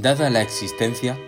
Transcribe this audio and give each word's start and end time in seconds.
dada 0.00 0.28
la 0.28 0.42
existencia, 0.42 1.18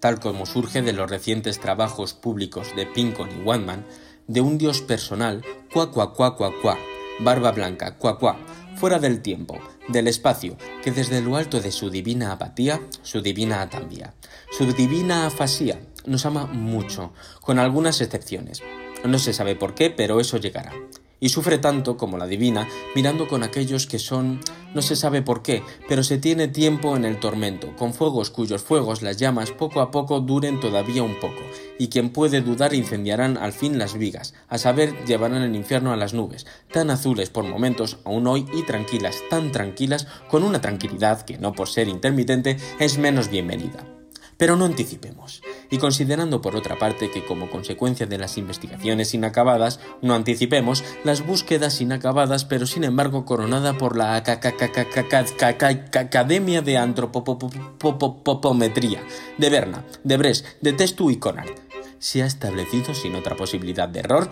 tal 0.00 0.20
como 0.20 0.44
surge 0.44 0.82
de 0.82 0.92
los 0.92 1.10
recientes 1.10 1.60
trabajos 1.60 2.12
públicos 2.12 2.74
de 2.76 2.86
Pincon 2.86 3.30
y 3.30 3.42
Wandman, 3.42 3.86
de 4.26 4.42
un 4.42 4.58
dios 4.58 4.82
personal, 4.82 5.42
cuá 5.72 5.90
cuá 5.90 6.12
cuá 6.12 6.36
cuá 6.36 6.52
cuá, 6.60 6.78
barba 7.20 7.52
blanca, 7.52 7.96
cuá 7.96 8.18
cuá, 8.18 8.36
fuera 8.76 8.98
del 8.98 9.22
tiempo, 9.22 9.58
del 9.88 10.08
espacio, 10.08 10.58
que 10.82 10.92
desde 10.92 11.22
lo 11.22 11.36
alto 11.36 11.60
de 11.60 11.72
su 11.72 11.88
divina 11.88 12.32
apatía, 12.32 12.80
su 13.02 13.22
divina 13.22 13.62
atambia, 13.62 14.14
su 14.50 14.70
divina 14.72 15.26
afasía, 15.26 15.80
nos 16.04 16.26
ama 16.26 16.44
mucho, 16.46 17.12
con 17.40 17.58
algunas 17.58 18.00
excepciones. 18.02 18.62
No 19.04 19.18
se 19.18 19.32
sabe 19.32 19.56
por 19.56 19.74
qué, 19.74 19.90
pero 19.90 20.20
eso 20.20 20.36
llegará 20.36 20.72
y 21.20 21.28
sufre 21.30 21.58
tanto 21.58 21.96
como 21.96 22.18
la 22.18 22.26
divina 22.26 22.68
mirando 22.94 23.28
con 23.28 23.42
aquellos 23.42 23.86
que 23.86 23.98
son 23.98 24.40
no 24.74 24.82
se 24.82 24.96
sabe 24.96 25.22
por 25.22 25.42
qué, 25.42 25.62
pero 25.88 26.02
se 26.02 26.18
tiene 26.18 26.48
tiempo 26.48 26.96
en 26.96 27.04
el 27.04 27.18
tormento, 27.20 27.74
con 27.76 27.94
fuegos 27.94 28.30
cuyos 28.30 28.62
fuegos 28.62 29.02
las 29.02 29.16
llamas 29.16 29.50
poco 29.50 29.80
a 29.80 29.90
poco 29.90 30.20
duren 30.20 30.60
todavía 30.60 31.02
un 31.02 31.18
poco, 31.18 31.40
y 31.78 31.88
quien 31.88 32.10
puede 32.10 32.42
dudar 32.42 32.74
incendiarán 32.74 33.38
al 33.38 33.52
fin 33.52 33.78
las 33.78 33.94
vigas, 33.94 34.34
a 34.48 34.58
saber 34.58 35.04
llevarán 35.06 35.42
el 35.42 35.56
infierno 35.56 35.92
a 35.92 35.96
las 35.96 36.14
nubes, 36.14 36.46
tan 36.72 36.90
azules 36.90 37.30
por 37.30 37.44
momentos 37.44 37.98
aún 38.04 38.26
hoy 38.26 38.46
y 38.52 38.62
tranquilas, 38.62 39.22
tan 39.30 39.52
tranquilas, 39.52 40.06
con 40.28 40.42
una 40.42 40.60
tranquilidad 40.60 41.22
que 41.22 41.38
no 41.38 41.52
por 41.52 41.68
ser 41.68 41.88
intermitente 41.88 42.58
es 42.78 42.98
menos 42.98 43.30
bienvenida. 43.30 43.97
Pero 44.38 44.56
no 44.56 44.64
anticipemos. 44.64 45.42
Y 45.70 45.76
considerando 45.76 46.40
por 46.40 46.56
otra 46.56 46.78
parte 46.78 47.10
que 47.10 47.26
como 47.26 47.50
consecuencia 47.50 48.06
de 48.06 48.16
las 48.16 48.38
investigaciones 48.38 49.12
inacabadas, 49.12 49.80
no 50.00 50.14
anticipemos 50.14 50.82
las 51.04 51.26
búsquedas 51.26 51.78
inacabadas, 51.80 52.46
pero 52.46 52.66
sin 52.66 52.84
embargo 52.84 53.26
coronada 53.26 53.76
por 53.76 53.96
la 53.96 54.14
Academia 54.16 56.62
de 56.62 56.78
Antropometría, 56.78 59.02
de 59.36 59.50
Berna, 59.50 59.84
de 60.04 60.16
Bres, 60.16 60.44
de 60.62 60.72
Testu 60.72 61.10
y 61.10 61.16
Conard, 61.16 61.50
se 61.98 62.22
ha 62.22 62.26
establecido 62.26 62.94
sin 62.94 63.16
otra 63.16 63.36
posibilidad 63.36 63.88
de 63.88 64.00
error 64.00 64.30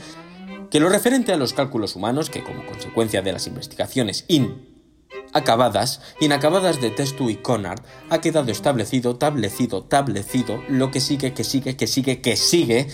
que 0.70 0.80
lo 0.80 0.88
referente 0.88 1.32
a 1.32 1.36
los 1.36 1.52
cálculos 1.52 1.96
humanos 1.96 2.30
que 2.30 2.42
como 2.42 2.64
consecuencia 2.66 3.22
de 3.22 3.32
las 3.32 3.46
investigaciones 3.46 4.24
in 4.28 4.65
acabadas, 5.36 6.00
inacabadas 6.20 6.80
de 6.80 6.90
Testu 6.90 7.30
y 7.30 7.36
Conard, 7.36 7.80
ha 8.10 8.20
quedado 8.20 8.50
establecido, 8.50 9.16
tablecido, 9.16 9.84
tablecido, 9.84 10.62
lo 10.68 10.90
que 10.90 11.00
sigue, 11.00 11.34
que 11.34 11.44
sigue, 11.44 11.76
que 11.76 11.86
sigue, 11.86 12.20
que 12.20 12.36
sigue, 12.36 12.88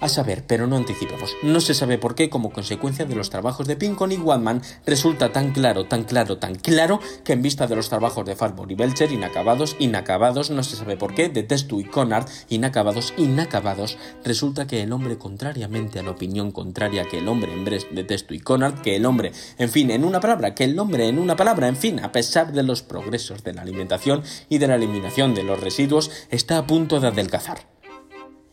a 0.00 0.08
saber, 0.08 0.44
pero 0.46 0.66
no 0.66 0.76
anticipemos, 0.76 1.34
no 1.42 1.60
se 1.60 1.74
sabe 1.74 1.98
por 1.98 2.14
qué 2.14 2.30
como 2.30 2.50
consecuencia 2.50 3.04
de 3.04 3.14
los 3.14 3.30
trabajos 3.30 3.66
de 3.66 3.76
Pincon 3.76 4.12
y 4.12 4.16
Wadman 4.16 4.62
resulta 4.86 5.32
tan 5.32 5.52
claro, 5.52 5.86
tan 5.86 6.04
claro, 6.04 6.38
tan 6.38 6.54
claro 6.54 7.00
que 7.24 7.32
en 7.32 7.42
vista 7.42 7.66
de 7.66 7.76
los 7.76 7.88
trabajos 7.88 8.24
de 8.24 8.36
Farbour 8.36 8.70
y 8.70 8.74
Belcher 8.74 9.12
inacabados, 9.12 9.76
inacabados, 9.78 10.50
no 10.50 10.62
se 10.62 10.76
sabe 10.76 10.96
por 10.96 11.14
qué, 11.14 11.28
de 11.28 11.42
Testu 11.42 11.80
y 11.80 11.84
Conard, 11.84 12.28
inacabados, 12.48 13.14
inacabados, 13.16 13.98
resulta 14.24 14.66
que 14.66 14.82
el 14.82 14.92
hombre 14.92 15.18
contrariamente 15.18 15.98
a 15.98 16.02
la 16.02 16.12
opinión 16.12 16.52
contraria 16.52 17.04
que 17.04 17.18
el 17.18 17.28
hombre 17.28 17.52
en 17.52 17.64
Brest 17.64 17.90
de 17.90 18.04
Testu 18.04 18.34
y 18.34 18.40
Conard, 18.40 18.80
que 18.80 18.96
el 18.96 19.06
hombre, 19.06 19.32
en 19.58 19.70
fin, 19.70 19.90
en 19.90 20.04
una 20.04 20.20
palabra, 20.20 20.54
que 20.54 20.64
el 20.64 20.78
hombre 20.78 21.08
en 21.08 21.18
una 21.18 21.36
palabra, 21.36 21.68
en 21.68 21.76
fin, 21.76 22.00
a 22.00 22.12
pesar 22.12 22.52
de 22.52 22.62
los 22.62 22.82
progresos 22.82 23.42
de 23.42 23.54
la 23.54 23.62
alimentación 23.62 24.22
y 24.48 24.58
de 24.58 24.68
la 24.68 24.76
eliminación 24.76 25.34
de 25.34 25.42
los 25.42 25.60
residuos, 25.60 26.10
está 26.30 26.58
a 26.58 26.66
punto 26.66 27.00
de 27.00 27.08
adelgazar 27.08 27.77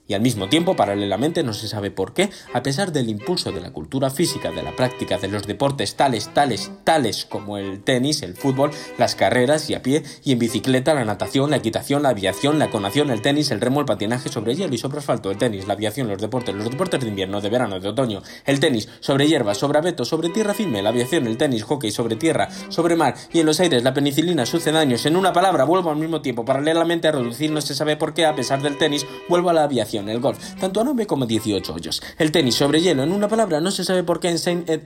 y 0.07 0.13
al 0.13 0.21
mismo 0.21 0.49
tiempo, 0.49 0.75
paralelamente, 0.75 1.43
no 1.43 1.53
se 1.53 1.67
sabe 1.67 1.89
por 1.89 2.13
qué, 2.13 2.29
a 2.53 2.61
pesar 2.61 2.91
del 2.91 3.09
impulso 3.09 3.51
de 3.51 3.61
la 3.61 3.71
cultura 3.71 4.11
física, 4.11 4.51
de 4.51 4.61
la 4.61 4.75
práctica 4.75 5.17
de 5.17 5.27
los 5.27 5.47
deportes 5.47 5.95
tales, 5.95 6.29
tales, 6.33 6.71
tales 6.83 7.25
como 7.25 7.57
el 7.57 7.81
tenis, 7.81 8.21
el 8.21 8.35
fútbol, 8.35 8.71
las 8.99 9.15
carreras 9.15 9.69
y 9.69 9.73
a 9.73 9.81
pie 9.81 10.03
y 10.23 10.33
en 10.33 10.39
bicicleta, 10.39 10.93
la 10.93 11.05
natación, 11.05 11.49
la 11.49 11.57
equitación, 11.57 12.03
la 12.03 12.09
aviación, 12.09 12.59
la 12.59 12.69
conación, 12.69 13.09
el 13.09 13.21
tenis, 13.21 13.49
el 13.49 13.61
remo, 13.61 13.79
el 13.79 13.87
patinaje 13.87 14.29
sobre 14.29 14.55
hielo 14.55 14.75
y 14.75 14.77
sobre 14.77 14.99
asfalto, 14.99 15.31
el 15.31 15.37
tenis, 15.37 15.65
la 15.65 15.73
aviación, 15.73 16.07
los 16.07 16.21
deportes, 16.21 16.53
los 16.53 16.69
deportes 16.69 17.01
de 17.01 17.07
invierno, 17.07 17.41
de 17.41 17.49
verano, 17.49 17.79
de 17.79 17.89
otoño, 17.89 18.21
el 18.45 18.59
tenis, 18.59 18.87
sobre 18.99 19.27
hierba, 19.27 19.55
sobre 19.55 19.79
abeto, 19.79 20.05
sobre 20.05 20.29
tierra 20.29 20.53
firme, 20.53 20.83
la 20.83 20.89
aviación, 20.89 21.25
el 21.25 21.37
tenis, 21.37 21.63
hockey, 21.63 21.89
sobre 21.89 22.15
tierra, 22.15 22.49
sobre 22.69 22.95
mar 22.95 23.15
y 23.33 23.39
en 23.39 23.47
los 23.47 23.59
aires, 23.59 23.83
la 23.83 23.93
penicilina, 23.93 24.45
sucedáneos. 24.45 25.05
En 25.07 25.15
una 25.15 25.33
palabra, 25.33 25.63
vuelvo 25.63 25.89
al 25.89 25.97
mismo 25.97 26.21
tiempo, 26.21 26.45
paralelamente 26.45 27.07
a 27.07 27.11
reducir, 27.11 27.51
no 27.51 27.61
se 27.61 27.73
sabe 27.73 27.97
por 27.97 28.13
qué, 28.13 28.25
a 28.25 28.35
pesar 28.35 28.61
del 28.61 28.77
tenis, 28.77 29.05
vuelvo 29.27 29.49
a 29.49 29.53
la 29.53 29.63
aviación 29.63 29.94
el 30.09 30.19
golf, 30.19 30.37
tanto 30.59 30.81
a 30.81 30.83
9 30.83 31.07
como 31.07 31.25
18 31.25 31.73
hoyos. 31.73 32.01
El 32.17 32.31
tenis 32.31 32.55
sobre 32.55 32.81
hielo, 32.81 33.03
en 33.03 33.11
una 33.11 33.27
palabra, 33.27 33.61
no 33.61 33.71
se 33.71 33.83
sabe 33.83 34.03
por 34.03 34.19
qué 34.19 34.29
en 34.29 34.39
Saint 34.39 34.69
Ed 34.69 34.81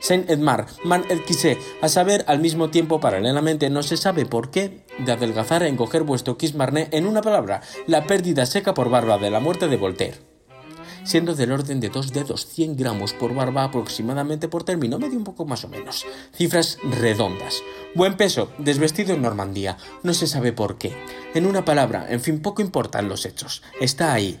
Saint 0.00 0.30
Man 0.84 1.04
Ed 1.08 1.20
a 1.80 1.88
saber, 1.88 2.24
al 2.26 2.40
mismo 2.40 2.70
tiempo, 2.70 3.00
paralelamente, 3.00 3.70
no 3.70 3.82
se 3.82 3.96
sabe 3.96 4.26
por 4.26 4.50
qué 4.50 4.84
de 4.98 5.12
adelgazar 5.12 5.62
a 5.62 5.68
encoger 5.68 6.02
vuestro 6.02 6.36
Kiss 6.36 6.54
Marné, 6.54 6.88
en 6.92 7.06
una 7.06 7.22
palabra, 7.22 7.62
la 7.86 8.06
pérdida 8.06 8.46
seca 8.46 8.74
por 8.74 8.90
barba 8.90 9.18
de 9.18 9.30
la 9.30 9.40
muerte 9.40 9.68
de 9.68 9.76
Voltaire 9.76 10.27
siendo 11.08 11.34
del 11.34 11.52
orden 11.52 11.80
de 11.80 11.88
dos 11.88 12.12
dedos 12.12 12.46
100 12.46 12.76
gramos 12.76 13.14
por 13.14 13.34
barba 13.34 13.64
aproximadamente 13.64 14.46
por 14.46 14.64
término 14.64 14.98
medio 14.98 15.16
un 15.16 15.24
poco 15.24 15.46
más 15.46 15.64
o 15.64 15.68
menos. 15.68 16.04
Cifras 16.34 16.78
redondas. 17.00 17.62
Buen 17.94 18.16
peso, 18.18 18.50
desvestido 18.58 19.14
en 19.14 19.22
Normandía, 19.22 19.78
no 20.02 20.12
se 20.12 20.26
sabe 20.26 20.52
por 20.52 20.76
qué. 20.76 20.94
En 21.34 21.46
una 21.46 21.64
palabra, 21.64 22.06
en 22.10 22.20
fin, 22.20 22.42
poco 22.42 22.60
importan 22.60 23.08
los 23.08 23.24
hechos. 23.24 23.62
Está 23.80 24.12
ahí, 24.12 24.38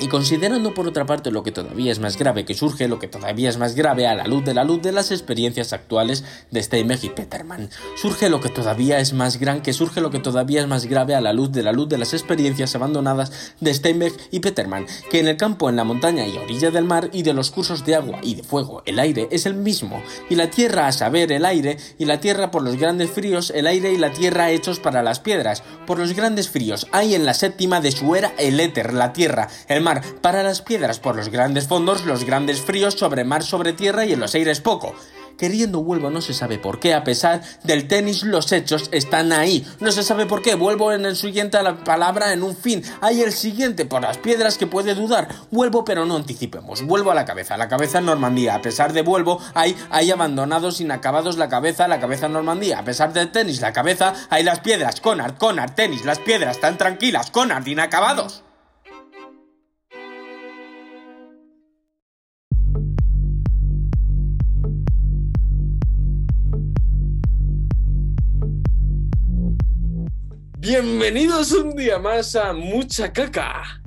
y 0.00 0.08
considerando 0.08 0.74
por 0.74 0.88
otra 0.88 1.06
parte 1.06 1.30
lo 1.30 1.42
que 1.42 1.52
todavía 1.52 1.92
es 1.92 1.98
más 1.98 2.16
grave 2.16 2.44
que 2.44 2.54
surge, 2.54 2.88
lo 2.88 2.98
que 2.98 3.08
todavía 3.08 3.48
es 3.48 3.58
más 3.58 3.74
grave 3.74 4.06
a 4.06 4.14
la 4.14 4.26
luz 4.26 4.44
de 4.44 4.54
la 4.54 4.64
luz 4.64 4.82
de 4.82 4.92
las 4.92 5.10
experiencias 5.10 5.72
actuales 5.72 6.24
de 6.50 6.62
Steinbeck 6.62 7.04
y 7.04 7.10
Peterman, 7.10 7.70
surge 7.96 8.30
lo 8.30 8.40
que 8.40 8.48
todavía 8.48 8.98
es 8.98 9.12
más 9.12 9.38
gran 9.38 9.62
que 9.62 9.72
surge 9.72 10.00
lo 10.00 10.10
que 10.10 10.18
todavía 10.18 10.60
es 10.60 10.66
más 10.66 10.86
grave 10.86 11.14
a 11.14 11.20
la 11.20 11.32
luz 11.32 11.52
de 11.52 11.62
la 11.62 11.72
luz 11.72 11.88
de 11.88 11.98
las 11.98 12.14
experiencias 12.14 12.74
abandonadas 12.74 13.54
de 13.60 13.74
Steinbeck 13.74 14.14
y 14.30 14.40
Peterman, 14.40 14.86
que 15.10 15.20
en 15.20 15.28
el 15.28 15.36
campo, 15.36 15.68
en 15.68 15.76
la 15.76 15.84
montaña 15.84 16.26
y 16.26 16.36
a 16.36 16.42
orilla 16.42 16.70
del 16.70 16.84
mar 16.84 17.10
y 17.12 17.22
de 17.22 17.34
los 17.34 17.50
cursos 17.50 17.84
de 17.84 17.96
agua 17.96 18.20
y 18.22 18.34
de 18.34 18.42
fuego, 18.42 18.82
el 18.86 18.98
aire 18.98 19.28
es 19.30 19.46
el 19.46 19.54
mismo, 19.54 20.02
y 20.28 20.34
la 20.34 20.50
tierra 20.50 20.86
a 20.86 20.92
saber 20.92 21.32
el 21.32 21.44
aire, 21.44 21.76
y 21.98 22.04
la 22.04 22.20
tierra 22.20 22.50
por 22.50 22.62
los 22.62 22.76
grandes 22.76 23.10
fríos, 23.10 23.50
el 23.54 23.66
aire 23.66 23.92
y 23.92 23.98
la 23.98 24.12
tierra 24.12 24.50
hechos 24.50 24.80
para 24.80 25.02
las 25.02 25.20
piedras, 25.20 25.62
por 25.86 25.98
los 25.98 26.14
grandes 26.14 26.48
fríos, 26.48 26.86
hay 26.92 27.14
en 27.14 27.26
la 27.26 27.34
séptima 27.34 27.80
de 27.80 27.92
su 27.92 28.14
era 28.16 28.32
el 28.38 28.60
éter, 28.60 28.92
la 28.94 29.12
tierra, 29.12 29.48
el 29.68 29.82
para 30.20 30.42
las 30.42 30.62
piedras 30.62 30.98
por 30.98 31.16
los 31.16 31.28
grandes 31.28 31.66
fondos, 31.66 32.04
los 32.04 32.24
grandes 32.24 32.60
fríos 32.60 32.94
sobre 32.94 33.24
mar, 33.24 33.42
sobre 33.42 33.72
tierra 33.72 34.04
y 34.04 34.12
en 34.12 34.20
los 34.20 34.34
aires 34.34 34.60
poco. 34.60 34.94
Queriendo 35.40 35.82
vuelvo 35.82 36.10
no 36.10 36.20
se 36.20 36.34
sabe 36.34 36.58
por 36.58 36.80
qué, 36.80 36.92
a 36.92 37.02
pesar 37.02 37.40
del 37.64 37.88
tenis 37.88 38.24
los 38.24 38.52
hechos 38.52 38.90
están 38.92 39.32
ahí. 39.32 39.66
No 39.80 39.90
se 39.90 40.02
sabe 40.02 40.26
por 40.26 40.42
qué, 40.42 40.54
vuelvo 40.54 40.92
en 40.92 41.06
el 41.06 41.16
siguiente 41.16 41.56
a 41.56 41.62
la 41.62 41.82
palabra 41.82 42.34
en 42.34 42.42
un 42.42 42.54
fin. 42.54 42.82
Hay 43.00 43.22
el 43.22 43.32
siguiente 43.32 43.86
por 43.86 44.02
las 44.02 44.18
piedras 44.18 44.58
que 44.58 44.66
puede 44.66 44.94
dudar. 44.94 45.28
Vuelvo 45.50 45.82
pero 45.82 46.04
no 46.04 46.16
anticipemos. 46.16 46.82
Vuelvo 46.82 47.10
a 47.10 47.14
la 47.14 47.24
cabeza, 47.24 47.56
la 47.56 47.68
cabeza 47.68 48.00
en 48.00 48.04
Normandía. 48.04 48.54
A 48.54 48.60
pesar 48.60 48.92
de 48.92 49.00
vuelvo, 49.00 49.40
hay, 49.54 49.74
hay 49.88 50.10
abandonados 50.10 50.82
inacabados 50.82 51.38
la 51.38 51.48
cabeza, 51.48 51.88
la 51.88 52.00
cabeza 52.00 52.26
en 52.26 52.34
Normandía. 52.34 52.80
A 52.80 52.84
pesar 52.84 53.14
del 53.14 53.32
tenis, 53.32 53.62
la 53.62 53.72
cabeza, 53.72 54.12
hay 54.28 54.44
las 54.44 54.60
piedras. 54.60 55.00
Conard, 55.00 55.38
Conard, 55.38 55.72
tenis, 55.72 56.04
las 56.04 56.18
piedras 56.18 56.60
tan 56.60 56.76
tranquilas. 56.76 57.30
Conard, 57.30 57.66
inacabados. 57.66 58.42
Bienvenidos 70.60 71.52
un 71.52 71.74
día 71.74 71.98
más 71.98 72.36
a 72.36 72.52
Mucha 72.52 73.10
Caca. 73.10 73.80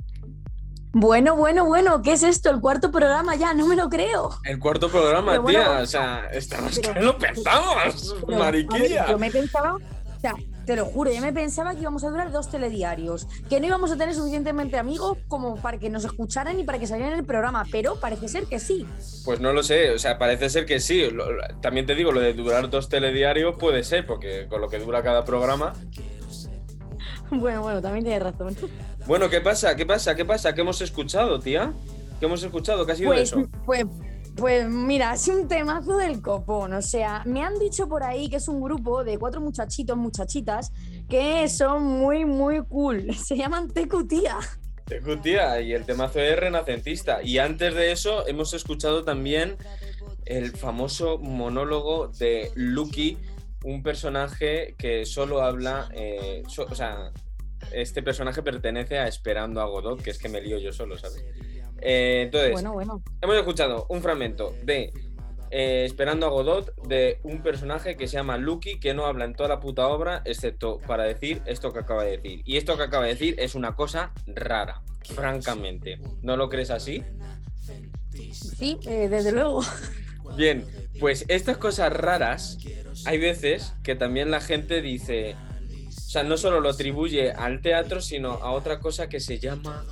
Bueno, 0.92 1.36
bueno, 1.36 1.64
bueno, 1.66 2.02
¿qué 2.02 2.14
es 2.14 2.24
esto? 2.24 2.50
El 2.50 2.60
cuarto 2.60 2.90
programa 2.90 3.36
ya, 3.36 3.54
no 3.54 3.68
me 3.68 3.76
lo 3.76 3.88
creo. 3.88 4.30
El 4.42 4.58
cuarto 4.58 4.88
programa, 4.88 5.40
tía, 5.46 5.78
o 5.82 5.86
sea, 5.86 6.28
estamos 6.32 6.80
que 6.80 7.00
lo 7.00 7.16
pensamos, 7.16 8.16
mariquilla. 8.26 9.08
yo 9.08 9.16
me 9.20 9.30
pensaba, 9.30 9.74
o 9.74 10.20
sea, 10.20 10.34
te 10.66 10.74
lo 10.74 10.86
juro, 10.86 11.12
yo 11.12 11.20
me 11.20 11.32
pensaba 11.32 11.74
que 11.74 11.82
íbamos 11.82 12.02
a 12.02 12.10
durar 12.10 12.32
dos 12.32 12.50
telediarios, 12.50 13.28
que 13.48 13.60
no 13.60 13.66
íbamos 13.68 13.92
a 13.92 13.96
tener 13.96 14.12
suficientemente 14.12 14.76
amigos 14.76 15.18
como 15.28 15.54
para 15.54 15.78
que 15.78 15.90
nos 15.90 16.04
escucharan 16.04 16.58
y 16.58 16.64
para 16.64 16.80
que 16.80 16.88
salieran 16.88 17.12
en 17.12 17.20
el 17.20 17.24
programa, 17.24 17.64
pero 17.70 18.00
parece 18.00 18.26
ser 18.26 18.46
que 18.46 18.58
sí. 18.58 18.84
Pues 19.24 19.38
no 19.38 19.52
lo 19.52 19.62
sé, 19.62 19.92
o 19.92 19.98
sea, 20.00 20.18
parece 20.18 20.50
ser 20.50 20.66
que 20.66 20.80
sí. 20.80 21.08
También 21.60 21.86
te 21.86 21.94
digo, 21.94 22.10
lo 22.10 22.18
de 22.18 22.32
durar 22.32 22.68
dos 22.68 22.88
telediarios 22.88 23.54
puede 23.60 23.84
ser, 23.84 24.04
porque 24.04 24.48
con 24.48 24.60
lo 24.60 24.68
que 24.68 24.80
dura 24.80 25.04
cada 25.04 25.24
programa, 25.24 25.74
Bueno, 27.30 27.62
bueno, 27.62 27.80
también 27.80 28.04
tienes 28.04 28.22
razón. 28.22 28.56
Bueno, 29.06 29.28
¿qué 29.28 29.42
pasa? 29.42 29.76
¿Qué 29.76 29.84
pasa? 29.84 30.14
¿Qué 30.14 30.24
pasa? 30.24 30.54
¿Qué 30.54 30.62
hemos 30.62 30.80
escuchado, 30.80 31.38
tía? 31.38 31.74
¿Qué 32.18 32.24
hemos 32.24 32.42
escuchado? 32.42 32.86
¿Qué 32.86 32.92
ha 32.92 32.96
sido 32.96 33.10
pues, 33.10 33.20
eso? 33.20 33.46
Pues, 33.66 33.84
pues 34.34 34.66
mira, 34.66 35.12
es 35.12 35.28
un 35.28 35.46
temazo 35.46 35.98
del 35.98 36.22
copón. 36.22 36.72
O 36.72 36.80
sea, 36.80 37.22
me 37.26 37.42
han 37.42 37.58
dicho 37.58 37.86
por 37.86 38.02
ahí 38.02 38.30
que 38.30 38.36
es 38.36 38.48
un 38.48 38.62
grupo 38.62 39.04
de 39.04 39.18
cuatro 39.18 39.42
muchachitos, 39.42 39.94
muchachitas, 39.94 40.72
que 41.06 41.46
son 41.50 41.82
muy, 41.82 42.24
muy 42.24 42.64
cool. 42.64 43.14
Se 43.26 43.36
llaman 43.36 43.68
Tecutía. 43.68 44.38
Tecutía, 44.86 45.60
y 45.60 45.74
el 45.74 45.84
temazo 45.84 46.20
es 46.20 46.38
renacentista. 46.38 47.22
Y 47.22 47.38
antes 47.38 47.74
de 47.74 47.92
eso, 47.92 48.26
hemos 48.26 48.54
escuchado 48.54 49.04
también 49.04 49.58
el 50.24 50.52
famoso 50.52 51.18
monólogo 51.18 52.08
de 52.08 52.50
Lucky 52.54 53.18
un 53.64 53.82
personaje 53.82 54.74
que 54.78 55.04
solo 55.06 55.42
habla, 55.42 55.88
eh, 55.94 56.42
o 56.68 56.74
sea, 56.74 57.10
este 57.72 58.02
personaje 58.02 58.42
pertenece 58.42 58.98
a 58.98 59.08
Esperando 59.08 59.60
a 59.60 59.64
Godot, 59.64 60.00
que 60.02 60.10
es 60.10 60.18
que 60.18 60.28
me 60.28 60.40
lío 60.40 60.58
yo 60.58 60.72
solo, 60.72 60.98
¿sabes? 60.98 61.24
Eh, 61.80 62.22
entonces, 62.26 62.52
Bueno, 62.52 62.72
bueno. 62.74 63.02
hemos 63.20 63.36
escuchado 63.36 63.86
un 63.88 64.02
fragmento 64.02 64.54
de 64.62 64.92
eh, 65.50 65.84
Esperando 65.86 66.26
a 66.26 66.30
Godot 66.30 66.74
de 66.86 67.20
un 67.22 67.42
personaje 67.42 67.96
que 67.96 68.06
se 68.06 68.14
llama 68.16 68.36
Lucky, 68.36 68.78
que 68.80 68.92
no 68.92 69.06
habla 69.06 69.24
en 69.24 69.34
toda 69.34 69.48
la 69.48 69.60
puta 69.60 69.88
obra, 69.88 70.20
excepto 70.26 70.78
para 70.86 71.04
decir 71.04 71.40
esto 71.46 71.72
que 71.72 71.78
acaba 71.80 72.04
de 72.04 72.18
decir. 72.18 72.42
Y 72.44 72.58
esto 72.58 72.76
que 72.76 72.82
acaba 72.82 73.04
de 73.04 73.10
decir 73.10 73.34
es 73.38 73.54
una 73.54 73.74
cosa 73.74 74.12
rara, 74.26 74.82
francamente. 75.14 75.98
¿No 76.22 76.36
lo 76.36 76.48
crees 76.50 76.70
así? 76.70 77.02
Sí, 78.32 78.78
eh, 78.86 79.08
desde 79.08 79.32
luego. 79.32 79.62
Bien, 80.36 80.64
pues 81.00 81.24
estas 81.28 81.56
cosas 81.58 81.92
raras, 81.92 82.58
hay 83.06 83.18
veces 83.18 83.74
que 83.82 83.94
también 83.94 84.30
la 84.30 84.40
gente 84.40 84.80
dice, 84.82 85.36
o 85.88 85.90
sea, 85.92 86.22
no 86.22 86.36
solo 86.36 86.60
lo 86.60 86.70
atribuye 86.70 87.32
al 87.32 87.60
teatro, 87.60 88.00
sino 88.00 88.32
a 88.32 88.50
otra 88.52 88.80
cosa 88.80 89.08
que 89.08 89.20
se 89.20 89.38
llama 89.38 89.84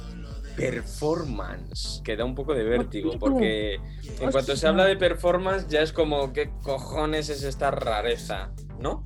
performance, 0.56 2.00
que 2.04 2.16
da 2.16 2.24
un 2.24 2.34
poco 2.34 2.54
de 2.54 2.64
vértigo, 2.64 3.18
porque 3.18 3.74
en 4.20 4.30
cuanto 4.30 4.56
se 4.56 4.66
habla 4.66 4.84
de 4.84 4.96
performance 4.96 5.66
ya 5.68 5.80
es 5.80 5.92
como, 5.92 6.32
¿qué 6.32 6.50
cojones 6.62 7.28
es 7.28 7.42
esta 7.42 7.70
rareza? 7.70 8.50
¿No? 8.78 9.02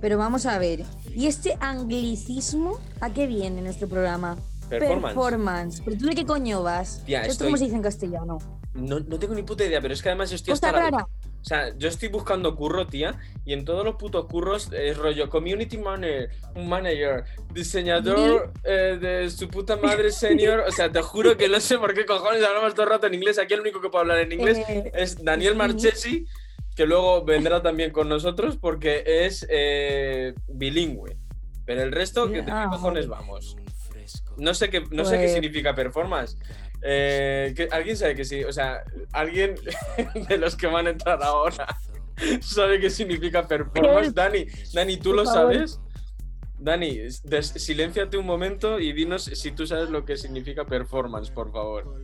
Pero 0.00 0.18
vamos 0.18 0.46
a 0.46 0.58
ver. 0.58 0.84
¿Y 1.14 1.26
este 1.26 1.56
anglicismo 1.60 2.80
a 3.00 3.10
qué 3.10 3.26
viene 3.26 3.58
en 3.58 3.64
nuestro 3.64 3.88
programa? 3.88 4.36
Performance. 4.68 5.14
Performance. 5.14 5.82
¿Pero 5.84 5.96
tú 5.98 6.06
de 6.06 6.14
qué 6.14 6.24
coño 6.26 6.62
vas? 6.62 7.02
Tía, 7.04 7.20
¿Esto 7.20 7.32
estoy- 7.32 7.46
cómo 7.48 7.56
se 7.58 7.64
dice 7.64 7.76
en 7.76 7.82
castellano? 7.82 8.38
No, 8.74 9.00
no 9.00 9.18
tengo 9.18 9.34
ni 9.34 9.42
puta 9.42 9.64
idea, 9.64 9.80
pero 9.80 9.92
es 9.92 10.02
que 10.02 10.08
además 10.08 10.32
estoy 10.32 10.52
Cosa 10.52 10.68
hasta 10.68 10.78
la- 10.78 10.90
rara. 10.90 11.06
O 11.40 11.44
sea, 11.44 11.76
yo 11.76 11.88
estoy 11.88 12.08
buscando 12.08 12.54
curro, 12.54 12.86
tía, 12.86 13.18
y 13.44 13.52
en 13.52 13.64
todos 13.64 13.84
los 13.84 13.96
putos 13.96 14.26
curros 14.26 14.70
es 14.72 14.96
rollo 14.96 15.28
community 15.28 15.76
manager, 15.76 16.30
un 16.54 16.68
manager, 16.68 17.24
diseñador 17.52 18.52
eh, 18.62 18.96
de 19.00 19.28
su 19.28 19.48
puta 19.48 19.76
madre 19.76 20.12
senior. 20.12 20.60
O 20.60 20.70
sea, 20.70 20.90
te 20.92 21.02
juro 21.02 21.36
que 21.36 21.48
no 21.48 21.58
sé 21.58 21.78
por 21.78 21.94
qué 21.94 22.06
cojones 22.06 22.44
hablamos 22.44 22.74
todo 22.74 22.84
el 22.84 22.90
rato 22.90 23.08
en 23.08 23.14
inglés. 23.14 23.38
Aquí 23.40 23.54
el 23.54 23.60
único 23.60 23.80
que 23.80 23.88
puede 23.88 24.02
hablar 24.02 24.18
en 24.18 24.32
inglés 24.32 24.58
Eh, 24.68 24.92
es 24.94 25.22
Daniel. 25.22 25.56
Marchesi, 25.56 26.26
que 26.76 26.86
luego 26.86 27.24
vendrá 27.24 27.60
también 27.60 27.90
con 27.90 28.08
nosotros 28.08 28.56
porque 28.56 29.02
es 29.04 29.44
eh, 29.50 30.34
bilingüe. 30.46 31.16
Pero 31.66 31.82
el 31.82 31.90
resto, 31.90 32.28
¿qué, 32.30 32.38
¿de 32.38 32.44
qué 32.46 32.50
Ah, 32.52 32.68
cojones 32.70 33.08
vamos? 33.08 33.56
No 34.36 34.54
sé 34.54 34.70
qué, 34.70 34.80
no 34.90 35.04
sé 35.04 35.16
qué 35.16 35.22
Pues- 35.24 35.32
significa 35.32 35.74
performance. 35.74 36.38
Eh, 36.82 37.52
¿qué- 37.56 37.68
¿Alguien 37.70 37.96
sabe 37.96 38.14
que 38.16 38.24
sí? 38.24 38.42
O 38.44 38.52
sea, 38.52 38.82
alguien 39.12 39.54
de 40.28 40.36
los 40.38 40.56
que 40.56 40.66
van 40.66 40.86
a 40.86 40.90
entrar 40.90 41.22
ahora 41.22 41.66
sabe 42.40 42.80
qué 42.80 42.90
significa 42.90 43.46
performance. 43.46 44.06
Help. 44.08 44.16
Dani, 44.16 44.46
Dani, 44.72 44.96
¿tú 44.96 45.10
Por 45.10 45.16
lo 45.16 45.24
favor. 45.24 45.54
sabes? 45.54 45.80
Dani, 46.58 46.98
silénciate 47.56 48.16
un 48.16 48.26
momento 48.26 48.78
y 48.78 48.92
dinos 48.92 49.24
si 49.24 49.50
tú 49.52 49.66
sabes 49.66 49.90
lo 49.90 50.04
que 50.04 50.16
significa 50.16 50.64
performance, 50.64 51.30
por 51.30 51.50
favor. 51.50 51.96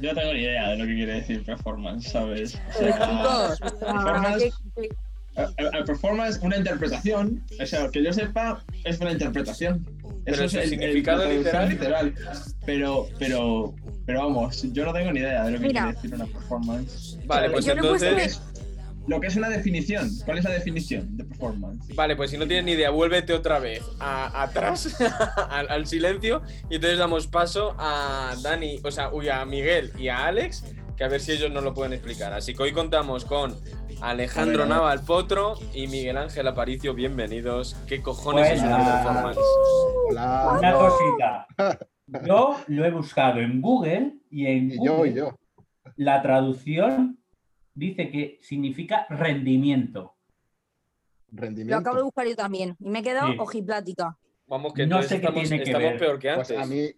Yo 0.00 0.12
no 0.12 0.20
tengo 0.20 0.32
ni 0.34 0.40
idea 0.40 0.68
de 0.70 0.76
lo 0.78 0.86
que 0.86 0.94
quiere 0.94 1.12
decir 1.14 1.44
performance, 1.44 2.10
¿sabes? 2.10 2.58
O 2.74 2.78
sea, 2.78 3.54
performance- 3.58 4.52
¿qué- 4.76 4.88
qué- 4.88 4.96
a- 5.36 5.42
a- 5.42 5.80
a 5.80 5.84
performance, 5.84 6.38
una 6.42 6.56
interpretación. 6.56 7.42
O 7.60 7.66
sea, 7.66 7.90
que 7.90 8.02
yo 8.02 8.12
sepa, 8.12 8.62
es 8.84 8.98
una 9.00 9.12
interpretación. 9.12 9.86
Pero 10.26 10.44
es 10.44 10.50
su 10.52 10.58
el- 10.58 10.64
el- 10.64 10.70
significado 10.70 11.22
traducción 11.22 11.68
literal. 11.68 12.14
Pero, 12.66 13.08
pero, 13.18 13.74
pero 14.04 14.20
vamos, 14.20 14.62
yo 14.72 14.84
no 14.84 14.92
tengo 14.92 15.12
ni 15.12 15.20
idea 15.20 15.44
de 15.44 15.52
lo 15.52 15.58
que 15.60 15.66
Mira. 15.68 15.82
quiere 15.84 15.94
decir 15.96 16.14
una 16.14 16.26
performance. 16.26 17.18
Vale, 17.24 17.50
pues 17.50 17.64
Yo 17.64 17.72
entonces. 17.72 18.42
Lo 19.08 19.20
que 19.20 19.28
es 19.28 19.36
una 19.36 19.48
definición. 19.48 20.10
¿Cuál 20.24 20.38
es 20.38 20.44
la 20.44 20.50
definición 20.50 21.16
de 21.16 21.22
performance? 21.22 21.94
Vale, 21.94 22.16
pues 22.16 22.28
si 22.32 22.38
no 22.38 22.46
tienes 22.48 22.64
ni 22.64 22.72
idea, 22.72 22.90
vuélvete 22.90 23.32
otra 23.34 23.60
vez 23.60 23.80
a- 24.00 24.42
atrás, 24.42 24.96
al, 25.48 25.68
al 25.70 25.86
silencio, 25.86 26.42
y 26.68 26.74
entonces 26.74 26.98
damos 26.98 27.28
paso 27.28 27.76
a 27.78 28.34
Dani, 28.42 28.80
o 28.82 28.90
sea, 28.90 29.10
uy, 29.12 29.28
a 29.28 29.44
Miguel 29.44 29.92
y 29.96 30.08
a 30.08 30.26
Alex, 30.26 30.64
que 30.96 31.04
a 31.04 31.08
ver 31.08 31.20
si 31.20 31.32
ellos 31.32 31.50
nos 31.52 31.62
lo 31.62 31.74
pueden 31.74 31.92
explicar. 31.92 32.32
Así 32.32 32.54
que 32.54 32.62
hoy 32.62 32.72
contamos 32.72 33.24
con 33.24 33.54
Alejandro 34.00 34.62
A 34.62 34.64
ver, 34.66 34.72
a 34.72 34.74
ver. 34.74 34.82
Naval 34.82 35.00
Potro 35.04 35.54
y 35.74 35.86
Miguel 35.88 36.16
Ángel 36.16 36.46
Aparicio, 36.48 36.94
bienvenidos. 36.94 37.74
¿Qué 37.86 38.00
cojones 38.02 38.50
es 38.52 38.62
una 38.62 39.02
performance? 39.02 39.38
Hola. 40.08 40.56
Una 40.58 40.72
cosita. 40.74 41.46
Yo 42.24 42.56
lo 42.68 42.84
he 42.84 42.90
buscado 42.90 43.40
en 43.40 43.60
Google 43.60 44.14
y 44.30 44.46
en 44.46 44.70
Y 44.70 44.84
yo, 44.86 44.96
Google 44.96 45.10
y 45.10 45.14
yo. 45.14 45.36
la 45.96 46.22
traducción 46.22 47.18
dice 47.74 48.10
que 48.10 48.38
significa 48.40 49.06
rendimiento. 49.10 50.14
Lo 51.32 51.42
Rendimiento. 51.42 51.76
acabo 51.78 51.96
de 51.98 52.02
buscar 52.04 52.26
yo 52.26 52.36
también. 52.36 52.76
Y 52.80 52.88
me 52.88 53.00
he 53.00 53.02
quedado 53.02 53.32
Sí. 53.32 53.36
ojiplática. 53.38 54.16
Vamos, 54.46 54.72
que 54.72 54.86
No 54.86 55.02
sé 55.02 55.08
qué 55.20 55.26
estamos, 55.26 55.40
tiene 55.42 55.56
que 55.64 55.70
estamos 55.70 55.90
ver. 55.90 55.98
peor 55.98 56.18
que 56.18 56.32
Pues 56.34 56.50
antes. 56.52 56.64
a 56.64 56.66
mí, 56.66 56.88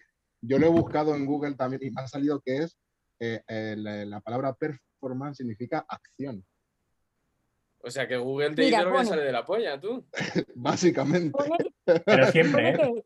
yo 0.43 0.59
lo 0.59 0.67
he 0.67 0.71
buscado 0.71 1.17
en 1.17 1.25
Google 1.27 1.55
también 1.55 1.81
y 1.83 1.91
me 1.91 2.03
ha 2.03 2.07
salido 2.07 2.41
que 2.45 2.59
es 2.59 2.79
eh, 3.21 3.43
eh, 3.47 3.75
la, 3.77 4.05
la 4.05 4.21
palabra 4.21 4.55
performance 4.55 5.39
significa 5.39 5.85
acción, 5.89 6.45
O 7.81 7.91
sea, 7.91 8.07
que 8.07 8.17
Google 8.17 8.55
te 8.55 8.63
Mira, 8.65 8.79
dice 8.79 8.91
lo 8.91 8.99
que 8.99 9.05
sale 9.05 9.23
de 9.23 9.33
la 9.33 9.45
polla, 9.45 9.81
tú. 9.81 10.07
básicamente. 10.55 11.31
Pone, 11.31 11.57
Pero 12.05 12.27
siempre, 12.33 12.77
pone 12.77 12.91
¿eh? 12.99 13.05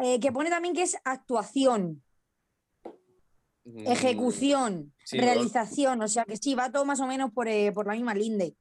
que, 0.00 0.14
eh, 0.14 0.20
que 0.20 0.32
pone 0.32 0.50
también 0.50 0.74
que 0.74 0.82
es 0.82 0.96
actuación, 1.04 2.02
Mm, 3.64 3.86
ejecución, 3.86 4.92
sí, 5.04 5.18
realización. 5.18 6.02
O 6.02 6.08
sea 6.08 6.24
que 6.24 6.36
sí, 6.36 6.54
va 6.54 6.72
todo 6.72 6.84
más 6.84 7.00
o 7.00 7.06
menos 7.06 7.32
por, 7.32 7.48
eh, 7.48 7.72
por 7.72 7.86
la 7.86 7.94
misma 7.94 8.14
linde. 8.14 8.54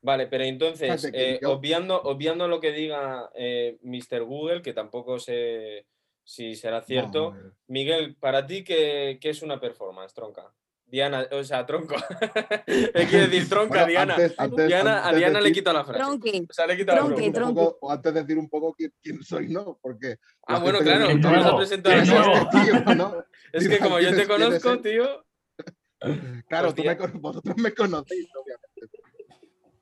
Vale, 0.00 0.28
pero 0.28 0.44
entonces, 0.44 1.10
eh, 1.12 1.40
obviando, 1.44 2.00
obviando 2.02 2.46
lo 2.48 2.60
que 2.60 2.70
diga 2.72 3.30
eh, 3.34 3.78
Mr. 3.82 4.22
Google, 4.22 4.62
que 4.62 4.72
tampoco 4.72 5.18
sé 5.18 5.86
si 6.28 6.56
será 6.56 6.82
cierto, 6.82 7.30
No, 7.34 7.52
Miguel, 7.68 8.16
para 8.18 8.44
ti, 8.46 8.64
¿qué, 8.64 9.18
qué 9.20 9.30
es 9.30 9.42
una 9.42 9.60
performance, 9.60 10.12
tronca? 10.12 10.52
Diana, 10.88 11.26
o 11.32 11.42
sea, 11.44 11.64
tronco. 11.66 11.94
Le 12.66 13.06
quiere 13.06 13.28
decir 13.28 13.48
tronca, 13.48 13.68
bueno, 13.84 13.86
Diana. 13.86 14.14
antes- 14.14 14.34
antes- 14.38 14.66
Diana, 14.66 15.06
a 15.08 15.12
Diana 15.12 15.40
le 15.40 15.52
quita 15.52 15.72
la 15.72 15.84
frase. 15.84 15.98
Tronque. 16.00 16.44
O 16.48 16.52
sea, 16.52 16.66
le 16.66 16.76
quita 16.76 16.94
la 16.94 17.06
frase. 17.06 17.30
poco- 17.32 17.78
o 17.80 17.90
antes 17.92 18.14
de 18.14 18.20
decir 18.22 18.38
un 18.38 18.48
poco 18.48 18.72
quién, 18.74 18.92
quién 19.02 19.22
soy, 19.22 19.48
¿no? 19.48 19.78
Porque. 19.82 20.16
Ah, 20.46 20.58
bueno, 20.60 20.78
claro, 20.80 21.08
no, 21.08 21.30
nos 21.30 21.44
has 21.44 21.44
no, 21.52 21.56
presentado 21.56 21.94
que 21.96 22.02
así. 22.02 22.12
no. 22.12 22.34
"Este 22.34 22.58
tío", 22.84 22.94
¿no? 22.94 23.24
Es 23.52 23.68
que 23.68 23.78
como 23.78 23.98
yo 24.00 24.08
¿quién 24.10 24.20
te 24.20 24.26
conozco, 24.28 24.80
tío. 24.80 25.24
Claro, 26.48 26.74
tú 26.74 26.84
me 26.84 26.96
con- 26.96 27.20
vosotros 27.20 27.56
me 27.56 27.72
conocéis, 27.72 28.28
obviamente. 28.36 28.65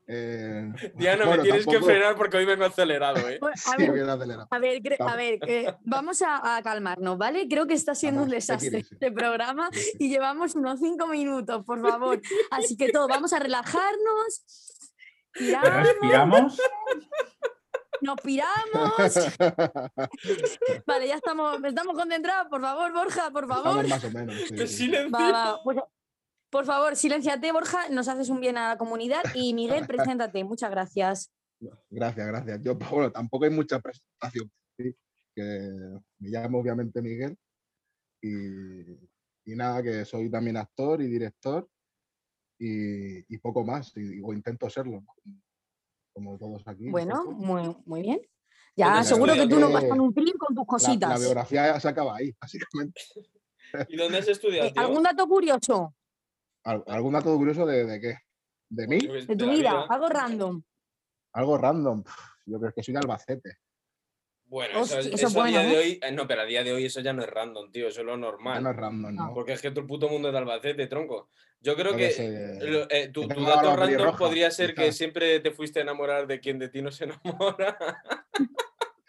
Eh, 0.06 0.70
Diana, 0.96 1.24
bueno, 1.24 1.42
me 1.42 1.48
tienes 1.48 1.66
que 1.66 1.80
frenar 1.80 2.14
porque 2.14 2.36
hoy 2.36 2.44
vengo 2.44 2.64
acelerado, 2.66 3.26
¿eh? 3.28 3.38
Bueno, 3.40 3.54
a 3.54 3.70
Sí, 3.70 3.74
ver, 3.78 3.92
bien 3.92 4.08
acelerado. 4.08 4.48
A 4.50 4.58
ver, 4.58 4.82
a 5.00 5.04
Vamos. 5.04 5.16
ver, 5.16 5.76
vamos 5.82 6.22
a, 6.22 6.56
a 6.56 6.62
calmarnos, 6.62 7.16
¿vale? 7.16 7.48
Creo 7.48 7.66
que 7.66 7.72
está 7.74 7.94
siendo 7.94 8.22
un 8.22 8.28
desastre 8.28 8.78
este 8.80 9.10
programa 9.12 9.70
Sí, 9.72 9.80
sí. 9.80 9.96
y 10.00 10.08
llevamos 10.10 10.54
unos 10.56 10.78
cinco 10.80 11.06
minutos, 11.06 11.64
por 11.64 11.80
favor. 11.80 12.20
Así 12.50 12.76
que 12.76 12.92
todo, 12.92 13.08
vamos 13.08 13.32
a 13.32 13.38
relajarnos. 13.38 14.44
Tiramos, 15.32 15.72
Respiramos. 15.88 16.60
nos 18.02 18.20
piramos. 18.20 18.92
Vale, 20.86 21.08
ya 21.08 21.14
estamos, 21.16 21.58
estamos 21.64 21.96
concentrados. 21.96 22.48
Por 22.50 22.60
favor, 22.60 22.92
Borja, 22.92 23.30
por 23.30 23.48
favor. 23.48 23.84
Estamos 23.84 23.88
más 23.88 24.04
o 24.04 24.10
menos. 24.10 24.34
sí, 24.48 24.54
¡Qué 24.54 24.66
sí. 24.66 24.76
silencio! 24.76 25.10
Va, 25.18 25.32
va, 25.32 25.60
pues, 25.64 25.78
por 26.54 26.64
favor, 26.66 26.94
silénciate, 26.94 27.50
Borja. 27.50 27.88
Nos 27.90 28.06
haces 28.06 28.28
un 28.28 28.38
bien 28.40 28.56
a 28.56 28.68
la 28.68 28.78
comunidad. 28.78 29.22
Y 29.34 29.52
Miguel, 29.54 29.86
preséntate. 29.88 30.44
Muchas 30.44 30.70
gracias. 30.70 31.32
Gracias, 31.90 32.26
gracias. 32.28 32.62
Yo, 32.62 32.78
pues, 32.78 32.90
bueno, 32.92 33.10
tampoco 33.10 33.44
hay 33.44 33.50
mucha 33.50 33.80
presentación. 33.80 34.48
¿sí? 34.78 34.94
Que 35.34 35.42
me 36.20 36.28
llamo 36.28 36.60
obviamente 36.60 37.02
Miguel 37.02 37.36
y, 38.22 38.82
y 39.52 39.56
nada, 39.56 39.82
que 39.82 40.04
soy 40.04 40.30
también 40.30 40.56
actor 40.56 41.02
y 41.02 41.08
director 41.08 41.68
y, 42.60 43.34
y 43.34 43.38
poco 43.38 43.64
más, 43.64 43.92
y, 43.96 44.20
o 44.22 44.32
intento 44.32 44.70
serlo, 44.70 45.00
¿no? 45.02 45.34
como 46.14 46.38
todos 46.38 46.62
aquí. 46.68 46.84
un 46.86 46.92
Bueno, 46.92 47.24
muy, 47.32 47.76
muy 47.84 48.02
bien. 48.02 48.18
¿Dónde 48.18 48.30
Ya, 48.76 49.02
seguro 49.02 49.34
que 49.34 49.48
tú 49.48 49.58
nos 49.58 49.72
vas 49.72 49.82
a 49.82 49.86
estudiado? 49.86 49.96
nutrir 50.06 50.34
con 50.38 50.54
tus 50.54 50.58
La- 50.58 50.62
La, 50.62 50.66
cositas. 50.66 51.20
biografía 51.20 51.80
se 51.80 51.88
acaba 51.88 52.16
ahí, 52.16 52.32
básicamente. 52.40 53.00
¿Y 53.88 53.96
dónde 53.96 54.18
has 54.18 54.28
estudiado, 54.28 54.68
Eh? 54.68 54.72
¿Algún 54.76 55.02
dato 55.02 55.26
curioso 55.26 55.92
¿Algún 56.64 57.12
dato 57.12 57.36
curioso 57.36 57.66
de, 57.66 57.84
de 57.84 58.00
qué? 58.00 58.18
¿De 58.70 58.88
mí? 58.88 58.98
Yo 59.00 59.12
que- 59.12 59.26
de 59.26 59.36
tu 59.36 59.50
vida? 59.50 59.86
Algo 59.88 60.08
random. 60.08 60.62
Algo 61.32 61.58
random. 61.58 62.02
Yo 62.46 62.58
creo 62.60 62.72
que 62.72 62.82
soy 62.82 62.92
de 62.94 63.00
Albacete. 63.00 63.58
Bueno, 64.46 64.72
eso, 64.80 64.96
Hostia, 64.96 64.98
eso 65.00 65.08
eso 65.14 65.26
es 65.26 65.34
a 65.36 65.38
bueno, 65.38 65.50
día 65.58 65.68
de 65.68 65.74
¿eh? 65.74 65.78
hoy. 65.78 66.00
eh, 66.02 66.12
No, 66.12 66.26
pero 66.28 66.42
a 66.42 66.44
día 66.44 66.62
de 66.62 66.72
hoy 66.72 66.84
eso 66.84 67.00
ya 67.00 67.12
no 67.12 67.22
es 67.22 67.28
random, 67.28 67.70
tío. 67.72 67.88
Eso 67.88 68.00
es 68.00 68.06
lo 68.06 68.12
Ya 68.12 68.18
normal. 68.18 68.62
no 68.62 68.70
es 68.70 68.76
random, 68.76 69.14
¿no? 69.14 69.34
Porque 69.34 69.52
es 69.54 69.60
que 69.62 69.70
todo 69.70 69.80
el 69.80 69.86
puto 69.86 70.08
mundo 70.08 70.28
es 70.28 70.32
de 70.32 70.38
Albacete, 70.38 70.86
tronco. 70.86 71.30
Yo 71.60 71.74
creo 71.76 71.96
que 71.96 72.58
lo- 72.62 72.90
eh, 72.90 73.08
tu, 73.08 73.26
dato 73.26 73.74
random 73.76 74.16
podría 74.16 74.50
ser 74.50 74.74
que 74.74 74.92
siempre 74.92 75.40
te 75.40 75.50
fuiste 75.50 75.80
a 75.80 75.82
enamorar 75.82 76.26
de 76.26 76.40
quien 76.40 76.58
de 76.58 76.68
ti 76.68 76.82
no 76.82 76.90
se 76.92 77.04
enamora. 77.04 77.76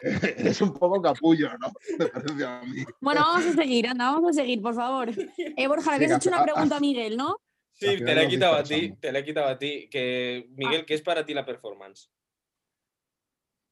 es 0.00 0.60
un 0.60 0.72
poco 0.74 1.00
capullo, 1.02 1.50
¿no? 1.58 1.68
Mí. 2.66 2.84
Bueno, 3.00 3.20
vamos 3.20 3.46
a 3.46 3.52
seguir, 3.52 3.86
anda, 3.88 4.10
vamos 4.12 4.30
a 4.36 4.40
seguir, 4.40 4.60
por 4.62 4.74
favor. 4.74 5.10
Eh, 5.36 5.66
Borja, 5.68 5.90
le 5.90 5.96
habías 5.96 6.12
hecho 6.18 6.28
una 6.30 6.42
pregunta 6.42 6.76
a 6.76 6.80
Miguel, 6.80 7.16
¿no? 7.16 7.36
Sí, 7.78 7.98
te 7.98 8.14
la 8.14 8.22
he 8.22 8.28
quitado 8.28 8.54
a 8.54 8.62
ti, 8.62 8.92
te 8.98 9.12
la 9.12 9.18
he 9.18 9.24
quitado 9.24 9.48
a 9.48 9.58
ti. 9.58 9.88
Que, 9.90 10.46
Miguel, 10.50 10.86
¿qué 10.86 10.94
es 10.94 11.02
para 11.02 11.26
ti 11.26 11.34
la 11.34 11.44
performance? 11.44 12.10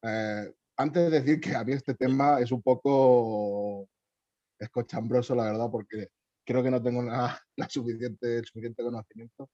Eh, 0.03 0.53
antes 0.77 1.11
de 1.11 1.21
decir 1.21 1.41
que 1.41 1.55
a 1.55 1.63
mí 1.63 1.73
este 1.73 1.95
tema 1.95 2.39
es 2.39 2.51
un 2.51 2.61
poco 2.61 3.89
escochambroso, 4.59 5.33
la 5.33 5.45
verdad, 5.45 5.69
porque 5.71 6.09
creo 6.45 6.61
que 6.61 6.69
no 6.69 6.83
tengo 6.83 7.01
la, 7.01 7.41
la 7.55 7.67
suficiente, 7.67 8.37
el 8.37 8.45
suficiente 8.45 8.83
conocimiento. 8.83 9.49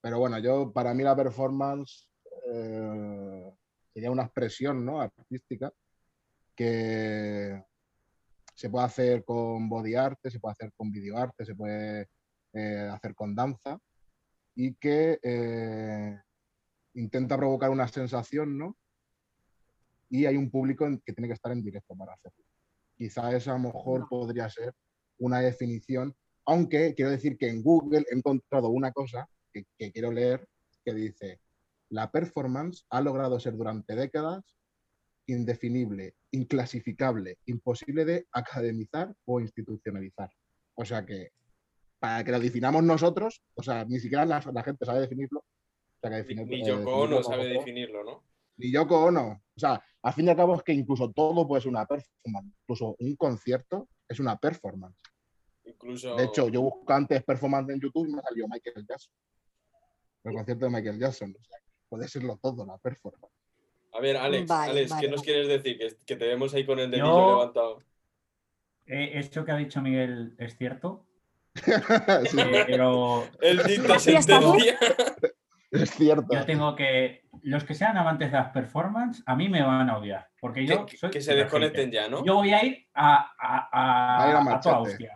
Pero 0.00 0.20
bueno, 0.20 0.38
yo, 0.38 0.72
para 0.72 0.94
mí 0.94 1.02
la 1.02 1.16
performance 1.16 2.08
eh, 2.46 3.52
sería 3.92 4.10
una 4.12 4.22
expresión 4.22 4.84
¿no? 4.84 5.00
artística 5.00 5.72
que 6.54 7.60
se 8.54 8.70
puede 8.70 8.86
hacer 8.86 9.24
con 9.24 9.68
body 9.68 9.96
art, 9.96 10.18
se 10.22 10.38
puede 10.38 10.52
hacer 10.52 10.72
con 10.76 10.92
video 10.92 11.16
arte, 11.16 11.44
se 11.44 11.56
puede 11.56 12.08
eh, 12.52 12.88
hacer 12.92 13.14
con 13.14 13.34
danza 13.34 13.78
y 14.54 14.74
que 14.74 15.18
eh, 15.22 16.20
intenta 16.94 17.36
provocar 17.36 17.70
una 17.70 17.88
sensación, 17.88 18.58
¿no? 18.58 18.76
Y 20.08 20.26
hay 20.26 20.36
un 20.36 20.50
público 20.50 20.88
que 21.04 21.12
tiene 21.12 21.28
que 21.28 21.34
estar 21.34 21.52
en 21.52 21.62
directo 21.62 21.94
para 21.96 22.14
hacerlo. 22.14 22.44
Quizá 22.96 23.34
esa 23.34 23.52
a 23.52 23.58
lo 23.58 23.72
mejor 23.72 24.08
podría 24.08 24.48
ser 24.50 24.74
una 25.18 25.40
definición, 25.40 26.14
aunque 26.44 26.94
quiero 26.94 27.10
decir 27.10 27.38
que 27.38 27.48
en 27.48 27.62
Google 27.62 28.04
he 28.10 28.16
encontrado 28.16 28.68
una 28.68 28.92
cosa 28.92 29.28
que, 29.52 29.64
que 29.78 29.92
quiero 29.92 30.10
leer 30.10 30.46
que 30.84 30.94
dice, 30.94 31.40
la 31.90 32.10
performance 32.10 32.84
ha 32.90 33.00
logrado 33.00 33.38
ser 33.38 33.56
durante 33.56 33.94
décadas 33.94 34.42
indefinible, 35.26 36.14
inclasificable, 36.32 37.38
imposible 37.46 38.04
de 38.04 38.26
academizar 38.32 39.14
o 39.24 39.40
institucionalizar. 39.40 40.30
O 40.74 40.84
sea 40.84 41.04
que 41.06 41.30
para 42.00 42.24
que 42.24 42.32
lo 42.32 42.40
definamos 42.40 42.82
nosotros, 42.82 43.42
o 43.54 43.62
sea, 43.62 43.84
ni 43.84 44.00
siquiera 44.00 44.24
la, 44.26 44.42
la 44.52 44.62
gente 44.64 44.84
sabe 44.84 45.00
definirlo. 45.02 45.40
O 45.40 46.00
sea, 46.00 46.10
que 46.10 46.16
Ni, 46.16 46.22
definir- 46.22 46.46
ni 46.48 46.60
eh, 46.62 46.64
Yoko 46.66 46.96
Ono 46.96 47.22
sabe 47.22 47.46
definirlo, 47.46 48.02
¿no? 48.02 48.24
Ni 48.56 48.72
Yoko 48.72 49.04
Ono. 49.04 49.42
O 49.54 49.60
sea, 49.60 49.80
al 50.02 50.12
fin 50.14 50.26
y 50.26 50.30
al 50.30 50.36
cabo 50.36 50.56
es 50.56 50.62
que 50.62 50.72
incluso 50.72 51.12
todo 51.12 51.46
puede 51.46 51.60
ser 51.62 51.70
una 51.70 51.86
performance. 51.86 52.52
Incluso 52.62 52.96
un 52.98 53.14
concierto 53.16 53.88
es 54.08 54.18
una 54.18 54.36
performance. 54.38 54.96
Incluso. 55.64 56.16
De 56.16 56.24
hecho, 56.24 56.48
yo 56.48 56.62
busco 56.62 56.92
antes 56.92 57.22
performance 57.22 57.70
en 57.70 57.80
YouTube 57.80 58.08
y 58.08 58.12
me 58.14 58.22
salió 58.22 58.48
Michael 58.48 58.86
Jackson. 58.88 59.12
El 60.24 60.34
concierto 60.34 60.64
de 60.64 60.70
Michael 60.70 60.98
Jackson. 60.98 61.36
O 61.38 61.44
sea, 61.44 61.58
puede 61.88 62.08
serlo 62.08 62.38
todo, 62.42 62.64
la 62.66 62.78
performance. 62.78 63.34
A 63.92 64.00
ver, 64.00 64.16
Alex, 64.16 64.46
Vale, 64.48 64.70
Alex, 64.70 64.90
vale, 64.90 65.06
¿qué 65.06 65.10
nos 65.10 65.22
quieres 65.22 65.48
decir? 65.48 65.76
Que, 65.78 65.96
que 66.06 66.16
te 66.16 66.26
vemos 66.26 66.54
ahí 66.54 66.64
con 66.64 66.78
el 66.78 66.90
dedillo 66.90 67.06
Yo- 67.08 67.30
levantado. 67.36 67.82
Eh, 68.86 69.18
esto 69.18 69.44
que 69.44 69.52
ha 69.52 69.56
dicho 69.56 69.80
Miguel 69.82 70.34
es 70.38 70.56
cierto, 70.56 71.06
Sí, 72.30 72.38
pero 72.66 73.24
El 73.40 73.62
dicta 73.64 73.98
sentencia. 73.98 74.78
es 75.70 75.90
cierto. 75.90 76.26
yo 76.32 76.44
tengo 76.44 76.74
que. 76.76 77.22
Los 77.42 77.64
que 77.64 77.74
sean 77.74 77.96
amantes 77.96 78.30
de 78.32 78.38
las 78.38 78.50
performance, 78.50 79.22
a 79.26 79.34
mí 79.36 79.48
me 79.48 79.62
van 79.62 79.88
a 79.88 79.96
odiar. 79.98 80.28
Porque 80.40 80.66
yo. 80.66 80.84
Que, 80.86 80.96
soy 80.96 81.10
que 81.10 81.20
se 81.20 81.34
desconecten 81.34 81.90
ya, 81.90 82.08
¿no? 82.08 82.24
Yo 82.24 82.34
voy 82.36 82.52
a 82.52 82.64
ir 82.64 82.86
a, 82.94 83.32
a, 83.38 83.68
a- 83.72 84.24
a 84.24 84.30
ir 84.30 84.36
a 84.48 84.60
toda 84.60 84.78
hostia. 84.80 85.12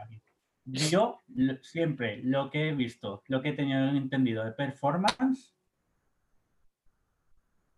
Yo 0.66 1.22
siempre 1.60 2.20
lo 2.22 2.48
que 2.50 2.70
he 2.70 2.72
visto, 2.72 3.22
lo 3.28 3.42
que 3.42 3.50
he 3.50 3.52
tenido 3.52 3.86
entendido 3.90 4.42
de 4.44 4.52
performance 4.52 5.54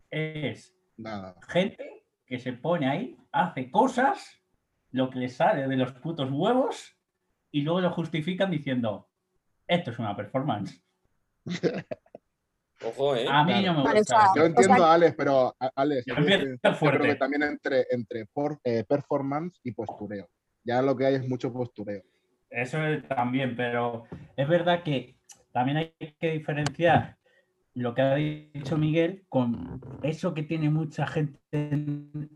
es 0.09 0.73
Nada. 0.95 1.35
gente 1.49 2.05
que 2.25 2.39
se 2.39 2.53
pone 2.53 2.87
ahí, 2.89 3.17
hace 3.31 3.69
cosas, 3.71 4.41
lo 4.91 5.09
que 5.09 5.19
le 5.19 5.29
sale 5.29 5.67
de 5.67 5.75
los 5.75 5.91
putos 5.93 6.29
huevos 6.31 6.96
y 7.57 7.61
luego 7.61 7.81
lo 7.81 7.91
justifican 7.91 8.51
diciendo, 8.51 9.09
esto 9.67 9.91
es 9.91 9.99
una 9.99 10.15
performance. 10.15 10.81
Ojo, 12.85 13.15
¿eh? 13.15 13.25
A 13.27 13.43
mí 13.43 13.63
no 13.63 13.73
me 13.73 13.83
Vale, 13.83 13.99
o 13.99 14.01
gusta. 14.01 14.31
Yo 14.35 14.43
O 14.43 14.45
entiendo 14.45 14.75
sea- 14.75 14.85
a 14.85 14.93
Alex, 14.93 15.15
pero 15.17 15.55
a- 15.59 15.71
Alex, 15.75 16.05
yo 16.05 16.13
creo 16.15 16.27
que- 16.27 16.45
yo 16.51 16.57
creo 16.61 16.75
fuerte. 16.75 17.07
que 17.07 17.15
también 17.15 17.43
entre, 17.43 17.85
entre 17.89 18.25
por- 18.27 18.59
eh, 18.63 18.83
performance 18.87 19.59
y 19.63 19.71
postureo. 19.71 20.29
Ya 20.63 20.81
lo 20.83 20.95
que 20.95 21.05
hay 21.07 21.15
es 21.15 21.27
mucho 21.27 21.51
postureo. 21.51 22.03
Eso 22.49 22.85
es 22.85 23.07
también, 23.07 23.55
pero 23.55 24.03
es 24.35 24.47
verdad 24.47 24.83
que 24.83 25.17
también 25.51 25.77
hay 25.77 25.93
que 26.19 26.31
diferenciar 26.33 27.17
lo 27.73 27.93
que 27.95 28.01
ha 28.01 28.15
dicho 28.15 28.77
Miguel 28.77 29.25
con 29.27 29.81
eso 30.03 30.33
que 30.33 30.43
tiene 30.43 30.69
mucha 30.69 31.07
gente 31.07 31.39
en, 31.51 32.29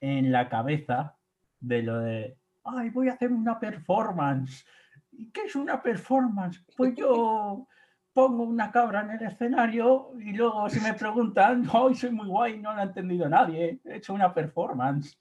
en 0.00 0.30
la 0.32 0.48
cabeza 0.48 1.16
de 1.60 1.82
lo 1.82 1.98
de, 2.00 2.36
ay, 2.64 2.90
voy 2.90 3.08
a 3.08 3.12
hacer 3.14 3.32
una 3.32 3.58
performance. 3.58 4.64
¿Y 5.12 5.30
qué 5.30 5.42
es 5.42 5.56
una 5.56 5.82
performance? 5.82 6.64
Pues 6.76 6.94
yo 6.94 7.66
pongo 8.12 8.42
una 8.44 8.70
cabra 8.70 9.00
en 9.02 9.10
el 9.10 9.22
escenario 9.22 10.10
y 10.18 10.32
luego 10.32 10.68
si 10.68 10.80
me 10.80 10.94
preguntan, 10.94 11.68
hoy 11.72 11.94
soy 11.94 12.10
muy 12.10 12.28
guay, 12.28 12.58
no 12.58 12.72
lo 12.72 12.80
ha 12.80 12.84
entendido 12.84 13.28
nadie, 13.28 13.80
he 13.84 13.96
hecho 13.96 14.14
una 14.14 14.32
performance. 14.32 15.18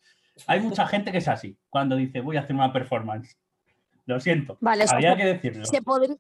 Hay 0.48 0.60
mucha 0.62 0.88
gente 0.88 1.12
que 1.12 1.20
es 1.20 1.28
así, 1.28 1.58
cuando 1.70 1.96
dice, 1.96 2.22
voy 2.22 2.38
a 2.38 2.42
hacer 2.42 2.56
una 2.56 2.72
performance. 2.74 3.38
Lo 4.06 4.20
siento, 4.20 4.58
Vale, 4.62 4.86
o 4.86 4.88
sea, 4.88 4.98
había 4.98 5.16
que 5.16 5.26
decirlo. 5.26 5.64
Se, 5.66 5.82
podr- 5.82 6.20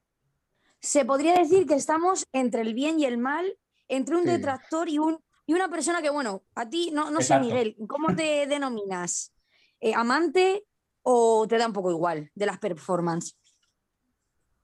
se 0.79 1.03
podría 1.05 1.33
decir 1.33 1.65
que 1.65 1.73
estamos 1.75 2.27
entre 2.31 2.61
el 2.61 2.73
bien 2.73 2.99
y 2.99 3.05
el 3.05 3.17
mal, 3.17 3.57
entre 3.87 4.15
un 4.15 4.23
Sí. 4.23 4.29
detractor 4.29 4.87
y, 4.87 4.99
un, 4.99 5.19
y 5.47 5.53
una 5.53 5.67
persona 5.69 6.01
que, 6.01 6.09
bueno, 6.09 6.43
a 6.55 6.69
ti, 6.69 6.91
no, 6.93 7.09
no 7.09 7.21
sé. 7.21 7.39
Miguel, 7.39 7.75
¿cómo 7.87 8.15
te 8.15 8.45
denominas? 8.47 9.33
Eh, 9.79 9.93
¿Amante 9.95 10.63
o 11.03 11.45
te 11.47 11.57
da 11.57 11.67
un 11.67 11.73
poco 11.73 11.91
igual 11.91 12.29
de 12.35 12.45
las 12.45 12.59
performances? 12.59 13.35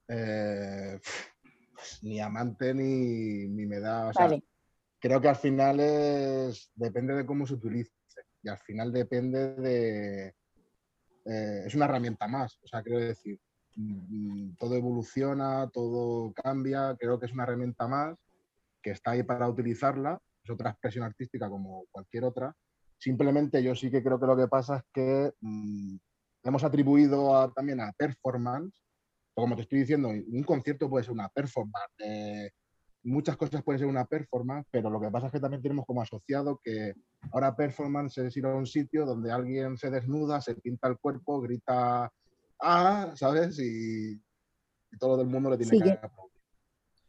Eh, 0.08 1.00
ni 2.02 2.20
amante 2.20 2.74
ni, 2.74 3.48
ni 3.48 3.66
me 3.66 3.80
da. 3.80 4.08
O 4.10 4.14
sea, 4.14 4.26
Vale. 4.26 4.44
creo 5.00 5.22
que 5.22 5.30
al 5.30 5.36
final 5.36 5.80
es. 5.80 6.72
Depende 6.76 7.14
de 7.14 7.26
cómo 7.26 7.46
se 7.46 7.56
utilice. 7.56 7.92
Y 8.44 8.50
al 8.50 8.58
final 8.60 8.92
depende 8.92 9.56
de. 9.56 10.28
eh, 11.26 11.64
es 11.66 11.76
una 11.76 11.86
herramienta 11.86 12.28
más. 12.28 12.60
O 12.64 12.68
sea, 12.68 12.84
quiero 12.84 13.00
decir, 13.00 13.40
mm, 13.76 14.56
todo 14.58 14.76
evoluciona, 14.76 15.70
todo 15.72 16.34
cambia. 16.34 16.96
Creo 17.00 17.20
que 17.20 17.26
es 17.26 17.34
una 17.34 17.44
herramienta 17.44 17.88
más 17.88 18.18
que 18.82 18.92
está 18.92 19.12
ahí 19.12 19.24
para 19.24 19.50
utilizarla. 19.50 20.20
Es 20.44 20.50
otra 20.50 20.72
expresión 20.72 21.04
artística 21.04 21.50
como 21.50 21.86
cualquier 21.92 22.24
otra. 22.24 22.56
Simplemente 23.00 23.62
yo 23.62 23.76
sí 23.76 23.92
que 23.92 24.02
creo 24.02 24.20
que 24.20 24.26
lo 24.26 24.38
que 24.38 24.48
pasa 24.48 24.78
es 24.78 24.84
que 24.94 25.34
mm, 25.42 25.98
hemos 26.50 26.64
atribuido 26.64 27.36
a- 27.38 27.52
también 27.54 27.80
a 27.82 27.92
performance 27.94 28.82
o 29.36 29.42
como 29.42 29.56
te 29.56 29.62
estoy 29.64 29.80
diciendo, 29.80 30.10
un 30.10 30.44
concierto 30.44 30.90
puede 30.90 31.04
ser 31.06 31.14
una 31.14 31.30
performance, 31.30 31.94
eh, 32.00 32.50
muchas 33.04 33.38
cosas 33.38 33.62
pueden 33.64 33.80
ser 33.80 33.88
una 33.88 34.06
performance, 34.06 34.68
pero 34.72 34.90
lo 34.90 35.00
que 35.00 35.12
pasa 35.12 35.28
es 35.28 35.32
que 35.32 35.40
también 35.40 35.62
tenemos 35.62 35.86
como 35.86 36.02
asociado 36.02 36.60
que 36.64 36.94
ahora 37.32 37.56
performance 37.56 38.18
es 38.18 38.36
ir 38.36 38.46
a 38.48 38.56
un 38.56 38.66
sitio 38.66 39.06
donde 39.06 39.32
alguien 39.32 39.78
se 39.78 39.92
desnuda, 39.92 40.42
se 40.42 40.56
pinta 40.56 40.88
el 40.88 40.98
cuerpo, 40.98 41.40
grita, 41.40 42.12
ah, 42.62 43.12
¿sabes? 43.16 43.60
Y, 43.60 44.14
y 44.14 44.98
todo 45.00 45.22
el 45.22 45.28
mundo 45.28 45.52
le 45.52 45.58
tiene 45.58 45.72
Sí, 45.74 45.78
que 45.84 46.00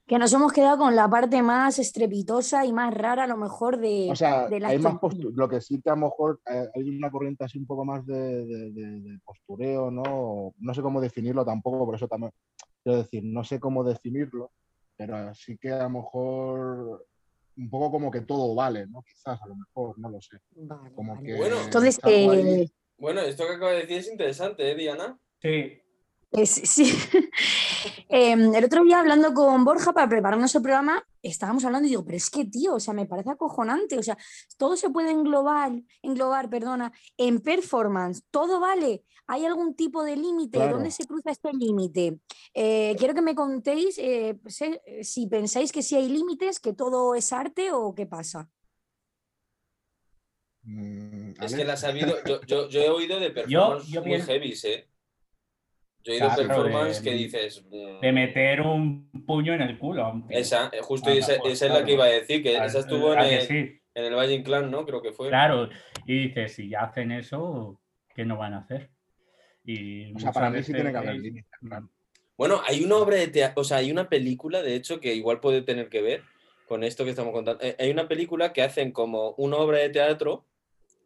que- 0.09 0.19
nos 0.19 0.33
hemos 0.33 0.53
quedado 0.53 0.79
con 0.79 0.97
la 0.97 1.09
parte 1.09 1.43
más 1.43 1.79
estrepitosa 1.79 2.65
y 2.65 2.73
más 2.73 2.93
rara, 2.95 3.25
a 3.25 3.27
lo 3.27 3.37
mejor, 3.37 3.79
de, 3.79 4.09
O 4.11 4.17
sea, 4.17 4.47
hay 4.47 4.79
más 4.79 4.97
lo 5.35 5.49
que 5.49 5.61
sí 5.61 5.81
que 5.81 5.91
a 5.91 5.95
lo 5.95 6.00
mejor 6.07 6.41
eh, 6.50 6.67
hay 6.75 6.88
una 6.88 7.11
corriente 7.11 7.45
así 7.45 7.59
un 7.59 7.67
poco 7.67 7.85
más 7.85 8.05
de, 8.07 8.45
de- 8.47 8.71
de- 8.73 9.00
de 9.00 9.19
postureo, 9.25 9.91
¿no? 9.91 10.55
No 10.59 10.75
sé 10.75 10.83
cómo 10.83 11.00
definirlo 11.00 11.45
tampoco, 11.45 11.85
por 11.85 11.95
eso 11.95 12.09
también 12.09 12.33
quiero 12.83 12.99
decir, 13.03 13.23
no 13.25 13.45
sé 13.45 13.61
cómo 13.61 13.85
definirlo, 13.85 14.50
pero 14.97 15.33
sí 15.35 15.57
que 15.59 15.71
a 15.71 15.83
lo 15.85 15.91
mejor 15.91 17.07
un 17.57 17.69
poco 17.71 17.91
como 17.91 18.11
que 18.11 18.23
todo 18.23 18.55
vale, 18.55 18.87
¿no? 18.87 19.03
Quizás, 19.03 19.41
a 19.43 19.47
lo 19.47 19.57
mejor, 19.57 19.99
no 19.99 20.09
lo 20.09 20.21
sé. 20.21 20.38
Vale, 20.57 20.93
Como 20.95 21.15
vale. 21.17 21.27
que 21.27 21.37
Bueno. 21.37 21.57
Entonces, 21.65 22.00
eh, 22.07 22.69
Bueno, 22.97 23.21
esto 23.21 23.45
que 23.47 23.55
acaba 23.55 23.73
de 23.73 23.81
decir 23.81 23.99
es 23.99 24.11
interesante, 24.11 24.71
¿eh, 24.71 24.75
Diana? 24.75 25.19
Sí, 25.43 25.83
Es- 26.33 26.50
sí. 26.50 26.85
Em, 28.09 28.55
el 28.55 28.65
otro 28.65 28.83
día 28.85 29.00
hablando 29.00 29.35
con 29.35 29.65
Borja 29.65 29.93
para 29.93 30.09
prepararnos 30.09 30.55
el 30.55 30.62
programa, 30.62 31.07
estábamos 31.23 31.65
hablando 31.65 31.87
y 31.87 31.91
digo, 31.91 32.05
pero 32.05 32.17
es 32.17 32.31
que 32.31 32.47
tío, 32.47 32.75
o 32.75 32.81
sea, 32.81 32.95
me 32.95 33.05
parece 33.07 33.31
acojonante, 33.31 33.99
o 33.99 34.03
sea, 34.03 34.17
todo 34.57 34.77
se 34.77 34.88
puede 34.91 35.11
englobar, 35.11 35.73
englobar, 36.03 36.49
perdona, 36.49 36.91
en 37.19 37.41
performance, 37.41 38.23
todo 38.31 38.61
vale. 38.61 39.05
¿Hay 39.31 39.45
algún 39.45 39.75
tipo 39.75 40.03
de 40.05 40.17
límite? 40.17 40.57
Claro. 40.57 40.77
¿Dónde 40.77 40.91
se 40.91 41.07
cruza 41.07 41.31
este 41.31 41.53
límite? 41.53 42.19
Eh, 42.55 42.97
quiero 42.99 43.12
que 43.12 43.21
me 43.21 43.35
contéis 43.35 43.99
eh, 43.99 44.38
sé- 44.47 44.81
si 45.03 45.27
pensáis 45.27 45.71
que 45.71 45.83
sí 45.83 45.97
hay 45.97 46.09
límites, 46.09 46.59
que 46.61 46.73
todo 46.73 47.15
es 47.15 47.31
arte 47.31 47.71
o 47.73 47.95
qué 47.95 48.07
pasa. 48.07 48.49
Mm, 50.62 51.33
Es 51.43 51.55
que 51.55 51.65
las 51.65 51.85
ha 51.85 51.88
habido. 51.88 52.17
Yo, 52.25 52.41
yo, 52.47 52.69
yo 52.69 52.81
he 52.81 52.88
oído 52.91 53.21
de 53.21 53.31
performance 53.31 53.87
yo 53.88 54.00
muy 54.00 54.11
pienso- 54.12 54.27
heavy, 54.29 54.55
¿eh? 54.65 54.88
Yo 56.09 56.15
he 56.15 56.17
oído 56.17 56.29
Claro, 56.35 56.49
performance 56.49 57.03
de- 57.03 57.11
que 57.11 57.17
dices. 57.17 57.65
mm, 57.71 58.00
de 58.00 58.12
meter 58.12 58.61
un 58.62 59.11
puño 59.27 59.53
en 59.55 59.61
el 59.61 59.79
culo. 59.79 60.05
a 60.05 60.12
un 60.12 60.27
tío. 60.27 60.38
Esa, 60.38 60.71
eh, 60.73 60.79
justo 60.81 61.11
Ah, 61.11 61.15
esa, 61.15 61.37
pues, 61.38 61.53
esa 61.55 61.67
es 61.67 61.73
la 61.73 61.85
que 61.85 61.93
iba 61.93 62.05
a 62.05 62.09
decir, 62.09 62.43
que 62.43 62.57
esa 62.57 62.79
estuvo 62.79 63.12
en 63.12 63.19
¿a 63.19 63.23
que 63.29 63.37
el, 63.37 63.43
sí? 63.43 63.81
en 63.95 64.05
el 64.05 64.15
Valle 64.15 64.35
Inclán, 64.35 64.71
¿no? 64.71 64.87
Creo 64.87 65.03
que 65.03 65.12
fue. 65.12 65.29
Claro, 65.29 65.69
y 66.07 66.29
dices, 66.29 66.55
si 66.55 66.71
ya 66.71 66.81
hacen 66.85 67.12
eso, 67.12 67.79
¿qué 68.15 68.25
no 68.25 68.37
van 68.38 68.55
a 68.55 68.59
hacer? 68.61 68.88
Y 69.65 70.15
o 70.15 70.19
sea, 70.19 70.33
para 70.33 70.49
mí 70.49 70.62
sí 70.62 70.73
tiene 70.73 70.91
que 70.93 70.97
haber 70.97 71.17
límites, 71.17 71.53
claro. 71.61 71.91
Bueno, 72.38 72.62
hay 72.67 72.83
una 72.85 72.97
obra 72.97 73.17
de 73.17 73.27
teatro, 73.29 73.61
o 73.61 73.65
sea, 73.65 73.79
hay 73.79 73.91
una 73.91 74.09
película, 74.09 74.62
de 74.62 74.77
hecho, 74.77 75.00
que 75.00 75.15
igual 75.15 75.41
puede 75.41 75.61
tener 75.62 75.88
que 75.91 76.00
ver 76.00 76.23
con 76.67 76.85
esto 76.85 77.05
que 77.05 77.11
estamos 77.11 77.33
contando. 77.33 77.62
Eh, 77.65 77.77
Hay 77.79 77.91
una 77.91 78.07
película 78.09 78.53
que 78.53 78.62
hacen 78.62 78.93
como 78.93 79.33
una 79.33 79.57
obra 79.57 79.79
de 79.79 79.91
teatro 79.91 80.47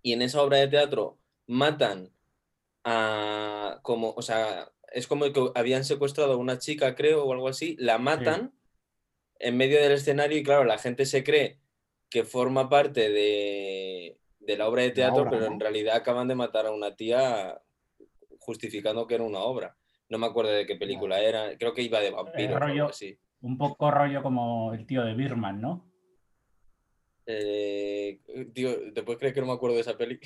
y 0.03 0.13
en 0.13 0.23
esa 0.23 0.43
obra 0.43 0.59
de 0.59 0.69
teatro 0.69 1.17
matan 1.47 2.11
a 2.85 3.79
como, 3.83 4.11
o 4.11 4.23
sea, 4.23 4.69
es 4.95 5.07
como 5.07 5.25
que 5.33 5.51
habían 5.55 5.85
secuestrado 5.85 6.33
a 6.35 6.37
una 6.37 6.59
chica, 6.59 6.95
creo, 6.95 7.25
o 7.25 7.33
algo 7.33 7.49
así, 7.49 7.77
la 7.79 7.99
matan 7.99 8.53
en 9.39 9.57
medio 9.57 9.81
del 9.81 9.93
escenario 9.93 10.39
y 10.39 10.43
claro, 10.43 10.65
la 10.65 10.79
gente 10.79 11.07
se 11.07 11.25
cree 11.25 11.59
que 12.09 12.25
forma 12.25 12.69
parte 12.69 13.11
de, 13.11 14.19
de 14.41 14.57
la 14.57 14.69
obra 14.69 14.83
de 14.83 14.91
teatro, 14.91 15.23
obra, 15.23 15.31
pero 15.31 15.47
¿no? 15.47 15.53
en 15.55 15.61
realidad 15.61 15.97
acaban 15.97 16.29
de 16.29 16.35
matar 16.35 16.67
a 16.67 16.71
una 16.73 16.95
tía 16.95 17.61
justificando 18.39 19.07
que 19.07 19.15
era 19.15 19.25
una 19.25 19.41
obra. 19.41 19.77
No 20.09 20.19
me 20.19 20.27
acuerdo 20.27 20.51
de 20.53 20.67
qué 20.67 20.77
película 20.77 21.21
era, 21.21 21.57
creo 21.57 21.73
que 21.73 21.83
iba 21.83 22.01
de 22.01 22.11
vampiros 22.11 22.53
o 22.53 22.57
algo 22.57 22.67
rollo- 22.67 22.89
así. 22.91 23.19
Un 23.41 23.57
poco 23.59 23.91
rollo 23.91 24.23
como 24.23 24.73
el 24.75 24.87
tío 24.87 25.03
de 25.03 25.15
Birman, 25.15 25.61
¿no? 25.61 25.91
Eh, 27.27 28.21
tío, 28.53 28.93
¿te 28.93 29.03
puedes 29.03 29.19
creer 29.19 29.35
que 29.35 29.41
no 29.41 29.47
me 29.47 29.53
acuerdo 29.53 29.77
de 29.77 29.83
esa 29.83 29.97
peli? 29.97 30.21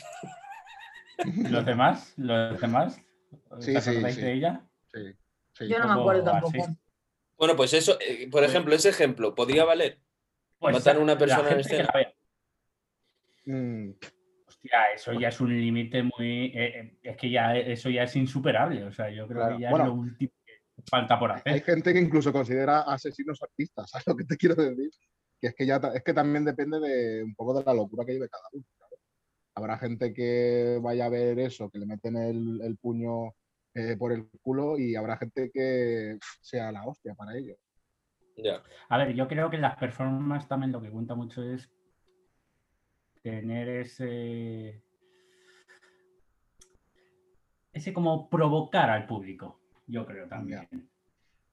Los 1.50 1.64
demás, 1.64 2.14
los 2.16 2.60
demás, 2.60 3.00
Sí, 3.60 3.74
¿os 3.76 3.84
sí, 3.84 3.90
acordáis 3.90 4.14
sí. 4.14 4.20
de 4.20 4.32
ella? 4.32 4.66
Sí, 4.92 5.00
sí. 5.54 5.68
Yo 5.68 5.78
no 5.78 5.86
me 5.94 6.00
acuerdo 6.00 6.30
así. 6.32 6.52
tampoco. 6.52 6.76
Bueno, 7.38 7.56
pues 7.56 7.72
eso, 7.74 7.98
eh, 8.00 8.28
por 8.30 8.40
Pues- 8.42 8.50
ejemplo, 8.50 8.74
ese 8.74 8.88
ejemplo, 8.88 9.34
¿podría 9.34 9.64
valer? 9.64 10.00
Matar 10.60 10.96
a 10.96 11.00
una 11.00 11.18
persona 11.18 11.42
en 11.50 11.56
gente 11.56 11.68
que 11.68 11.74
escena. 11.76 11.90
la 11.92 11.98
vea. 12.00 12.14
Mm, 13.44 13.90
Hostia, 14.48 14.84
eso 14.94 15.12
ya 15.12 15.28
es 15.28 15.40
un 15.40 15.50
límite 15.60 16.02
muy. 16.02 16.46
eh, 16.46 16.80
eh, 16.80 16.98
es 17.02 17.16
que 17.16 17.30
ya 17.30 17.56
eso 17.56 17.90
ya 17.90 18.04
es 18.04 18.16
insuperable. 18.16 18.84
O 18.84 18.92
sea, 18.92 19.10
yo 19.10 19.26
creo 19.26 19.40
Claro. 19.40 19.56
que 19.56 19.62
ya 19.62 19.70
Bueno. 19.70 19.84
es 19.84 19.88
lo 19.90 19.94
último 19.96 20.32
que 20.44 20.82
falta 20.90 21.18
por 21.18 21.30
Hay 21.32 21.38
hacer. 21.38 21.62
gente 21.62 21.92
que 21.92 22.00
incluso 22.00 22.32
considera 22.32 22.80
asesinos 22.82 23.42
artistas, 23.42 23.90
¿sabes 24.02 24.06
lo 24.06 24.16
que 24.16 24.24
te 24.24 24.36
quiero 24.36 24.54
decir? 24.54 24.90
Que 25.40 25.48
es 25.48 25.54
que 25.54 25.66
ya 25.66 25.76
es 25.94 26.02
que 26.02 26.14
también 26.14 26.44
depende 26.44 26.80
de 26.80 27.22
un 27.22 27.34
poco 27.34 27.58
de 27.58 27.64
la 27.64 27.74
locura 27.74 28.04
que 28.04 28.12
lleve 28.14 28.28
cada 28.28 28.44
uno. 28.52 28.64
Habrá 29.56 29.78
gente 29.78 30.12
que 30.12 30.78
vaya 30.82 31.06
a 31.06 31.08
ver 31.08 31.38
eso, 31.38 31.70
que 31.70 31.78
le 31.78 31.86
meten 31.86 32.16
el, 32.16 32.60
el 32.62 32.76
puño 32.76 33.32
eh, 33.74 33.96
por 33.98 34.12
el 34.12 34.28
culo 34.42 34.78
y 34.78 34.94
habrá 34.96 35.16
gente 35.16 35.50
que 35.50 36.18
sea 36.40 36.70
la 36.72 36.84
hostia 36.86 37.14
para 37.14 37.36
ellos. 37.36 37.56
Ya. 38.36 38.62
A 38.88 38.98
ver, 38.98 39.14
yo 39.14 39.26
creo 39.28 39.48
que 39.48 39.56
en 39.56 39.62
las 39.62 39.76
performances 39.76 40.48
también 40.48 40.72
lo 40.72 40.80
que 40.80 40.90
cuenta 40.90 41.14
mucho 41.14 41.42
es 41.42 41.70
tener 43.22 43.68
ese. 43.68 44.82
Ese 47.72 47.92
como 47.92 48.28
provocar 48.28 48.90
al 48.90 49.06
público, 49.06 49.60
yo 49.86 50.06
creo 50.06 50.28
también. 50.28 50.68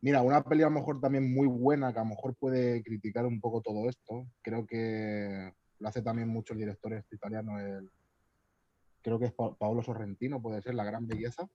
Mira, 0.01 0.21
una 0.21 0.43
peli 0.43 0.61
a 0.63 0.65
lo 0.65 0.71
mejor 0.71 0.99
también 0.99 1.33
muy 1.33 1.47
buena, 1.47 1.93
que 1.93 1.99
a 1.99 2.03
lo 2.03 2.09
mejor 2.09 2.35
puede 2.35 2.83
criticar 2.83 3.25
un 3.25 3.39
poco 3.39 3.61
todo 3.61 3.89
esto. 3.89 4.27
Creo 4.41 4.65
que 4.65 5.53
lo 5.83 5.89
hace 5.89 6.01
también 6.01 6.29
mucho 6.29 6.53
el 6.53 6.59
director 6.59 6.93
este 6.93 7.15
italiano, 7.17 7.59
el, 7.59 7.91
creo 9.01 9.19
que 9.19 9.25
es 9.25 9.33
Pa- 9.33 9.53
Paolo 9.53 9.83
Sorrentino, 9.83 10.41
puede 10.41 10.61
ser, 10.61 10.75
La 10.75 10.85
Gran 10.85 11.05
Belleza. 11.05 11.47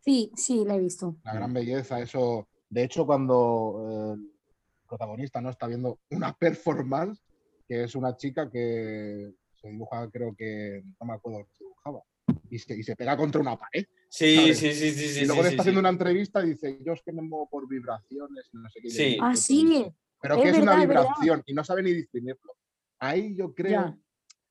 Sí, 0.00 0.32
sí, 0.34 0.64
la 0.66 0.74
he 0.74 0.80
visto. 0.80 1.14
La 1.24 1.32
gran 1.34 1.54
belleza, 1.54 1.98
eso. 2.00 2.48
De 2.68 2.82
hecho, 2.82 3.06
cuando 3.06 3.86
eh, 3.88 4.20
el 4.20 4.86
protagonista 4.88 5.40
no 5.40 5.48
está 5.50 5.66
viendo 5.68 6.00
una 6.10 6.32
performance, 6.38 7.22
que 7.68 7.84
es 7.84 7.94
una 7.94 8.16
chica 8.16 8.50
que 8.50 9.32
se 9.54 9.68
dibuja, 9.68 10.10
creo 10.10 10.34
que, 10.36 10.82
no 11.00 11.06
me 11.06 11.14
acuerdo 11.14 11.46
que 11.46 11.54
se 11.54 11.64
dibujaba, 11.64 12.02
y 12.50 12.58
se, 12.58 12.76
y 12.76 12.82
se 12.82 12.96
pega 12.96 13.16
contra 13.16 13.40
una 13.40 13.56
pared. 13.56 13.86
Sí, 14.10 14.34
¿Sabes? 14.36 14.58
sí, 14.58 14.72
sí, 14.74 14.90
sí, 14.90 15.08
sí. 15.08 15.20
y 15.20 15.26
luego 15.26 15.42
sí, 15.42 15.44
le 15.44 15.48
sí, 15.50 15.54
está 15.54 15.62
haciendo 15.62 15.78
sí. 15.78 15.82
una 15.82 15.88
entrevista 15.90 16.44
y 16.44 16.50
dice, 16.50 16.78
yo 16.84 16.92
es 16.92 17.02
que 17.02 17.12
me 17.12 17.22
muevo 17.22 17.48
por 17.48 17.68
vibraciones, 17.68 18.50
no 18.52 18.68
sé 18.68 18.80
qué. 18.82 18.90
Sí. 18.90 19.16
Ah, 19.22 19.30
"Pero 19.32 19.36
sí. 19.40 19.92
Pero 20.20 20.34
es 20.36 20.42
que 20.42 20.48
es 20.50 20.58
una 20.58 20.72
verdad, 20.72 20.82
es 20.82 20.88
verdad. 20.88 21.02
vibración 21.04 21.42
y 21.46 21.54
no 21.54 21.64
sabe 21.64 21.82
ni 21.84 21.92
distinguirlo. 21.94 22.52
Ahí 23.00 23.36
yo 23.36 23.54
creo, 23.54 23.72
Ya. 23.72 23.98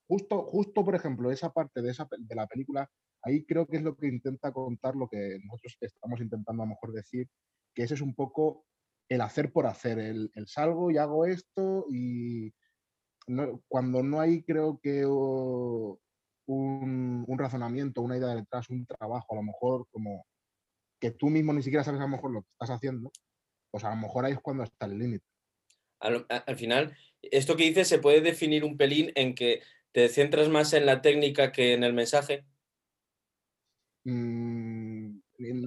justo, 0.08 0.44
justo 0.44 0.84
por 0.86 0.96
ejemplo, 0.96 1.32
esa 1.32 1.52
parte 1.54 1.82
de, 1.82 1.92
esa, 1.92 2.08
de 2.18 2.36
la 2.36 2.48
película, 2.48 2.90
ahí 3.24 3.46
creo 3.46 3.68
que 3.68 3.78
es 3.78 3.84
lo 3.84 3.96
que 3.96 4.08
intenta 4.08 4.52
contar 4.52 4.96
lo 4.96 5.08
que 5.10 5.40
nosotros 5.46 5.78
estamos 5.82 6.22
intentando 6.22 6.64
a 6.64 6.66
lo 6.66 6.72
mejor 6.72 6.94
decir, 6.94 7.28
que 7.76 7.84
ese 7.84 7.96
es 7.96 8.02
un 8.02 8.16
poco 8.16 8.66
el 9.10 9.22
hacer 9.22 9.52
por 9.54 9.68
hacer, 9.68 10.00
el, 10.00 10.32
el 10.36 10.48
salgo 10.48 10.92
y 10.92 10.98
hago 10.98 11.26
esto 11.26 11.86
y 11.92 12.54
no- 13.28 13.62
cuando 13.68 14.04
no 14.04 14.20
hay 14.22 14.44
creo 14.44 14.80
que 14.82 15.06
oh, 15.08 16.00
un, 16.48 17.26
un 17.28 17.40
razonamiento, 17.40 18.02
una 18.02 18.18
idea 18.18 18.36
detrás, 18.36 18.70
un 18.70 18.86
trabajo, 18.86 19.34
a 19.34 19.38
lo 19.38 19.44
mejor 19.44 19.88
como 19.92 20.26
que 21.00 21.12
tú 21.12 21.30
mismo 21.30 21.54
ni 21.54 21.64
siquiera 21.64 21.84
sabes 21.84 22.00
a 22.02 22.06
lo 22.06 22.10
mejor 22.10 22.32
lo 22.32 22.42
que 22.44 22.50
estás 22.54 22.72
haciendo, 22.72 23.12
pues 23.72 23.84
a 23.86 23.92
lo 23.92 23.98
mejor 23.98 24.26
ahí 24.26 24.34
es 24.34 24.40
cuando 24.42 24.64
está 24.64 24.86
el 24.88 24.98
límite. 25.00 25.26
Al, 26.04 26.58
final, 26.58 26.96
esto 27.22 27.56
que 27.56 27.64
dices 27.64 27.88
se 27.88 28.00
puede 28.00 28.20
definir 28.20 28.66
un 28.66 28.78
pelín 28.78 29.12
en 29.16 29.36
que 29.36 29.62
te 29.94 30.10
centras 30.10 30.50
más 30.50 30.74
en 30.74 30.86
la 30.86 31.02
técnica 31.02 31.52
que 31.52 31.74
en 31.74 31.84
el 31.84 31.94
mensaje. 31.94 32.44
Mm, 34.04 35.20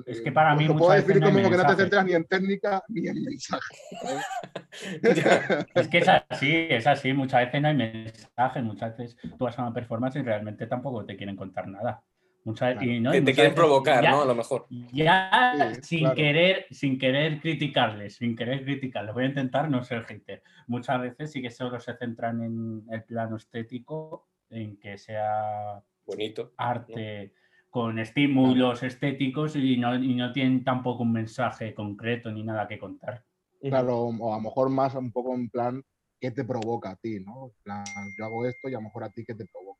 Es 0.05 0.21
que 0.21 0.31
para 0.31 0.55
mí 0.55 0.67
lo 0.67 0.77
puedo 0.77 0.93
decir 0.93 1.23
como 1.23 1.51
que 1.51 1.57
no 1.57 1.67
te 1.67 1.77
centras 1.77 2.05
ni 2.05 2.13
en 2.13 2.25
técnica 2.25 2.85
ni 2.89 3.09
en 3.09 3.23
mensaje. 3.23 3.75
Es 5.75 5.89
que 5.89 5.99
es 5.99 6.09
así, 6.09 6.67
es 6.69 6.87
así. 6.87 7.15
Muchas 7.15 7.47
veces 7.47 7.63
no 7.63 7.69
hay 7.69 7.77
mensaje, 7.77 8.61
muchas 8.61 8.97
veces 8.97 9.17
tú 9.39 9.45
vas 9.45 9.59
a 9.59 9.63
una 9.63 9.73
performance 9.73 10.17
y 10.17 10.23
realmente 10.23 10.67
tampoco 10.67 11.07
te 11.07 11.17
quieren 11.17 11.37
contar 11.37 11.67
nada. 11.67 12.05
Muchas, 12.47 12.75
Claro. 12.75 12.87
y 12.89 13.01
no, 13.01 13.11
que 13.11 13.23
te 13.23 13.35
quieren 13.35 13.55
provocar, 13.57 14.05
ya- 14.05 14.11
¿no? 14.13 14.23
A 14.23 14.25
lo 14.25 14.35
mejor. 14.37 14.67
Ya 14.93 15.73
Sí, 15.75 15.83
sin 15.83 15.99
claro. 15.99 16.15
querer, 16.15 16.67
sin 16.71 16.97
querer 16.97 17.41
criticarles, 17.41 18.15
sin 18.15 18.37
querer 18.37 18.63
criticarles. 18.65 19.13
Voy 19.15 19.25
a 19.25 19.29
intentar 19.29 19.69
no 19.69 19.83
ser 19.83 20.05
hater. 20.05 20.45
Muchas 20.69 21.01
veces 21.01 21.33
sí 21.33 21.43
que 21.43 21.51
solo 21.51 21.81
se 21.81 21.97
centran 21.97 22.41
en 22.45 22.85
el 22.89 23.03
plano 23.03 23.35
estético, 23.37 24.29
en 24.49 24.77
que 24.79 24.97
sea 24.97 25.83
Bonito. 26.07 26.53
arte 26.57 27.33
con 27.69 27.99
estímulos 27.99 28.85
estéticos 28.85 29.57
y 29.57 29.77
no, 29.77 29.97
y 29.97 30.15
no 30.15 30.31
tienen 30.33 30.63
tampoco 30.63 31.03
un 31.03 31.13
mensaje 31.13 31.75
concreto 31.75 32.31
ni 32.31 32.45
nada 32.45 32.69
que 32.69 32.79
contar. 32.79 33.25
Claro, 33.61 34.03
o 34.03 34.33
a 34.33 34.37
lo 34.37 34.43
mejor 34.43 34.71
más 34.71 34.95
un 34.95 35.11
poco 35.11 35.35
en 35.35 35.51
plan, 35.51 35.83
¿qué 36.21 36.31
te 36.31 36.45
provoca 36.45 36.91
a 36.91 36.97
ti? 36.97 37.19
¿no? 37.19 37.49
En 37.49 37.63
plan, 37.65 37.85
yo 38.17 38.25
hago 38.25 38.47
esto 38.47 38.69
y 38.69 38.75
a 38.75 38.77
lo 38.79 38.83
mejor 38.83 39.03
a 39.03 39.11
ti, 39.11 39.25
¿qué 39.27 39.35
te 39.35 39.47
provoca? 39.47 39.76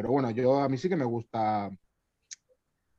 Pero 0.00 0.12
bueno, 0.12 0.30
yo 0.30 0.58
a 0.60 0.66
mí 0.70 0.78
sí 0.78 0.88
que 0.88 0.96
me 0.96 1.04
gusta, 1.04 1.66
o 1.68 1.76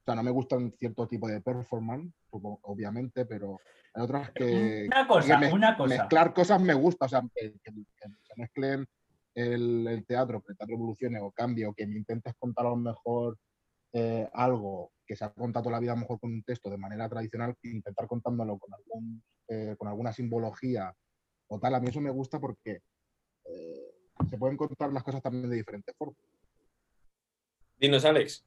sea, 0.06 0.14
no 0.14 0.22
me 0.22 0.30
gustan 0.30 0.72
cierto 0.78 1.08
tipo 1.08 1.28
de 1.28 1.42
performance, 1.42 2.14
obviamente, 2.30 3.26
pero 3.26 3.60
hay 3.96 4.04
otras 4.04 4.30
que... 4.34 4.86
Una 4.86 5.08
cosa, 5.08 5.40
que 5.40 5.46
mez- 5.48 5.52
una 5.54 5.76
cosa. 5.76 5.90
Mezclar 5.98 6.32
cosas 6.36 6.62
me 6.62 6.76
gusta, 6.76 7.06
o 7.08 7.10
sea, 7.10 7.24
que, 7.34 7.54
que- 7.64 7.72
que 7.74 8.08
se 8.22 8.34
mezclen 8.36 8.86
el, 9.34 9.88
el 9.88 10.06
teatro, 10.06 10.44
que 10.44 10.52
el 10.52 10.58
teatro 10.60 10.76
evolucione 10.76 11.20
o 11.20 11.32
cambie, 11.32 11.66
o 11.66 11.74
que 11.74 11.88
me 11.88 11.96
intentes 11.98 12.36
contar 12.38 12.68
a 12.68 12.70
lo 12.70 12.76
mejor 12.76 13.40
eh, 13.94 14.30
algo 14.34 14.92
que 15.04 15.16
se 15.16 15.26
ha 15.26 15.34
contado 15.34 15.64
toda 15.64 15.78
la 15.78 15.80
vida 15.80 15.94
a 15.94 15.96
lo 15.96 16.02
mejor 16.02 16.20
con 16.20 16.32
un 16.32 16.44
texto 16.44 16.70
de 16.70 16.78
manera 16.78 17.10
tradicional, 17.10 17.56
e 17.64 17.70
intentar 17.70 18.06
contándolo 18.06 18.60
con, 18.60 18.72
algún, 18.76 19.24
eh, 19.48 19.76
con 19.76 19.88
alguna 19.88 20.14
simbología 20.14 20.96
o 21.48 21.60
tal, 21.60 21.74
a 21.74 21.80
mí 21.80 21.88
eso 21.90 22.00
me 22.00 22.12
gusta 22.12 22.40
porque 22.40 22.82
eh, 23.46 23.92
se 24.30 24.38
pueden 24.38 24.56
contar 24.56 24.94
las 24.94 25.04
cosas 25.04 25.24
también 25.24 25.50
de 25.50 25.56
diferentes 25.56 25.96
formas. 25.98 26.22
Dinos, 27.82 28.06
Alex. 28.06 28.46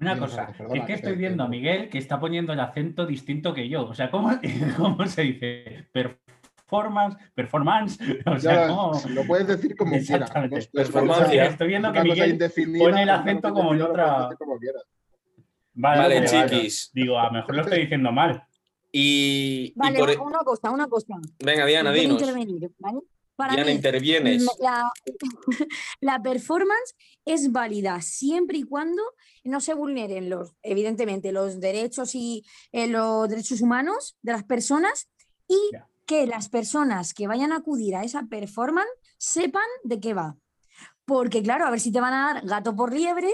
Una 0.00 0.16
cosa, 0.18 0.42
Alex, 0.44 0.52
que 0.56 0.62
perdona, 0.62 0.80
es 0.80 0.86
que 0.86 0.92
estoy 0.92 1.12
te- 1.12 1.18
viendo 1.18 1.42
a 1.42 1.48
Miguel 1.48 1.88
que 1.88 1.98
está 1.98 2.20
poniendo 2.20 2.52
el 2.52 2.60
acento 2.60 3.04
distinto 3.06 3.52
que 3.52 3.68
yo. 3.68 3.86
O 3.88 3.94
sea, 3.94 4.10
¿cómo, 4.10 4.30
cómo 4.76 5.06
se 5.06 5.22
dice? 5.22 5.88
Performance, 5.92 7.16
performance. 7.34 7.98
O 8.26 8.38
sea, 8.38 8.66
Ya, 8.66 8.68
¿cómo? 8.68 8.92
Lo 9.08 9.24
puedes 9.24 9.46
decir 9.48 9.74
como 9.76 9.92
quieras. 9.98 10.30
Es 10.52 10.68
Estoy 11.50 11.68
viendo 11.68 11.90
que 11.92 12.02
Miguel 12.02 12.38
pone 12.78 13.02
el 13.02 13.10
acento 13.10 13.52
como 13.52 13.74
en 13.74 13.82
otra- 13.82 14.28
como. 14.38 14.56
Vale, 15.80 16.00
Vale, 16.00 16.14
vale, 16.20 16.26
vale. 16.32 16.50
chiquis. 16.50 16.90
Digo, 16.92 17.18
a 17.18 17.26
lo 17.26 17.32
mejor 17.32 17.54
lo 17.56 17.62
estoy 17.62 17.80
diciendo 17.80 18.12
mal. 18.12 18.44
Y, 18.92 19.72
y 19.74 19.78
Vale, 19.78 19.98
por... 19.98 20.10
e- 20.10 20.16
una- 20.18 20.38
cosa, 20.40 20.70
una 20.70 20.86
cosa. 20.86 21.14
Venga, 21.44 21.66
Diana, 21.66 21.92
dinos. 21.92 22.20
intervenir, 22.20 22.70
¿vale? 22.78 23.00
Para 23.38 23.54
Diana, 23.54 23.70
mí, 23.70 23.76
intervienes. 23.76 24.44
la, 24.58 24.90
la 26.00 26.20
performance 26.20 26.96
es 27.24 27.52
válida 27.52 28.02
siempre 28.02 28.58
y 28.58 28.64
cuando 28.64 29.00
no 29.44 29.60
se 29.60 29.74
vulneren 29.74 30.28
los, 30.28 30.54
evidentemente, 30.60 31.30
los 31.30 31.60
derechos 31.60 32.16
y 32.16 32.44
eh, 32.72 32.88
los 32.88 33.28
derechos 33.28 33.60
humanos 33.60 34.16
de 34.22 34.32
las 34.32 34.42
personas 34.42 35.08
y 35.46 35.56
que 36.04 36.26
las 36.26 36.48
personas 36.48 37.14
que 37.14 37.28
vayan 37.28 37.52
a 37.52 37.58
acudir 37.58 37.94
a 37.94 38.02
esa 38.02 38.24
performance 38.24 38.90
sepan 39.18 39.62
de 39.84 40.00
qué 40.00 40.14
va. 40.14 40.36
Porque, 41.04 41.40
claro, 41.40 41.64
a 41.64 41.70
ver 41.70 41.78
si 41.78 41.92
te 41.92 42.00
van 42.00 42.14
a 42.14 42.34
dar 42.34 42.44
gato 42.44 42.74
por 42.74 42.92
liebre 42.92 43.32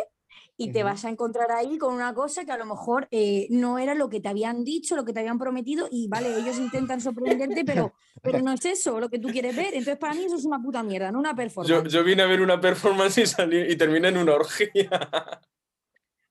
y 0.56 0.70
te 0.72 0.82
vas 0.84 1.04
a 1.04 1.08
encontrar 1.10 1.50
ahí 1.50 1.78
con 1.78 1.92
una 1.94 2.14
cosa 2.14 2.44
que 2.44 2.52
a 2.52 2.56
lo 2.56 2.64
mejor 2.64 3.08
eh, 3.10 3.46
no 3.50 3.78
era 3.78 3.94
lo 3.94 4.08
que 4.08 4.20
te 4.20 4.28
habían 4.28 4.62
dicho, 4.64 4.94
lo 4.94 5.04
que 5.04 5.12
te 5.12 5.20
habían 5.20 5.38
prometido, 5.38 5.88
y 5.90 6.06
vale, 6.08 6.28
ellos 6.28 6.56
intentan 6.58 7.00
sorprenderte, 7.00 7.64
pero, 7.66 7.92
pero 8.22 8.40
no 8.40 8.52
es 8.52 8.64
eso 8.64 9.00
lo 9.00 9.08
que 9.10 9.18
tú 9.18 9.28
quieres 9.30 9.56
ver. 9.56 9.68
Entonces, 9.74 9.96
para 9.98 10.14
mí 10.14 10.24
eso 10.24 10.36
es 10.36 10.44
una 10.44 10.62
puta 10.62 10.82
mierda, 10.82 11.10
no 11.10 11.18
una 11.18 11.30
Yo, 11.30 11.36
performance. 11.36 11.92
yo 11.92 12.04
vine 12.04 12.22
a 12.22 12.26
ver 12.26 12.40
una 12.40 12.60
performance 12.60 13.18
y 13.18 13.26
salí 13.26 13.60
y 13.62 13.76
terminé 13.76 14.08
en 14.08 14.18
una 14.18 14.34
orgía. 14.34 15.10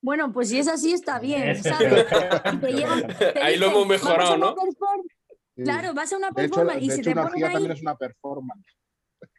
Bueno, 0.02 0.32
pues 0.34 0.50
si 0.50 0.60
es 0.60 0.68
así, 0.68 0.92
está 0.94 1.20
bien, 1.20 1.56
¿sabes? 1.64 2.06
Te 2.10 2.72
llevan- 2.74 3.08
te 3.18 3.40
Ahí 3.42 3.58
lo 3.58 3.68
hemos 3.68 3.88
mejorado, 3.88 4.32
"Vamos 4.32 4.32
a 4.32 4.36
una 4.36 4.46
¿no? 4.48 4.56
perform-". 4.56 5.08
Sí. 5.56 5.64
Claro, 5.64 5.94
vas 5.94 6.12
a 6.12 6.18
una 6.18 6.32
De 6.32 6.44
hecho, 6.46 6.56
performance 6.56 6.80
de 6.80 6.86
y 6.86 6.90
se 6.90 6.96
hecho 6.96 7.04
te 7.04 7.12
una 7.14 7.22
ponen 7.24 7.34
orgía 7.44 7.48
ahí. 7.48 7.54
también 7.54 7.72
es 7.74 7.82
una 7.82 7.96
performance. 7.96 8.66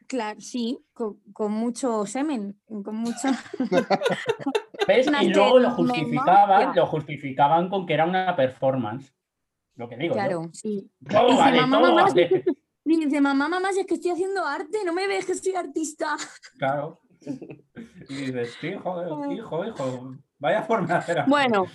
Claro, 0.07 0.39
sí, 0.39 0.79
con, 0.93 1.19
con 1.33 1.51
mucho 1.51 2.05
semen, 2.05 2.59
con 2.67 2.95
mucho... 2.95 3.27
¿Ves? 4.87 5.07
Y 5.21 5.29
luego 5.29 5.59
lo 5.59 5.71
justificaban, 5.71 6.75
lo 6.75 6.85
justificaban 6.85 7.69
con 7.69 7.85
que 7.85 7.93
era 7.93 8.05
una 8.05 8.35
performance. 8.35 9.13
Lo 9.75 9.89
que 9.89 9.97
digo. 9.97 10.13
yo. 10.13 10.19
Claro, 10.19 10.49
sí. 10.53 10.89
Todo 11.09 11.27
Dice, 11.27 11.37
vale, 11.39 11.61
mamá, 11.61 11.77
todo 11.77 11.95
mamá, 11.95 12.03
vale. 12.03 12.45
Y 12.85 13.05
dice, 13.05 13.19
mamá, 13.19 13.49
mamá, 13.49 13.73
si 13.73 13.79
es 13.79 13.87
que 13.87 13.95
estoy 13.95 14.11
haciendo 14.11 14.45
arte, 14.45 14.79
no 14.85 14.93
me 14.93 15.07
ves 15.07 15.25
que 15.25 15.35
soy 15.35 15.55
artista. 15.55 16.15
Claro. 16.57 17.01
Y 18.07 18.13
dices, 18.13 18.55
sí, 18.61 18.73
joder, 18.75 19.31
hijo, 19.31 19.65
hijo. 19.65 20.15
Vaya 20.37 20.61
forma 20.61 20.87
de 20.87 20.93
hacer 20.93 21.19
arte. 21.19 21.29
Bueno, 21.29 21.65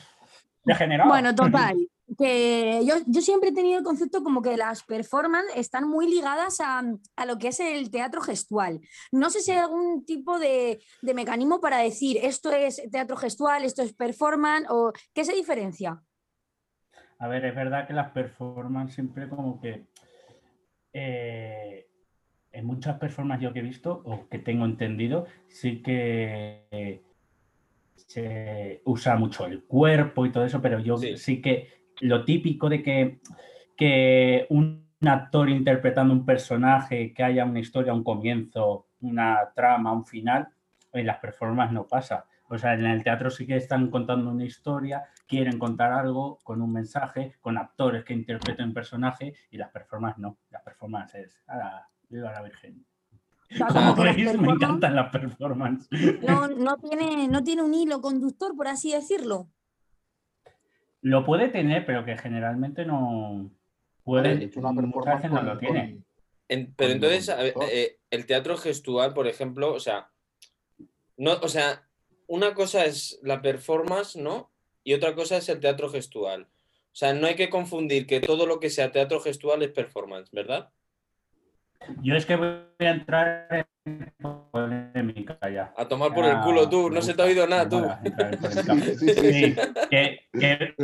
Degenerado. 0.65 1.11
bueno, 1.11 1.35
total. 1.35 1.77
Que 2.19 2.83
yo, 2.85 2.95
yo 3.07 3.21
siempre 3.21 3.51
he 3.51 3.53
tenido 3.55 3.79
el 3.79 3.85
concepto 3.85 4.23
como 4.23 4.43
que 4.43 4.57
las 4.57 4.83
performances 4.83 5.53
están 5.57 5.89
muy 5.89 6.09
ligadas 6.09 6.61
a, 6.61 6.83
a 7.17 7.27
lo 7.27 7.39
que 7.39 7.49
es 7.49 7.61
el 7.61 7.91
teatro 7.91 8.21
gestual. 8.21 8.81
No 9.13 9.31
sé 9.31 9.41
si 9.41 9.53
hay 9.53 9.59
algún 9.59 10.05
tipo 10.05 10.39
de, 10.39 10.83
de 11.03 11.15
mecanismo 11.15 11.61
para 11.61 11.79
decir 11.79 12.19
esto 12.23 12.51
es 12.53 12.83
teatro 12.91 13.17
gestual, 13.17 13.65
esto 13.65 13.83
es 13.83 13.93
performance, 13.93 14.67
o 14.71 14.93
qué 15.15 15.25
se 15.25 15.35
diferencia. 15.35 16.03
A 17.19 17.29
ver, 17.29 17.45
es 17.45 17.55
verdad 17.55 17.87
que 17.87 17.93
las 17.93 18.11
performances 18.13 18.95
siempre 18.95 19.29
como 19.29 19.61
que 19.61 19.87
eh, 20.93 21.87
en 22.53 22.65
muchas 22.67 22.99
performances 22.99 23.45
yo 23.45 23.53
que 23.53 23.61
he 23.61 23.63
visto 23.63 24.03
o 24.05 24.29
que 24.29 24.39
tengo 24.39 24.65
entendido, 24.65 25.27
sí 25.49 25.83
que 25.83 26.67
eh, 26.71 27.03
se 27.95 28.83
usa 28.85 29.17
mucho 29.17 29.47
el 29.47 29.65
cuerpo 29.65 30.27
y 30.27 30.33
todo 30.33 30.45
eso, 30.45 30.61
pero 30.61 30.81
yo 30.81 30.97
Sí. 30.97 31.17
sí, 31.17 31.41
que 31.43 31.80
lo 32.01 32.25
típico 32.25 32.69
de 32.69 32.83
que, 32.83 33.21
que 33.77 34.47
un 34.51 34.89
actor 35.03 35.49
interpretando 35.49 36.13
un 36.13 36.25
personaje, 36.25 37.13
que 37.15 37.23
haya 37.23 37.45
una 37.45 37.61
historia, 37.61 37.95
un 37.95 38.05
comienzo, 38.05 38.89
una 39.01 39.53
trama, 39.55 39.93
un 39.93 40.05
final, 40.05 40.49
en 40.93 41.07
las 41.07 41.19
performances 41.19 41.75
no 41.75 41.87
pasa. 41.87 42.27
O 42.49 42.59
sea, 42.59 42.75
en 42.75 42.85
el 42.85 43.05
teatro 43.05 43.31
sí 43.31 43.47
que 43.47 43.57
están 43.57 43.91
contando 43.91 44.31
una 44.31 44.45
historia, 44.45 45.05
quieren 45.27 45.59
contar 45.59 45.93
algo 45.93 46.41
con 46.43 46.61
un 46.61 46.73
mensaje, 46.73 47.37
con 47.41 47.57
actores 47.57 48.05
que 48.05 48.13
interpreten 48.13 48.75
personaje 48.75 49.35
y 49.51 49.57
las 49.57 49.71
performances 49.71 50.21
no. 50.21 50.39
Las 50.51 50.63
performances 50.63 51.27
es, 51.29 51.43
"Ala, 51.47 51.89
viva 52.09 52.33
la 52.33 52.43
Virgen. 52.43 52.85
Como 53.69 53.95
veis, 53.97 54.39
me 54.39 54.49
encantan 54.49 54.97
las 54.97 55.11
performances. 55.11 55.89
no, 56.23 56.49
no 56.49 56.77
tiene, 56.77 57.29
no 57.29 57.43
tiene 57.43 57.63
un 57.63 57.75
hilo 57.75 58.01
conductor, 58.01 58.55
por 58.57 58.69
así 58.69 58.93
decirlo. 58.93 59.49
Lo 61.03 61.25
puede 61.25 61.49
tener, 61.49 61.87
pero 61.87 62.05
que 62.05 62.17
generalmente 62.17 62.85
no 62.85 63.51
Vale, 63.51 63.51
puede, 64.05 64.37
de 64.37 64.45
hecho, 64.45 64.61
una 64.61 64.73
muchas 64.73 64.93
performance 64.93 65.23
veces 65.23 65.31
no 65.33 65.43
lo 65.43 65.59
tiene. 65.59 66.03
En- 66.49 66.75
pero 66.75 66.93
entonces, 66.93 67.29
ver, 67.37 67.55
eh, 67.71 67.99
el 68.11 68.27
teatro 68.27 68.57
gestual, 68.57 69.15
por 69.15 69.27
ejemplo, 69.29 69.73
o 69.73 69.81
sea, 69.81 70.11
no, 71.17 71.35
o 71.43 71.49
sea, 71.49 71.87
una 72.27 72.55
cosa 72.55 72.85
es 72.85 73.21
la 73.23 73.41
performance, 73.41 74.17
¿no? 74.17 74.51
Y 74.83 74.95
otra 74.95 75.15
cosa 75.15 75.37
es 75.37 75.49
el 75.49 75.61
teatro 75.61 75.89
gestual. 75.89 76.43
O 76.43 76.97
sea, 76.97 77.15
no 77.15 77.27
hay 77.27 77.37
que 77.37 77.51
confundir 77.51 78.07
que 78.07 78.21
todo 78.21 78.47
lo 78.47 78.59
que 78.59 78.71
sea 78.71 78.91
teatro 78.91 79.21
gestual 79.21 79.63
es 79.63 79.71
performance, 79.71 80.31
¿verdad? 80.33 80.71
Yo 82.03 82.15
es 82.15 82.27
que 82.27 82.37
voy 82.37 82.49
a 82.79 82.91
entrar 82.91 83.67
en 83.85 84.13
polémica 84.51 85.39
ya. 85.51 85.73
A 85.77 85.87
tomar 85.89 86.13
por 86.15 86.25
el 86.25 86.33
Ya, 86.33 86.41
culo 86.43 86.69
tú, 86.69 86.91
no 86.91 87.01
se 87.03 87.15
te 87.15 87.23
ha 87.23 87.25
oído 87.25 87.47
nada 87.47 87.69
tú. 87.69 87.83
Sí, 88.51 88.97
sí, 88.97 89.09
sí, 89.15 89.57
que, 89.91 90.21
que- 90.33 90.75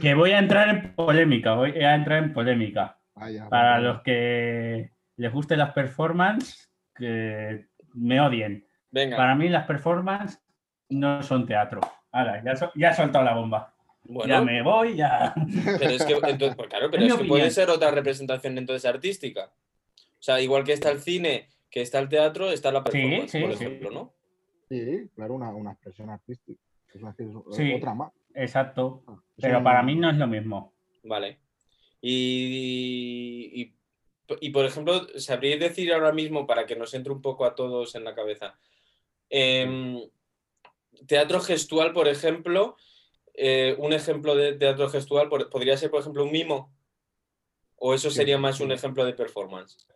que 0.00 0.14
voy 0.14 0.32
a 0.32 0.38
entrar 0.40 0.68
en 0.68 0.94
polémica, 0.94 1.54
voy 1.54 1.70
a 1.82 1.94
entrar 1.94 2.22
en 2.22 2.32
polémica. 2.32 2.98
Vaya, 3.14 3.48
Para 3.48 3.70
vaya. 3.76 3.80
los 3.80 4.02
que 4.02 4.90
les 5.16 5.32
gusten 5.32 5.58
las 5.58 5.70
performances, 5.72 6.70
que 6.94 7.66
me 7.94 8.20
odien. 8.20 8.66
Venga, 8.90 9.16
Para 9.16 9.34
mí 9.34 9.48
las 9.48 9.64
performances 9.66 10.42
no 10.90 11.22
son 11.22 11.46
teatro. 11.46 11.80
Ahora, 12.12 12.42
ya, 12.44 12.56
so- 12.56 12.72
ya 12.74 12.90
he 12.90 12.94
soltado 12.94 13.24
la 13.24 13.34
bomba. 13.34 13.72
Ya 14.04 14.12
bueno, 14.14 14.44
me 14.44 14.62
voy, 14.62 14.96
ya. 14.96 15.34
pero 15.78 15.90
es 15.90 16.04
que, 16.04 16.12
entonces, 16.12 16.54
pues 16.56 16.68
claro, 16.68 16.88
pero 16.90 17.02
Es 17.04 17.12
es 17.12 17.18
que 17.18 17.24
puede 17.24 17.50
ser 17.50 17.70
otra 17.70 17.90
representación 17.90 18.58
entonces 18.58 18.84
artística. 18.88 19.50
O 20.26 20.28
sea, 20.28 20.40
igual 20.40 20.64
que 20.64 20.72
está 20.72 20.90
el 20.90 20.98
cine, 20.98 21.48
que 21.70 21.82
está 21.82 22.00
el 22.00 22.08
teatro, 22.08 22.50
está 22.50 22.72
la 22.72 22.82
performance, 22.82 23.30
sí, 23.30 23.38
por 23.38 23.56
sí. 23.56 23.62
ejemplo, 23.64 23.90
¿no? 23.92 24.12
Sí, 24.68 25.08
claro, 25.14 25.34
una, 25.34 25.50
una 25.54 25.70
expresión 25.70 26.10
artística. 26.10 26.60
Es 26.92 27.00
una 27.00 27.10
expresión- 27.12 27.44
Sí. 27.52 27.72
Otra 27.74 27.94
más. 27.94 28.12
Exacto. 28.34 29.04
Ah, 29.06 29.22
es 29.36 29.42
Pero 29.42 29.62
para 29.62 29.84
mí 29.84 29.94
no 29.94 30.10
es 30.10 30.16
lo 30.16 30.26
mismo. 30.26 30.74
Vale. 31.04 31.38
Y, 32.00 33.52
y, 33.54 33.74
y, 34.40 34.50
por 34.50 34.64
ejemplo, 34.64 35.06
¿sabríais 35.16 35.60
decir 35.60 35.92
ahora 35.92 36.10
mismo, 36.10 36.44
para 36.44 36.66
que 36.66 36.74
nos 36.74 36.92
entre 36.94 37.12
un 37.12 37.22
poco 37.22 37.44
a 37.44 37.54
todos 37.54 37.94
en 37.94 38.02
la 38.02 38.16
cabeza, 38.16 38.58
em, 39.30 40.00
teatro 41.06 41.38
gestual, 41.38 41.92
por 41.92 42.08
ejemplo, 42.08 42.76
eh, 43.32 43.76
un 43.78 43.92
ejemplo 43.92 44.34
de 44.34 44.54
teatro 44.54 44.88
gestual 44.88 45.28
podría 45.28 45.76
ser, 45.76 45.92
por 45.92 46.00
ejemplo, 46.00 46.24
un 46.24 46.32
mimo? 46.32 46.74
¿O 47.76 47.94
eso 47.94 48.10
sería 48.10 48.38
más 48.38 48.58
un 48.58 48.72
ejemplo 48.72 49.04
de 49.04 49.12
performance? 49.12 49.86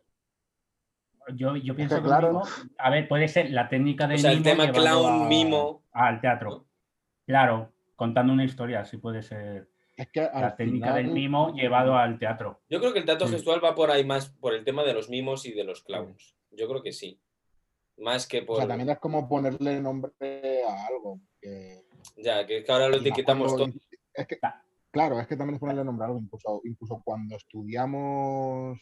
Yo, 1.37 1.57
yo 1.57 1.75
pienso 1.77 1.97
que, 1.97 2.03
claro. 2.03 2.29
mimo- 2.29 2.45
a 2.79 2.91
ver, 2.91 3.09
puede 3.09 3.29
ser 3.29 3.51
la 3.51 3.69
técnica 3.69 4.07
de 4.07 4.15
O 4.15 4.19
sea, 4.19 4.33
el 4.33 4.43
tema 4.43 4.71
clown, 4.73 5.29
mimo. 5.29 5.83
al 5.93 6.21
teatro. 6.21 6.67
Claro, 7.27 7.73
contando 7.97 8.33
una 8.33 8.45
historia, 8.45 8.85
sí 8.85 8.97
puede 8.97 9.23
ser 9.23 9.69
Es 9.97 10.09
que 10.11 10.23
la 10.23 10.57
técnica 10.57 10.95
del 10.95 11.09
mimo 11.09 11.53
llevado 11.55 11.97
al 11.97 12.19
teatro. 12.19 12.61
Yo 12.69 12.81
creo 12.81 12.93
que 12.93 12.99
el 13.01 13.05
teatro 13.05 13.27
Sí. 13.27 13.35
gestual 13.35 13.63
va 13.65 13.75
por 13.75 13.91
ahí 13.91 14.05
más 14.05 14.31
por 14.31 14.55
el 14.55 14.65
tema 14.65 14.83
de 14.85 14.95
los 14.95 15.09
mimos 15.11 15.45
y 15.47 15.53
de 15.53 15.65
los 15.65 15.83
clowns. 15.83 16.35
Yo 16.51 16.69
creo 16.69 16.83
que 16.83 16.93
sí. 16.93 17.21
Más 17.99 18.27
que 18.27 18.41
O 18.41 18.47
por... 18.47 18.57
sea, 18.57 18.67
también 18.67 18.89
es 18.91 18.99
como 18.99 19.29
ponerle 19.29 19.81
nombre 19.81 20.13
a 20.67 20.87
algo. 20.87 21.21
que- 21.41 21.83
Ya, 22.17 22.47
que 22.47 22.59
es 22.59 22.65
que 22.65 22.73
ahora 22.73 22.89
lo 22.89 22.97
etiquetamos 22.97 23.53
cuando- 23.53 23.73
todo. 23.75 23.83
Es 24.15 24.27
que, 24.27 24.39
Ah. 24.43 24.63
claro, 24.91 25.21
es 25.21 25.27
que 25.27 25.37
también 25.37 25.55
es 25.57 25.61
ponerle 25.61 25.85
nombre 25.85 26.05
a 26.05 26.07
algo. 26.09 26.19
Incluso, 26.19 26.61
incluso 26.65 27.03
cuando 27.05 27.37
estudiamos, 27.37 28.79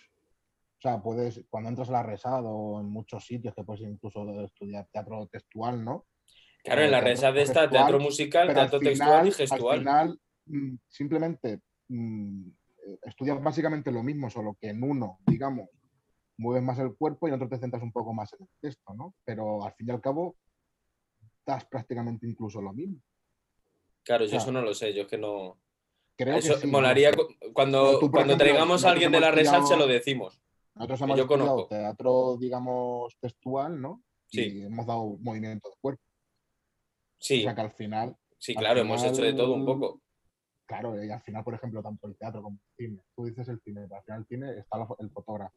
o 0.78 0.80
sea, 0.80 1.02
puedes, 1.02 1.44
cuando 1.50 1.68
entras 1.70 1.88
a 1.88 1.92
la 1.92 2.02
RESAD 2.04 2.44
o 2.46 2.80
en 2.80 2.86
muchos 2.88 3.26
sitios 3.26 3.52
que 3.54 3.64
puedes 3.64 3.82
incluso 3.82 4.24
estudiar 4.44 4.86
teatro 4.92 5.26
textual, 5.26 5.84
¿no? 5.84 6.06
Claro, 6.62 6.82
en 6.82 6.90
la 6.92 7.00
RESAD 7.00 7.36
está 7.38 7.62
gestual, 7.62 7.70
teatro 7.86 8.00
musical, 8.00 8.48
al 8.48 8.54
teatro 8.54 8.78
final, 8.78 8.88
textual 8.88 9.26
y 9.26 9.28
al 9.28 9.34
gestual. 9.34 9.78
final, 9.78 10.20
mm, 10.46 10.74
simplemente 10.86 11.60
mm, 11.88 12.48
eh, 12.86 12.98
estudias 13.02 13.42
básicamente 13.42 13.90
lo 13.90 14.02
mismo, 14.04 14.30
solo 14.30 14.56
que 14.60 14.68
en 14.68 14.82
uno, 14.84 15.18
digamos, 15.26 15.68
mueves 16.36 16.62
más 16.62 16.78
el 16.78 16.94
cuerpo 16.94 17.26
y 17.26 17.30
en 17.30 17.34
otro 17.36 17.48
te 17.48 17.58
centras 17.58 17.82
un 17.82 17.90
poco 17.90 18.14
más 18.14 18.32
en 18.34 18.42
el 18.42 18.48
texto, 18.60 18.94
¿no? 18.94 19.14
Pero 19.24 19.64
al 19.64 19.72
fin 19.74 19.88
y 19.88 19.90
al 19.90 20.00
cabo, 20.00 20.36
das 21.44 21.64
prácticamente 21.64 22.24
incluso 22.28 22.60
lo 22.62 22.72
mismo. 22.72 23.00
Claro, 24.04 24.24
yo 24.26 24.36
eso 24.36 24.52
no 24.52 24.62
lo 24.62 24.74
sé, 24.74 24.94
yo 24.94 25.02
es 25.02 25.08
que 25.08 25.18
no. 25.18 25.58
Creo 26.16 26.36
Eso 26.36 26.54
que 26.54 26.60
sí, 26.62 26.66
molaría 26.68 27.10
no 27.10 27.16
sé. 27.24 27.36
cu- 27.38 27.52
cuando, 27.52 27.98
cuando 28.00 28.18
ejemplo, 28.20 28.36
traigamos 28.36 28.84
a 28.84 28.90
alguien 28.90 29.10
de 29.12 29.20
la 29.20 29.30
RESAD 29.32 29.62
se 29.64 29.76
lo 29.76 29.86
decimos. 29.86 30.40
Nosotros 30.78 31.00
hemos 31.02 31.18
yo 31.18 31.26
conozco. 31.26 31.66
teatro, 31.68 32.36
digamos, 32.38 33.16
textual, 33.20 33.80
¿no? 33.80 34.02
Sí. 34.26 34.40
Y 34.60 34.62
hemos 34.64 34.86
dado 34.86 35.16
movimiento 35.20 35.68
de 35.70 35.74
cuerpo. 35.80 36.02
Sí, 37.18 37.40
O 37.40 37.42
sea 37.42 37.54
que 37.54 37.60
al 37.62 37.70
final, 37.72 38.16
sí, 38.38 38.52
al 38.52 38.58
claro, 38.58 38.80
hemos 38.80 39.02
hecho 39.04 39.22
de 39.22 39.32
todo 39.32 39.54
un 39.54 39.64
poco. 39.66 40.00
claro, 40.66 41.02
y 41.02 41.10
al 41.10 41.20
final, 41.20 41.42
por 41.44 41.54
ejemplo, 41.54 41.82
tanto 41.82 42.06
el 42.06 42.16
teatro 42.16 42.42
como 42.42 42.56
el 42.58 42.76
cine. 42.86 43.02
Tú 43.16 43.24
dices 43.24 43.48
el 43.48 43.60
cine, 43.60 43.82
pero 43.88 43.96
al 43.96 44.04
final 44.04 44.20
el 44.20 44.26
cine 44.26 44.58
está 44.58 44.78
el 45.00 45.10
fotógrafo, 45.10 45.56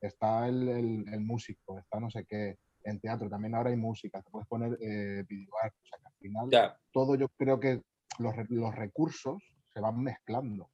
está 0.00 0.48
el, 0.48 0.68
el- 0.68 1.04
el 1.12 1.20
músico, 1.20 1.78
está 1.78 2.00
no 2.00 2.10
sé 2.10 2.24
qué. 2.26 2.58
En 2.84 3.00
teatro 3.00 3.28
también 3.28 3.54
ahora 3.56 3.70
hay 3.70 3.76
música, 3.76 4.22
te 4.22 4.30
puedes 4.30 4.46
poner 4.48 4.78
eh, 4.80 5.24
videoart. 5.28 5.74
O 5.82 5.86
sea 5.86 5.98
que 5.98 6.06
al 6.06 6.14
final 6.18 6.48
Ya. 6.50 6.80
todo 6.92 7.16
yo 7.16 7.28
creo 7.30 7.58
que 7.58 7.82
los, 8.18 8.34
los 8.48 8.74
recursos 8.74 9.42
se 9.74 9.80
van 9.80 10.00
mezclando. 10.02 10.70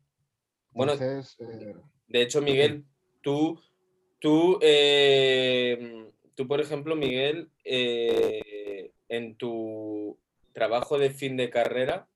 Bueno, 0.70 0.92
eh, 1.00 1.22
De 2.06 2.22
hecho, 2.22 2.40
Miguel, 2.42 2.86
tú, 3.22 3.58
tú, 4.22 4.58
eh, 4.62 6.10
tú, 6.34 6.46
por 6.48 6.60
ejemplo, 6.60 6.96
Miguel, 6.96 7.50
eh, 7.64 8.92
en 9.08 9.36
tu 9.36 10.16
trabajo 10.52 10.96
de 10.98 11.10
fin 11.10 11.36
de 11.36 11.50
carrera 11.50 12.08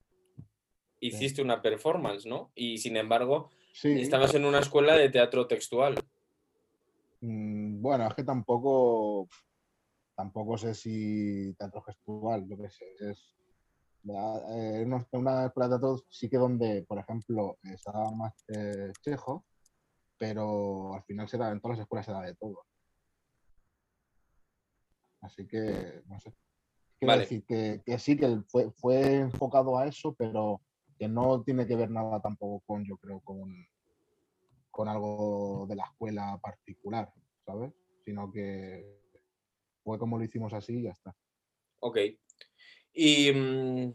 hiciste 1.00 1.42
una 1.42 1.60
performance, 1.60 2.24
¿no? 2.26 2.50
Y 2.54 2.78
sin 2.78 2.96
embargo, 2.96 3.50
sí, 3.72 4.00
estabas 4.00 4.34
en 4.34 4.44
una 4.46 4.60
escuela 4.60 4.94
de 4.96 5.10
teatro 5.10 5.46
textual. 5.46 5.96
Mm, 7.20 7.82
Bueno, 7.82 8.06
es 8.08 8.14
que 8.14 8.24
tampoco, 8.24 9.28
tampoco 10.14 10.56
sé 10.56 10.74
si 10.74 11.54
teatro 11.58 11.82
gestual, 11.82 12.48
yo 12.48 12.56
qué 12.56 12.70
sé, 12.70 12.84
es 13.00 13.34
eh, 14.08 14.82
una- 14.86 15.06
una 15.12 15.46
escuela 15.46 15.68
de 15.68 15.78
teatro 15.78 15.98
sí 16.08 16.28
que 16.30 16.36
donde, 16.38 16.84
por 16.86 16.98
ejemplo, 16.98 17.58
estaba 17.64 18.10
más 18.12 18.32
eh, 18.48 18.92
Chejo, 19.02 19.44
pero 20.18 20.94
al 20.94 21.02
final 21.04 21.28
se 21.28 21.38
da, 21.38 21.50
en 21.50 21.60
todas 21.60 21.78
las 21.78 21.84
escuelas 21.84 22.06
se 22.06 22.12
da 22.12 22.22
de 22.22 22.34
todo. 22.34 22.64
Así 25.20 25.46
que, 25.46 26.02
no 26.06 26.20
sé. 26.20 26.34
Quiero 26.98 27.12
Vale. 27.12 27.22
decir 27.22 27.44
que, 27.44 27.82
que 27.84 27.98
sí, 27.98 28.16
que 28.16 28.40
fue, 28.48 28.70
fue 28.72 29.16
enfocado 29.16 29.78
a 29.78 29.86
eso, 29.86 30.14
pero 30.14 30.62
que 30.98 31.08
no 31.08 31.42
tiene 31.42 31.66
que 31.66 31.76
ver 31.76 31.90
nada 31.90 32.20
tampoco 32.20 32.62
con, 32.66 32.84
yo 32.84 32.96
creo, 32.96 33.20
con, 33.20 33.54
con 34.70 34.88
algo 34.88 35.66
de 35.68 35.76
la 35.76 35.84
escuela 35.84 36.38
particular, 36.42 37.12
¿sabes? 37.44 37.72
Sino 38.04 38.30
que 38.32 38.84
fue 39.82 39.98
como 39.98 40.18
lo 40.18 40.24
hicimos 40.24 40.52
así 40.52 40.78
y 40.78 40.82
ya 40.84 40.90
está. 40.90 41.14
Ok. 41.80 41.98
¿Y 42.92 43.32
mm, 43.32 43.94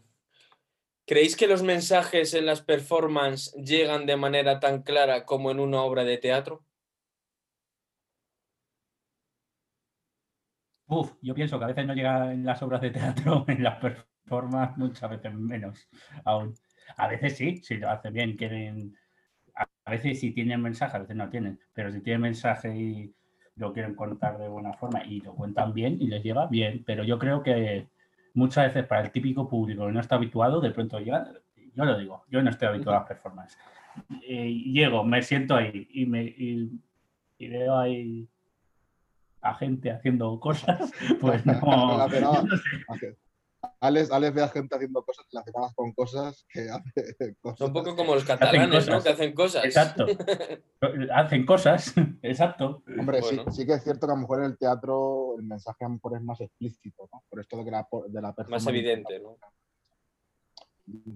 creéis 1.12 1.36
que 1.36 1.46
los 1.46 1.62
mensajes 1.62 2.32
en 2.32 2.46
las 2.46 2.62
performances 2.62 3.52
llegan 3.52 4.06
de 4.06 4.16
manera 4.16 4.60
tan 4.60 4.82
clara 4.82 5.26
como 5.26 5.50
en 5.50 5.60
una 5.60 5.82
obra 5.82 6.04
de 6.04 6.16
teatro? 6.16 6.64
Uf, 10.86 11.12
yo 11.20 11.34
pienso 11.34 11.58
que 11.58 11.64
a 11.64 11.68
veces 11.68 11.86
no 11.86 11.92
llega 11.92 12.32
en 12.32 12.46
las 12.46 12.62
obras 12.62 12.80
de 12.80 12.92
teatro, 12.92 13.44
en 13.48 13.62
las 13.62 13.78
performances 13.78 14.78
muchas 14.78 15.10
veces 15.10 15.34
menos 15.34 15.86
aún. 16.24 16.54
A 16.96 17.08
veces 17.08 17.36
sí, 17.36 17.58
si 17.58 17.76
lo 17.76 17.90
hacen 17.90 18.14
bien, 18.14 18.34
quieren... 18.34 18.96
A 19.84 19.90
veces 19.90 20.18
sí 20.18 20.30
tienen 20.30 20.62
mensaje, 20.62 20.96
a 20.96 21.00
veces 21.00 21.16
no 21.16 21.28
tienen, 21.28 21.60
pero 21.74 21.92
si 21.92 22.00
tienen 22.00 22.22
mensaje 22.22 22.74
y 22.74 23.14
lo 23.56 23.74
quieren 23.74 23.94
contar 23.94 24.38
de 24.38 24.48
buena 24.48 24.72
forma 24.72 25.04
y 25.04 25.20
lo 25.20 25.34
cuentan 25.34 25.74
bien 25.74 26.00
y 26.00 26.06
les 26.06 26.22
lleva 26.22 26.46
bien, 26.46 26.84
pero 26.86 27.04
yo 27.04 27.18
creo 27.18 27.42
que 27.42 27.86
muchas 28.34 28.66
veces 28.66 28.86
para 28.86 29.02
el 29.02 29.10
típico 29.10 29.48
público 29.48 29.86
que 29.86 29.92
no 29.92 30.00
está 30.00 30.16
habituado, 30.16 30.60
de 30.60 30.70
pronto 30.70 30.98
llega, 30.98 31.32
yo 31.74 31.84
lo 31.84 31.98
digo, 31.98 32.24
yo 32.28 32.42
no 32.42 32.50
estoy 32.50 32.68
habituado 32.68 32.96
a 32.96 33.00
las 33.00 33.08
performances. 33.08 33.58
Y 34.26 34.72
llego, 34.72 35.04
me 35.04 35.22
siento 35.22 35.54
ahí 35.56 35.86
y, 35.92 36.06
me, 36.06 36.22
y, 36.24 36.70
y 37.38 37.48
veo 37.48 37.76
ahí 37.78 38.28
a 39.40 39.54
gente 39.54 39.90
haciendo 39.90 40.38
cosas, 40.40 40.92
pues 41.20 41.44
no. 41.46 42.08
Relacionadas- 42.08 42.44
no 42.88 42.96
sé. 42.96 43.16
Alex, 43.84 44.12
Alex 44.12 44.34
ve 44.34 44.42
a 44.42 44.48
gente 44.48 44.76
haciendo 44.76 45.04
cosas 45.04 45.26
relacionadas 45.32 45.74
con 45.74 45.92
cosas 45.92 46.46
que 46.48 46.68
hace 46.70 47.34
cosas. 47.40 47.58
Son 47.58 47.68
un 47.68 47.72
poco 47.74 47.96
como 47.96 48.14
los 48.14 48.24
catalanes, 48.24 48.88
¿no? 48.88 49.02
Que 49.02 49.08
hacen 49.08 49.34
cosas. 49.34 49.64
Exacto. 49.64 50.06
Hacen 51.14 51.44
cosas, 51.46 51.92
exacto. 52.22 52.82
Hombre, 52.98 53.22
sí- 53.22 53.36
Bueno. 53.36 53.50
sí, 53.52 53.66
que 53.66 53.72
es 53.74 53.82
cierto 53.84 54.06
que 54.06 54.12
a 54.12 54.16
lo 54.16 54.20
mejor 54.22 54.38
en 54.40 54.44
el 54.46 54.58
teatro 54.58 55.36
el 55.38 55.44
mensaje 55.44 55.84
a 55.84 55.88
lo 55.88 55.94
mejor 55.94 56.16
es 56.16 56.22
más 56.22 56.40
explícito, 56.40 57.08
¿no? 57.12 57.22
Por 57.28 57.40
esto 57.40 57.56
de 57.58 57.64
que 57.64 57.70
la, 57.70 57.88
de 58.08 58.20
la 58.20 58.28
Más 58.28 58.36
performance- 58.36 58.68
evidente, 58.68 59.20
¿no? 59.20 59.36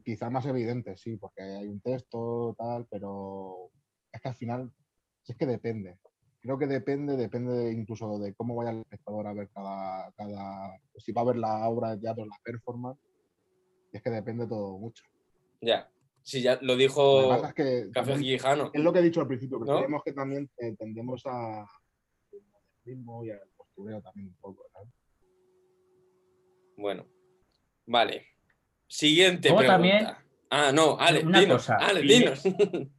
Quizá 0.05 0.31
más 0.31 0.47
evidente, 0.47 0.97
sí, 0.97 1.17
porque 1.17 1.43
hay 1.43 1.67
un 1.69 1.81
texto, 1.81 2.55
tal, 2.57 2.87
pero 2.89 3.71
es 4.13 4.21
que 4.21 4.29
al 4.29 4.35
final, 4.37 4.73
sí 5.23 5.33
es 5.33 5.39
que 5.39 5.47
depende. 5.47 5.99
Creo 6.47 6.59
que 6.59 6.67
depende, 6.69 7.17
depende 7.17 7.53
de- 7.53 7.73
incluso 7.73 8.21
de 8.21 8.33
cómo 8.35 8.55
vaya 8.55 8.71
el 8.71 8.79
espectador 8.83 9.27
a 9.27 9.33
ver 9.35 9.49
cada, 9.53 10.13
cada, 10.13 10.79
si 10.97 11.11
va 11.11 11.23
a 11.23 11.25
ver 11.25 11.37
la 11.39 11.69
obra 11.69 11.91
de 11.97 12.01
teatro, 12.03 12.25
la 12.25 12.37
performance, 12.45 13.01
y 13.93 13.97
es 13.97 14.03
que 14.03 14.11
depende 14.11 14.47
todo 14.47 14.79
mucho. 14.79 15.03
Ya. 15.61 15.91
Sí, 16.23 16.43
ya 16.43 16.57
lo 16.63 16.77
dijo 16.77 17.29
pasa 17.29 17.49
es 17.49 17.55
que 17.55 17.91
Café 17.93 18.17
Gijano. 18.19 18.71
es 18.73 18.81
lo 18.81 18.93
que 18.93 19.01
he 19.01 19.03
dicho 19.03 19.21
al 19.21 19.27
principio, 19.27 19.59
que 19.59 19.65
¿No? 19.67 19.79
creemos 19.79 20.03
que 20.05 20.13
también 20.13 20.49
eh, 20.59 20.77
tendemos 20.79 21.27
a 21.27 21.63
al 21.63 21.67
modernismo 22.85 23.25
y 23.25 23.31
al 23.31 23.41
postureo 23.57 24.01
también 24.01 24.29
un 24.29 24.37
poco, 24.37 24.65
¿sabes? 24.73 24.89
Bueno. 26.77 27.07
Vale. 27.87 28.25
Siguiente 28.87 29.49
pregunta. 29.49 29.67
también- 29.73 30.07
Ah, 30.51 30.71
no, 30.73 30.97
Ale, 30.99 31.25
Una 31.27 31.41
dinos. 31.41 31.57
cosa, 31.57 31.77
Ale, 31.77 32.03
dinos. 32.03 32.43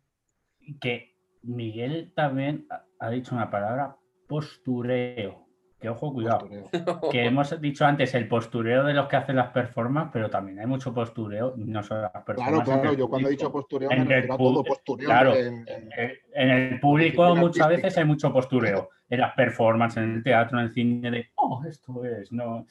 Que 0.82 1.16
Miguel 1.44 2.12
también 2.14 2.68
ha- 3.00 3.10
dicho 3.10 3.36
una 3.36 3.50
palabra, 3.50 3.96
postureo. 4.28 5.46
Que 5.80 5.90
ojo, 5.90 6.12
cuidado. 6.12 6.40
Postureo. 6.50 6.70
Que 7.12 7.26
hemos 7.26 7.62
dicho 7.62 7.86
antes 7.86 8.14
el 8.16 8.28
postureo 8.28 8.84
de 8.84 8.94
los 8.96 9.08
que 9.08 9.16
hacen 9.16 9.36
las 9.36 9.52
performances, 9.52 10.10
pero 10.12 10.30
también 10.30 10.60
hay 10.60 10.66
mucho 10.66 10.92
postureo, 10.94 11.54
no 11.58 11.84
solo 11.84 12.02
las 12.02 12.12
Claro, 12.12 12.26
performances. 12.26 12.74
claro, 12.74 12.90
el 12.92 12.98
yo 12.98 13.08
cuando 13.08 13.28
he 13.28 13.32
dicho 13.32 13.52
postureo 13.52 13.90
me 13.90 13.96
En 13.96 14.12
el 14.12 14.32
a 14.32 14.34
pu- 14.34 14.38
todo 14.38 14.64
postureo. 14.64 15.06
claro, 15.06 15.36
en- 15.36 15.66
en- 15.68 15.90
En 16.34 16.50
el 16.50 16.80
público 16.80 17.36
muchas 17.36 17.68
veces 17.70 17.98
hay 17.98 18.06
mucho 18.06 18.34
postureo. 18.34 18.90
En 19.10 19.20
las 19.20 19.34
performances, 19.36 20.04
en 20.04 20.16
el 20.16 20.24
teatro, 20.24 20.58
en 20.60 20.66
el 20.66 20.74
cine, 20.74 21.12
de, 21.12 21.30
oh, 21.36 21.64
esto 21.68 22.04
es, 22.04 22.32
no. 22.32 22.66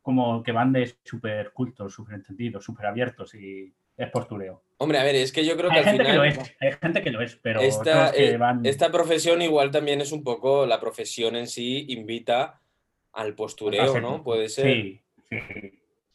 Como 0.00 0.42
que 0.42 0.52
van 0.52 0.72
de 0.72 0.86
súper 1.04 1.52
cultos, 1.52 1.92
súper 1.92 2.14
entendidos, 2.14 2.64
súper 2.64 2.86
abiertos 2.86 3.34
y 3.34 3.74
es 3.96 4.10
postureo. 4.10 4.62
Hombre, 4.78 4.98
a 4.98 5.04
ver, 5.04 5.14
es 5.14 5.32
que 5.32 5.44
yo 5.44 5.56
creo 5.56 5.70
que 5.70 5.76
Hay 5.76 5.84
al 5.84 5.90
gente 5.90 6.04
que 6.04 6.12
lo 6.12 6.22
final 6.22 6.38
es, 6.42 6.56
hay 6.60 6.72
gente 6.72 7.02
que 7.02 7.10
lo 7.10 7.22
es, 7.22 7.36
pero 7.36 7.60
esta, 7.60 8.12
que 8.12 8.30
eh, 8.32 8.36
van. 8.36 8.64
esta 8.66 8.90
profesión 8.92 9.40
igual 9.40 9.70
también 9.70 10.00
es 10.02 10.12
un 10.12 10.22
poco, 10.22 10.66
la 10.66 10.78
profesión 10.80 11.34
en 11.36 11.46
sí 11.46 11.86
invita 11.88 12.60
al 13.12 13.34
postureo, 13.34 13.92
ser- 13.92 14.02
¿no? 14.02 14.22
Puede 14.22 14.48
ser. 14.50 14.66
Sí, 14.66 15.02
sí. 15.30 15.38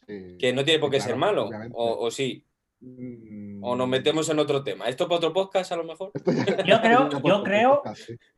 sí, 0.06 0.36
Que 0.38 0.52
no 0.52 0.64
tiene 0.64 0.78
por 0.78 0.90
qué 0.90 1.00
ser 1.00 1.16
malo. 1.16 1.50
O, 1.72 2.06
o 2.06 2.10
sí. 2.10 2.44
Mm, 2.80 3.62
O 3.64 3.74
nos 3.76 3.88
metemos 3.88 4.28
en 4.28 4.38
otro 4.38 4.62
tema. 4.64 4.86
¿Esto 4.88 5.06
para 5.06 5.18
otro 5.18 5.32
podcast 5.32 5.70
a 5.72 5.76
lo 5.76 5.84
mejor? 5.84 6.10
Yo 6.66 6.80
creo- 6.80 7.10
yo 7.22 7.42
creo-. 7.42 7.82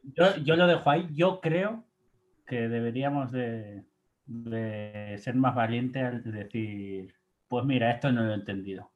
Yo, 0.03 0.37
yo 0.43 0.57
lo 0.57 0.67
dejo 0.67 0.89
ahí. 0.91 1.07
Yo 1.13 1.41
creo 1.43 1.85
que 2.47 2.69
deberíamos 2.69 3.33
de, 3.33 3.83
de 4.27 5.17
ser 5.19 5.35
más 5.35 5.55
valientes 5.55 6.03
al 6.03 6.23
decir, 6.25 7.15
pues 7.49 7.65
mira, 7.65 7.91
esto 7.91 8.11
no 8.13 8.23
lo 8.25 8.33
he 8.33 8.35
entendido. 8.35 8.91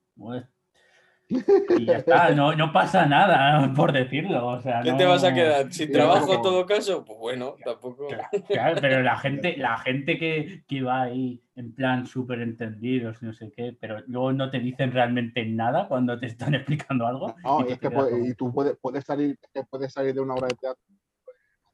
Y 1.31 1.85
ya 1.85 1.98
está, 1.98 2.31
no, 2.31 2.54
no 2.57 2.72
pasa 2.72 3.04
nada 3.04 3.70
por 3.76 3.92
decirlo. 3.92 4.46
O 4.48 4.61
sea, 4.62 4.81
¿Qué 4.83 4.92
no- 4.92 4.96
te 4.96 5.04
vas 5.04 5.22
a 5.24 5.35
quedar? 5.35 5.70
¿Sin 5.70 5.92
trabajo 5.92 6.33
en 6.33 6.40
todo 6.40 6.64
caso? 6.64 7.04
Pues 7.04 7.18
bueno, 7.18 7.54
tampoco. 7.62 8.07
Claro, 8.09 8.28
claro, 8.48 8.78
pero 8.81 9.02
la 9.02 9.16
gente, 9.18 9.57
la 9.59 9.76
gente 9.76 10.18
que, 10.18 10.64
que 10.66 10.81
va 10.83 11.02
ahí 11.02 11.42
en 11.54 11.74
plan 11.74 12.07
súper 12.07 12.40
entendidos, 12.40 13.22
no 13.22 13.35
sé 13.35 13.52
qué, 13.54 13.76
pero 13.78 14.00
luego 14.07 14.33
no 14.33 14.50
te 14.50 14.59
dicen 14.59 14.90
realmente 14.90 15.44
nada 15.44 15.87
cuando 15.87 16.18
te 16.18 16.26
están 16.26 16.54
explicando 16.54 17.07
algo. 17.07 17.35
No, 17.44 17.61
y 17.61 17.72
es 17.72 17.78
que 17.78 17.88
quedas 17.90 17.94
puede- 18.04 18.11
como- 18.12 18.26
y 18.26 18.35
tú 18.35 18.52
puedes, 18.52 18.78
puedes 18.81 19.04
salir, 19.04 19.38
puedes 19.68 19.92
salir 19.92 20.14
de 20.14 20.20
una 20.22 20.33
obra 20.35 20.48
de 20.48 20.54
teatro, 20.54 20.83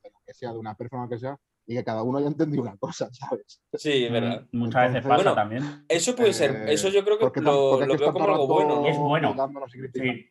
de 0.03 0.11
lo 0.11 0.19
que 0.27 0.35
sea, 0.35 0.53
de 0.53 0.59
una 0.59 0.75
persona 0.75 1.07
que 1.09 1.19
sea, 1.19 1.39
y 1.67 1.75
que 1.75 1.85
cada 1.85 2.03
uno 2.03 2.19
haya 2.19 2.29
entendido 2.29 2.63
una 2.63 2.77
cosa, 2.77 3.09
¿sabes? 3.13 3.63
Sí, 3.73 4.05
es 4.05 4.13
verdad. 4.13 4.47
Mm, 4.53 4.59
Muchas 4.59 4.89
veces 4.93 5.03
pasa 5.03 5.15
Bueno, 5.17 5.35
también. 5.35 5.85
Eso 5.89 6.15
puede 6.15 6.33
ser, 6.33 6.51
Eh, 6.69 6.73
eso 6.75 6.89
yo 6.89 7.05
creo 7.05 7.17
que 7.19 7.25
Porque 7.25 7.41
lo, 7.41 7.71
porque 7.71 7.87
lo 7.87 7.93
que 7.95 7.99
veo 8.01 8.09
está 8.09 8.13
como 8.13 8.33
algo 8.33 8.47
bueno. 8.47 8.87
Es 8.87 8.97
bueno. 8.99 9.35
Sí, 9.73 10.31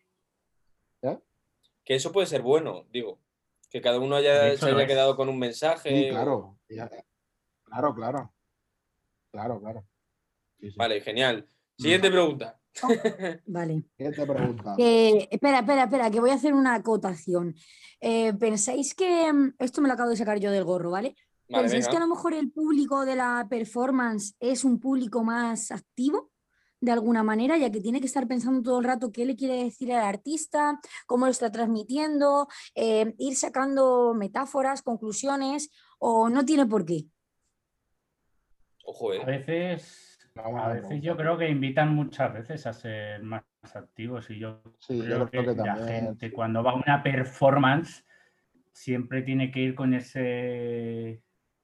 Que 1.84 1.96
eso 1.96 2.12
puede 2.12 2.28
ser 2.28 2.42
bueno, 2.42 2.86
digo. 2.92 3.20
Que 3.70 3.82
cada 3.82 4.00
uno 4.00 4.16
haya, 4.16 4.56
se 4.56 4.66
haya 4.68 4.82
es. 4.84 4.88
quedado 4.88 5.16
con 5.16 5.28
un 5.30 5.40
mensaje. 5.40 5.90
Sí, 5.90 6.10
o- 6.10 6.12
claro. 6.12 6.60
ya- 6.70 6.90
Claro, 7.66 7.96
claro. 7.96 8.34
Claro, 9.32 9.60
claro. 9.60 9.84
Sí, 10.60 10.70
sí. 10.70 10.78
Vale, 10.78 11.02
genial. 11.02 11.48
Siguiente 11.78 12.12
pregunta. 12.12 12.60
Vale. 13.46 13.84
Pregunta. 13.98 14.76
Eh, 14.78 15.28
espera, 15.32 15.60
espera, 15.60 15.84
espera, 15.84 16.12
que 16.12 16.20
voy 16.20 16.32
a 16.32 16.36
hacer 16.36 16.54
una 16.54 16.76
acotación. 16.76 17.56
Eh, 18.00 18.34
¿Pensáis 18.34 18.94
que, 18.96 19.32
mm, 19.32 19.56
esto 19.60 19.82
me 19.82 19.88
lo 19.88 19.94
acabo 19.94 20.10
de 20.10 20.18
sacar 20.18 20.40
yo 20.40 20.52
del 20.52 20.64
gorro, 20.64 20.92
¿vale? 20.92 21.16
Vale, 21.50 21.64
¿Pensáis 21.64 21.88
que 21.88 21.98
a 21.98 22.00
lo 22.00 22.08
mejor 22.08 22.34
el 22.34 22.52
público 22.52 23.06
de 23.06 23.16
la 23.16 23.46
performance 23.50 24.36
es 24.40 24.64
un 24.64 24.80
público 24.80 25.24
más 25.24 25.72
activo? 25.72 26.32
De 26.80 26.92
alguna 26.92 27.24
manera, 27.24 27.58
ya 27.58 27.72
que 27.72 27.80
tiene 27.80 28.02
que 28.02 28.08
estar 28.08 28.28
pensando 28.28 28.62
todo 28.62 28.80
el 28.80 28.86
rato 28.86 29.12
qué 29.12 29.26
le 29.26 29.38
quiere 29.38 29.64
decir 29.64 29.94
al 29.94 30.04
artista, 30.04 30.82
cómo 31.06 31.26
lo 31.26 31.32
está 31.32 31.50
transmitiendo, 31.50 32.50
eh, 32.76 33.14
ir 33.20 33.38
sacando 33.38 34.14
metáforas, 34.14 34.82
conclusiones, 34.82 35.70
o 36.00 36.28
no 36.30 36.44
tiene 36.44 36.66
por 36.66 36.86
qué. 36.86 37.06
Ojo, 38.84 39.12
a 39.12 39.16
eh. 39.16 39.26
veces, 39.26 39.64
Una 39.64 39.86
buena 39.86 40.03
a 40.36 40.70
veces 40.70 41.02
yo 41.02 41.16
creo 41.16 41.38
que 41.38 41.50
invitan 41.50 41.94
muchas 41.96 42.34
veces 42.34 42.66
a 42.68 42.74
ser 42.74 43.22
más 43.24 43.44
activos 43.76 44.30
y 44.30 44.40
yo 44.40 44.62
Sí, 44.80 45.00
creo, 45.00 45.20
yo 45.20 45.30
creo 45.30 45.44
que, 45.46 45.56
que 45.56 45.56
la 45.62 45.76
también. 45.76 46.06
gente 46.06 46.32
cuando 46.32 46.64
va 46.64 46.72
a 46.72 46.76
una 46.76 47.04
performance 47.04 48.06
siempre 48.72 49.22
tiene 49.22 49.52
que 49.52 49.60
ir 49.60 49.76
con 49.76 49.94
ese, 49.94 51.22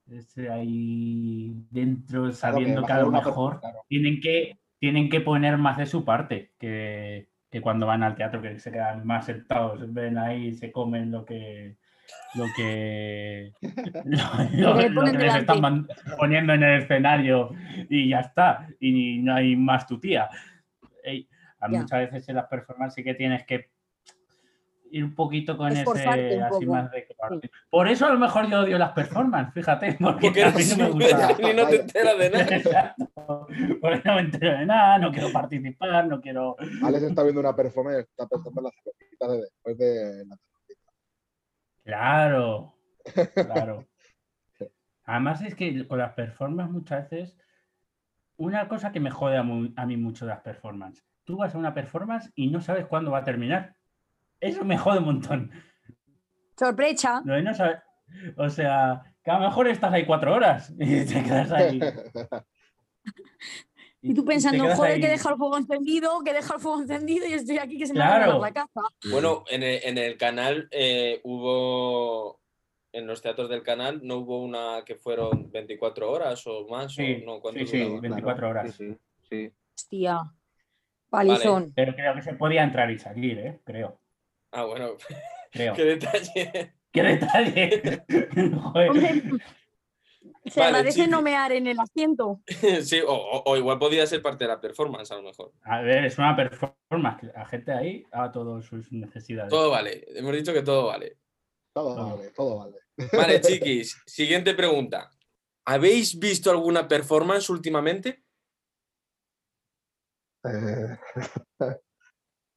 ese 0.07 0.49
ahí 0.49 1.51
dentro, 1.71 2.21
Claro, 2.21 2.33
sabiendo 2.33 2.85
que 2.85 2.91
a 2.93 3.01
lo 3.01 3.11
mejor 3.11 3.59
claro. 3.59 3.79
tienen 3.87 4.21
que, 4.21 4.59
tienen 4.79 5.09
que 5.09 5.21
poner 5.21 5.57
más 5.57 5.77
de 5.77 5.85
su 5.87 6.05
parte 6.05 6.53
que, 6.59 7.29
que 7.49 7.61
cuando 7.61 7.87
van 7.87 8.03
al 8.03 8.15
teatro, 8.15 8.41
que 8.41 8.59
se 8.59 8.71
quedan 8.71 9.05
más 9.05 9.25
sentados, 9.25 9.91
ven 9.93 10.17
ahí, 10.17 10.53
se 10.53 10.71
comen 10.71 11.11
lo 11.11 11.25
que 11.25 11.77
lo 12.35 12.45
que, 12.55 13.51
lo, 14.05 14.73
Lo 14.73 14.77
que 14.77 14.89
lo 14.89 15.03
les 15.03 15.35
están 15.35 15.87
poniendo 16.17 16.53
en 16.53 16.63
el 16.63 16.81
escenario 16.81 17.51
y 17.89 18.09
ya 18.09 18.19
está, 18.19 18.67
y 18.79 19.19
no 19.19 19.35
hay 19.35 19.55
más 19.55 19.87
tu 19.87 19.99
tía. 19.99 20.29
Muchas 21.67 22.11
veces 22.11 22.29
en 22.29 22.35
las 22.35 22.47
performances 22.47 22.95
sí 22.95 23.03
que 23.03 23.15
tienes 23.15 23.45
que 23.45 23.69
ir 24.91 25.03
un 25.03 25.15
poquito 25.15 25.57
con 25.57 25.71
Esforzarte 25.71 26.35
ese 26.35 26.43
así 26.43 26.65
más 26.65 26.91
de 26.91 27.07
Por 27.69 27.87
eso 27.87 28.05
a 28.05 28.13
lo 28.13 28.19
mejor 28.19 28.49
yo 28.49 28.61
odio 28.61 28.77
las 28.77 28.91
performances, 28.91 29.53
fíjate, 29.53 29.97
porque, 29.99 30.27
Porque 30.27 30.43
a 30.43 30.51
mí 30.51 30.63
no 30.69 30.77
me 30.77 30.89
gusta. 30.91 31.31
y 31.39 31.55
no 31.55 31.67
te 31.67 31.75
enteras 31.81 32.17
de 32.17 32.29
nada. 32.29 32.55
Exacto. 32.55 33.47
Porque 33.81 34.01
no 34.05 34.15
me 34.15 34.21
entero 34.21 34.57
de 34.57 34.65
nada, 34.65 34.97
no 34.99 35.11
quiero 35.11 35.31
participar, 35.31 36.07
no 36.07 36.21
quiero. 36.21 36.55
Alex 36.83 37.03
está 37.03 37.23
viendo 37.23 37.41
una 37.41 37.55
performance 37.55 37.99
está 37.99 38.27
pensando 38.27 38.61
en 38.61 38.65
las 38.65 38.73
cervecitas 38.83 39.31
de 39.31 39.37
después 39.37 39.77
de 39.77 40.25
la 40.25 40.37
Claro, 41.89 42.75
claro. 43.33 43.87
Además 45.05 45.41
es 45.41 45.55
que 45.55 45.87
con 45.87 45.97
las 45.97 46.13
performances 46.13 46.71
muchas 46.71 47.09
veces, 47.09 47.35
una 48.37 48.67
cosa 48.67 48.91
que 48.91 48.99
me 48.99 49.09
jode 49.09 49.37
a, 49.37 49.43
mí 49.43 49.97
mucho 49.97 50.25
de 50.25 50.33
las 50.33 50.41
performances, 50.41 51.03
tú 51.23 51.37
vas 51.37 51.55
a 51.55 51.57
una 51.57 51.73
performance 51.73 52.31
y 52.35 52.51
no 52.51 52.61
sabes 52.61 52.85
cuándo 52.85 53.09
va 53.09 53.19
a 53.19 53.23
terminar. 53.23 53.75
Eso 54.39 54.63
me 54.63 54.77
jode 54.77 54.99
un 54.99 55.05
montón. 55.05 55.51
Sorpresa. 56.55 57.23
No 57.25 57.53
saber- 57.55 57.81
O 58.37 58.49
sea, 58.49 59.01
que 59.23 59.31
a 59.31 59.39
lo 59.39 59.47
mejor 59.47 59.67
estás 59.67 59.91
ahí 59.91 60.05
cuatro 60.05 60.35
horas 60.35 60.71
y 60.77 61.05
te 61.05 61.23
quedas 61.23 61.51
ahí. 61.51 61.79
Y 64.01 64.13
tú 64.13 64.23
pensando, 64.23 64.63
joder, 64.75 64.93
ahí. 64.93 65.01
que 65.01 65.09
deja 65.09 65.29
el 65.29 65.37
fuego 65.37 65.57
encendido, 65.57 66.23
que 66.23 66.33
deja 66.33 66.55
el 66.55 66.59
fuego 66.61 66.81
encendido 66.81 67.27
y 67.27 67.33
estoy 67.33 67.57
aquí 67.57 67.77
que 67.77 67.85
se 67.85 67.93
me 67.93 67.99
va 67.99 68.23
a 68.23 68.37
la 68.37 68.51
casa. 68.53 68.81
Bueno, 69.11 69.43
en 69.49 69.63
el, 69.63 69.79
en 69.83 69.97
el 69.97 70.17
canal 70.17 70.67
eh, 70.71 71.19
hubo. 71.23 72.39
En 72.91 73.05
los 73.05 73.21
teatros 73.21 73.49
del 73.49 73.61
canal 73.61 73.99
no 74.01 74.17
hubo 74.17 74.41
una 74.41 74.83
que 74.83 74.95
fueron 74.95 75.51
24 75.51 76.11
horas 76.11 76.47
o 76.47 76.67
más. 76.67 76.95
Sí, 76.95 77.21
o 77.21 77.25
no, 77.25 77.39
¿cuánto 77.39 77.59
sí, 77.59 77.67
sí, 77.67 77.79
duraba? 77.83 78.01
24 78.01 78.49
horas. 78.49 78.75
Sí, 78.75 78.87
sí, 78.87 78.97
sí. 79.29 79.53
Hostia. 79.75 80.21
Palizón. 81.07 81.71
Pero 81.75 81.93
creo 81.93 82.15
que 82.15 82.21
se 82.23 82.33
podía 82.33 82.63
entrar 82.63 82.89
y 82.89 82.97
salir, 82.97 83.37
¿eh? 83.37 83.59
Creo. 83.63 83.99
Ah, 84.51 84.65
bueno, 84.65 84.93
creo. 85.51 85.73
qué 85.75 85.85
detalle. 85.85 86.73
¡Qué 86.91 87.03
detalle! 87.03 88.03
Joder. 88.55 88.89
Hombre, 88.89 89.23
se 90.49 90.59
Vale, 90.59 90.69
agradece 90.77 90.99
chiqui. 90.99 91.11
no 91.11 91.21
mear 91.21 91.51
en 91.51 91.67
el 91.67 91.79
asiento. 91.79 92.41
sí, 92.83 92.99
o, 93.05 93.13
o- 93.13 93.43
o 93.45 93.57
igual 93.57 93.79
podía 93.79 94.05
ser 94.07 94.21
parte 94.21 94.43
de 94.45 94.49
la 94.49 94.59
performance, 94.61 95.11
a 95.11 95.15
lo 95.15 95.23
mejor. 95.23 95.51
A 95.63 95.81
ver, 95.81 96.05
es 96.05 96.17
una 96.17 96.35
performance. 96.35 97.19
que 97.21 97.27
La 97.27 97.45
gente 97.45 97.71
ahí 97.71 98.05
haga 98.11 98.31
todas 98.31 98.65
sus 98.65 98.91
necesidades. 98.91 99.49
Todo 99.49 99.69
vale. 99.71 100.05
Hemos 100.15 100.33
dicho 100.33 100.53
que 100.53 100.61
todo 100.61 100.87
vale. 100.87 101.17
Todo 101.73 101.95
Todo. 101.95 102.17
vale, 102.17 102.29
todo 102.31 102.57
vale. 102.57 102.75
Vale, 103.13 103.39
chiquis. 103.39 104.01
Siguiente 104.05 104.53
pregunta. 104.53 105.09
¿Habéis 105.65 106.19
visto 106.19 106.51
alguna 106.51 106.85
performance 106.87 107.49
últimamente? 107.49 108.23
Eh, 110.43 110.97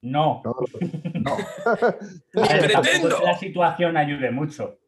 No. 0.03 0.43
no, 0.45 0.55
no. 1.15 1.37
Ni 2.35 2.43
A 2.43 2.59
pretendo. 2.59 3.21
la 3.21 3.39
situación 3.39 3.97
ayude 3.97 4.31
mucho. 4.33 4.79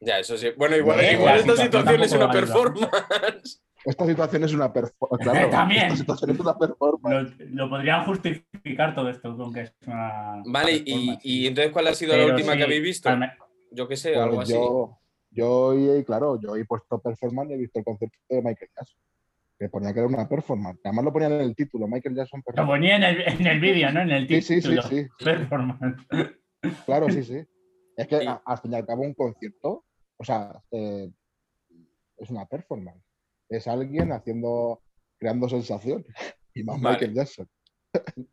Ya, 0.00 0.18
eso 0.18 0.36
sí. 0.36 0.48
Bueno, 0.56 0.76
igual, 0.76 1.00
esta 1.00 1.56
situación 1.56 2.02
es 2.02 2.12
una 2.12 2.30
performance. 2.30 3.62
Esta 3.84 4.06
situación 4.06 4.44
es 4.44 4.52
una 4.54 4.72
performance. 4.72 5.22
Claro, 5.30 5.50
También. 5.50 5.82
Esta 5.84 5.96
situación 5.96 6.30
es 6.32 6.40
una 6.40 6.58
performance. 6.58 7.34
Lo, 7.38 7.46
lo 7.64 7.70
podrían 7.70 8.04
justificar 8.04 8.94
todo 8.94 9.08
esto 9.10 9.36
con 9.36 9.52
que 9.52 9.62
es 9.62 9.74
una. 9.86 10.42
Vale, 10.46 10.82
y, 10.84 11.18
y 11.22 11.46
entonces, 11.46 11.72
¿cuál 11.72 11.86
ha 11.88 11.94
sido 11.94 12.16
la 12.16 12.26
última 12.26 12.52
sí, 12.52 12.58
que 12.58 12.64
habéis 12.64 12.82
visto? 12.82 13.10
Yo 13.72 13.86
qué 13.88 13.96
sé, 13.96 14.12
Pues 14.12 14.22
algo 14.24 14.40
así. 14.40 14.52
yo, 14.52 14.98
yo 15.30 16.04
claro, 16.04 16.40
yo 16.40 16.56
he 16.56 16.64
puesto 16.64 16.98
performance 16.98 17.50
y 17.50 17.54
he 17.54 17.58
visto 17.58 17.78
el 17.78 17.84
concepto 17.84 18.18
de 18.28 18.42
Michael 18.42 18.70
Jackson. 18.76 19.00
Que 19.58 19.68
ponía 19.68 19.92
que 19.92 19.98
era 20.00 20.08
una 20.08 20.26
performance. 20.26 20.80
Además 20.84 21.04
lo 21.04 21.12
ponían 21.12 21.32
en 21.32 21.40
el 21.42 21.54
título, 21.54 21.86
Michael 21.86 22.16
Jackson 22.16 22.42
Lo 22.56 22.66
ponía 22.66 22.96
en 22.96 23.02
el, 23.04 23.20
en 23.20 23.46
el 23.46 23.60
vídeo, 23.60 23.92
¿no? 23.92 24.00
En 24.00 24.10
el 24.10 24.26
Sí, 24.26 24.40
sí, 24.40 24.54
sí, 24.62 24.70
título. 24.70 24.82
sí. 24.82 25.06
Performance. 25.22 26.06
Claro, 26.86 27.08
sí, 27.10 27.22
sí. 27.22 27.44
Es 27.96 28.08
que 28.08 28.16
al 28.26 28.58
fin 28.58 28.72
y 28.72 28.76
al 28.76 28.86
cabo 28.86 29.02
un 29.02 29.12
concierto, 29.14 29.84
o 30.20 30.24
sea, 30.24 30.62
eh, 30.70 31.10
es 32.18 32.28
una 32.30 32.44
performance. 32.46 33.02
Es 33.48 33.66
alguien 33.66 34.12
haciendo, 34.12 34.82
creando 35.18 35.48
sensación. 35.48 36.04
Y 36.52 36.64
más 36.64 36.80
Vale. 36.80 36.94
Michael 36.96 37.14
Jackson. 37.14 37.48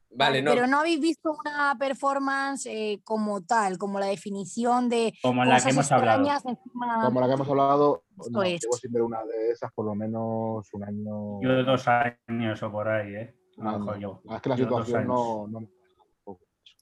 Vale, 0.10 0.41
no. 0.41 0.52
Pero 0.52 0.65
no 0.65 0.80
habéis 0.80 1.00
visto 1.00 1.32
una 1.39 1.76
performance 1.78 2.65
eh, 2.65 3.00
como 3.04 3.43
tal, 3.43 3.78
como 3.78 4.00
la 4.00 4.08
definición 4.08 4.89
de 4.89 5.13
Como 5.21 5.45
la 5.45 5.58
que 5.58 5.62
cosas 5.65 5.71
hemos 5.73 5.91
hablado. 5.91 6.26
encima- 6.28 7.02
Como 7.06 7.21
la 7.21 7.28
que 7.28 7.34
hemos 7.34 7.47
hablado, 7.47 8.04
Esto 8.17 8.32
no, 8.32 8.41
es. 8.43 8.60
llevo 8.62 8.73
sin 8.78 8.91
ver 8.91 9.04
una 9.04 9.23
de 9.23 9.52
esas 9.52 9.71
por 9.71 9.86
lo 9.86 9.93
menos 9.93 10.67
un 10.73 10.84
año. 10.84 11.39
Yo 11.43 11.63
dos 11.63 11.86
años 11.88 12.63
o 12.63 12.71
por 12.71 12.88
ahí, 12.88 13.13
¿eh? 13.13 13.36
un 13.58 13.67
A 13.67 13.71
lo 13.71 13.76
año. 13.78 13.86
mejor 13.86 14.00
yo. 14.00 14.21
Es 14.36 14.41
que 14.41 14.50
la 14.50 14.56
yo 14.56 14.63
situación 14.65 15.08
no, 15.08 15.47
no 15.47 15.67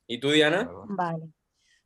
¿Y 0.08 0.20
tú, 0.20 0.32
Diana? 0.32 0.70
Vale. 0.88 1.34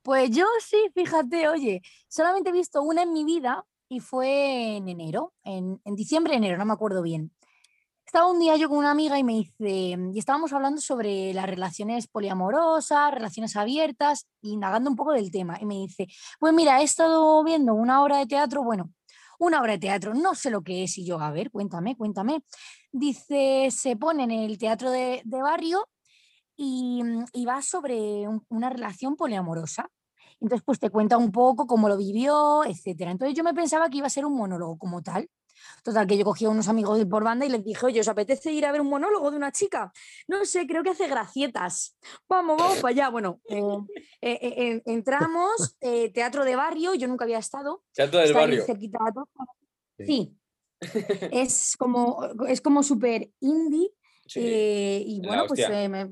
Pues 0.02 0.30
yo 0.32 0.46
sí, 0.66 0.78
fíjate, 0.94 1.50
oye, 1.50 1.82
solamente 2.08 2.50
he 2.50 2.54
visto 2.54 2.82
una 2.82 3.04
en 3.04 3.14
mi 3.14 3.26
vida 3.26 3.66
y 3.90 4.00
fue 4.00 4.78
en 4.78 4.88
enero, 4.88 5.34
en, 5.44 5.82
en 5.84 5.96
diciembre, 5.96 6.36
enero, 6.36 6.58
no 6.58 6.66
me 6.66 6.74
acuerdo 6.74 7.02
bien. 7.02 7.32
Estaba 8.06 8.32
un 8.32 8.40
día 8.40 8.56
yo 8.56 8.70
con 8.70 8.80
una 8.80 8.90
amiga 8.92 9.20
y 9.20 9.24
me 9.24 9.34
dice, 9.34 9.96
y 10.14 10.18
estábamos 10.18 10.52
hablando 10.52 10.82
sobre 10.82 11.32
las 11.32 11.46
relaciones 11.46 12.08
poliamorosas, 12.08 13.14
relaciones 13.14 13.56
abiertas, 13.56 14.28
indagando 14.42 14.90
un 14.90 14.96
poco 14.96 15.12
del 15.12 15.30
tema. 15.30 15.60
Y 15.62 15.66
me 15.66 15.76
dice, 15.76 16.08
pues 16.40 16.52
mira, 16.52 16.82
he 16.82 16.86
estado 16.86 17.44
viendo 17.44 17.76
una 17.76 18.02
obra 18.04 18.18
de 18.18 18.26
teatro, 18.26 18.64
bueno, 18.64 18.92
una 19.38 19.62
obra 19.62 19.74
de 19.74 19.80
teatro, 19.80 20.16
no 20.16 20.34
sé 20.34 20.50
lo 20.50 20.64
que 20.64 20.84
es, 20.86 20.98
y 20.98 21.06
yo, 21.06 21.20
a 21.20 21.30
ver, 21.32 21.52
cuéntame, 21.52 21.96
cuéntame. 21.96 22.42
Dice, 22.92 23.70
se 23.70 23.96
pone 23.96 24.24
en 24.24 24.32
el 24.32 24.58
teatro 24.58 24.90
de, 24.90 25.22
de 25.24 25.42
barrio 25.44 25.88
y, 26.62 27.02
mm, 27.04 27.26
y 27.32 27.46
va 27.46 27.62
sobre 27.62 28.28
un- 28.28 28.46
una 28.50 28.70
relación 28.70 29.16
poliamorosa. 29.16 29.90
Entonces, 30.42 30.64
pues 30.66 30.78
te 30.80 30.90
cuenta 30.90 31.18
un 31.18 31.32
poco 31.32 31.66
cómo 31.68 31.88
lo 31.88 31.96
vivió, 31.98 32.64
etcétera. 32.66 33.12
Entonces 33.12 33.36
yo 33.38 33.44
me 33.46 33.54
pensaba 33.54 33.90
que 33.90 33.98
iba 34.00 34.08
a 34.08 34.10
ser 34.10 34.26
un 34.26 34.36
monólogo 34.36 34.78
como 34.78 35.02
tal. 35.02 35.30
Total, 35.84 36.06
que 36.08 36.18
yo 36.18 36.24
cogí 36.26 36.46
a 36.46 36.50
unos 36.50 36.68
amigos 36.68 37.04
por 37.06 37.24
banda 37.24 37.46
y 37.46 37.50
les 37.50 37.64
dije, 37.64 37.86
oye, 37.86 38.00
¿os 38.02 38.08
apetece 38.08 38.52
ir 38.52 38.66
a 38.66 38.72
ver 38.74 38.82
un 38.82 38.88
monólogo 38.90 39.32
de 39.32 39.38
una 39.38 39.52
chica? 39.52 39.92
No 40.28 40.44
sé, 40.46 40.68
creo 40.68 40.84
que 40.84 40.90
hace 40.92 41.08
gracietas. 41.08 41.98
Vamos, 42.30 42.58
vamos 42.58 42.78
para 42.80 42.92
allá. 42.92 43.10
Bueno, 43.10 43.40
eh, 43.50 43.62
eh, 44.22 44.40
eh, 44.42 44.82
entramos, 44.86 45.78
teatro 46.14 46.44
de 46.46 46.56
barrio, 46.58 46.94
yo 46.94 47.08
nunca 47.08 47.24
había 47.26 47.40
estado. 47.40 47.84
Teatro 47.94 48.20
del 48.20 48.34
barrio. 48.34 48.66
cerquita 48.66 49.00
de. 49.98 50.06
Sí. 50.06 50.38
Sí. 50.82 50.82
es 51.34 51.76
como, 51.78 52.20
es 52.48 52.62
como 52.62 52.84
súper 52.84 53.30
indie 53.40 53.92
Sí. 54.28 54.40
y 54.42 55.22
la 55.22 55.28
bueno, 55.28 55.44
pues 55.48 55.68
me- 55.70 56.08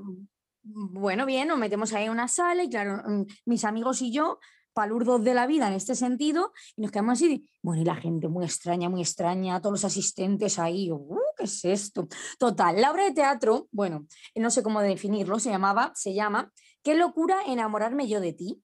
bueno, 0.69 1.25
bien, 1.25 1.47
nos 1.47 1.57
metemos 1.57 1.93
ahí 1.93 2.05
en 2.05 2.11
una 2.11 2.27
sala 2.27 2.63
y 2.63 2.69
claro, 2.69 3.01
mm, 3.07 3.25
mis 3.45 3.63
amigos 3.63 4.01
y 4.01 4.11
yo, 4.11 4.39
palurdos 4.73 5.23
de 5.23 5.33
la 5.33 5.47
vida 5.47 5.67
en 5.67 5.73
este 5.73 5.95
sentido, 5.95 6.51
y 6.75 6.81
nos 6.83 6.91
quedamos 6.91 7.13
así, 7.13 7.49
bueno, 7.63 7.81
y 7.81 7.85
la 7.85 7.95
gente 7.95 8.27
muy 8.27 8.45
extraña, 8.45 8.89
muy 8.89 9.01
extraña, 9.01 9.59
todos 9.59 9.73
los 9.73 9.85
asistentes 9.85 10.59
ahí, 10.59 10.91
"Uh, 10.91 11.17
¿qué 11.35 11.45
es 11.45 11.65
esto? 11.65 12.07
Total, 12.37 12.79
la 12.79 12.91
obra 12.91 13.05
de 13.05 13.11
teatro, 13.13 13.67
bueno, 13.71 14.05
no 14.35 14.51
sé 14.51 14.61
cómo 14.61 14.81
definirlo, 14.81 15.39
se 15.39 15.49
llamaba, 15.49 15.91
se 15.95 16.13
llama, 16.13 16.51
¿Qué 16.87 16.95
locura 16.95 17.41
enamorarme 17.45 18.07
yo 18.07 18.21
de 18.21 18.31
ti? 18.31 18.63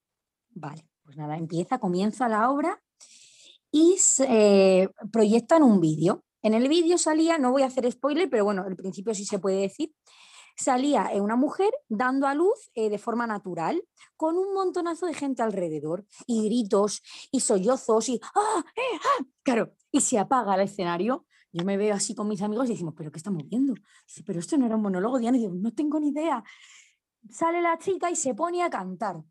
Vale, 0.52 0.88
pues 1.04 1.18
nada, 1.18 1.36
empieza, 1.36 1.78
comienza 1.78 2.30
la 2.30 2.50
obra 2.50 2.82
y 3.70 3.98
se, 3.98 4.26
eh, 4.30 4.90
proyectan 5.12 5.62
un 5.62 5.82
vídeo. 5.82 6.24
En 6.42 6.54
el 6.54 6.70
vídeo 6.70 6.98
salía, 6.98 7.38
no 7.38 7.52
voy 7.52 7.64
a 7.64 7.66
hacer 7.66 7.92
spoiler, 7.92 8.30
pero 8.30 8.46
bueno, 8.46 8.64
al 8.66 8.78
principio 8.78 9.14
sí 9.14 9.26
se 9.26 9.40
puede 9.40 9.58
decir, 9.58 9.94
salía 10.56 11.10
eh, 11.14 11.22
una 11.22 11.36
mujer 11.36 11.72
dando 11.90 12.28
a 12.28 12.36
luz 12.36 12.72
eh, 12.76 12.90
de 12.90 12.98
forma 12.98 13.28
natural, 13.28 13.84
con 14.16 14.38
un 14.38 14.54
montonazo 14.54 15.06
de 15.06 15.14
gente 15.14 15.42
alrededor, 15.42 16.06
y 16.28 16.46
gritos, 16.46 17.02
y 17.32 17.40
sollozos, 17.40 18.10
y 18.10 18.20
¡ah! 18.36 18.64
¡eh! 18.76 19.00
¡ah! 19.04 19.26
Claro, 19.44 19.74
y 19.92 20.02
se 20.02 20.20
apaga 20.20 20.56
el 20.56 20.62
escenario. 20.62 21.26
Yo 21.52 21.66
me 21.66 21.78
veo 21.78 21.94
así 21.94 22.16
con 22.16 22.28
mis 22.28 22.42
amigos 22.42 22.68
y 22.68 22.72
decimos, 22.72 22.96
¿pero 22.98 23.12
qué 23.12 23.18
estamos 23.18 23.48
viendo? 23.48 23.76
Dice, 24.08 24.24
pero 24.26 24.40
esto 24.40 24.58
no 24.58 24.66
era 24.66 24.76
un 24.76 24.82
monólogo, 24.82 25.20
Diana. 25.20 25.38
Y 25.38 25.48
no 25.48 25.72
tengo 25.72 26.00
ni 26.00 26.10
idea. 26.10 26.44
Sale 27.30 27.62
la 27.62 27.78
chica 27.78 28.10
y 28.10 28.16
se 28.16 28.34
pone 28.34 28.64
a 28.64 28.72
cantar. 28.72 29.24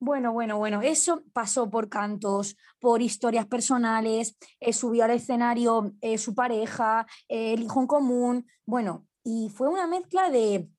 Bueno, 0.00 0.32
bueno, 0.32 0.58
bueno, 0.58 0.80
eso 0.80 1.24
pasó 1.32 1.68
por 1.70 1.88
cantos, 1.88 2.56
por 2.78 3.02
historias 3.02 3.46
personales, 3.46 4.36
eh, 4.60 4.72
subió 4.72 5.04
al 5.04 5.10
escenario 5.10 5.92
eh, 6.00 6.18
su 6.18 6.36
pareja, 6.36 7.04
eh, 7.26 7.54
el 7.54 7.64
hijo 7.64 7.80
en 7.80 7.86
común, 7.88 8.46
bueno, 8.64 9.07
y 9.30 9.50
fue 9.50 9.68
una 9.68 9.86
mezcla 9.86 10.30
de, 10.30 10.70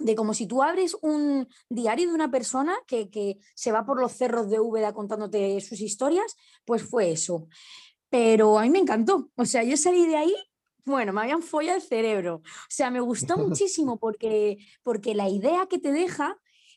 de 0.00 0.16
como 0.16 0.34
si 0.34 0.48
tú 0.48 0.60
abres 0.60 0.96
un 1.02 1.46
diario 1.68 2.08
de 2.08 2.14
una 2.14 2.32
persona 2.32 2.74
que, 2.88 3.10
que 3.10 3.38
se 3.54 3.70
va 3.70 3.86
por 3.86 4.00
los 4.00 4.10
cerros 4.10 4.50
de 4.50 4.58
Úbeda 4.58 4.92
contándote 4.92 5.60
sus 5.60 5.80
historias, 5.80 6.34
pues 6.64 6.82
fue 6.82 7.12
eso. 7.12 7.46
Pero 8.08 8.58
a 8.58 8.62
mí 8.62 8.70
me 8.70 8.80
encantó, 8.80 9.30
o 9.36 9.44
sea, 9.44 9.62
yo 9.62 9.76
salí 9.76 10.04
de 10.08 10.16
ahí, 10.16 10.34
bueno, 10.84 11.12
me 11.12 11.20
habían 11.20 11.42
follado 11.42 11.76
el 11.76 11.82
cerebro, 11.82 12.42
o 12.44 12.68
sea, 12.68 12.90
me 12.90 12.98
gustó 12.98 13.36
muchísimo 13.38 14.00
porque, 14.00 14.58
porque 14.82 15.14
la 15.14 15.28
idea 15.28 15.66
que 15.70 15.78
te 15.78 15.92
deja 15.92 16.36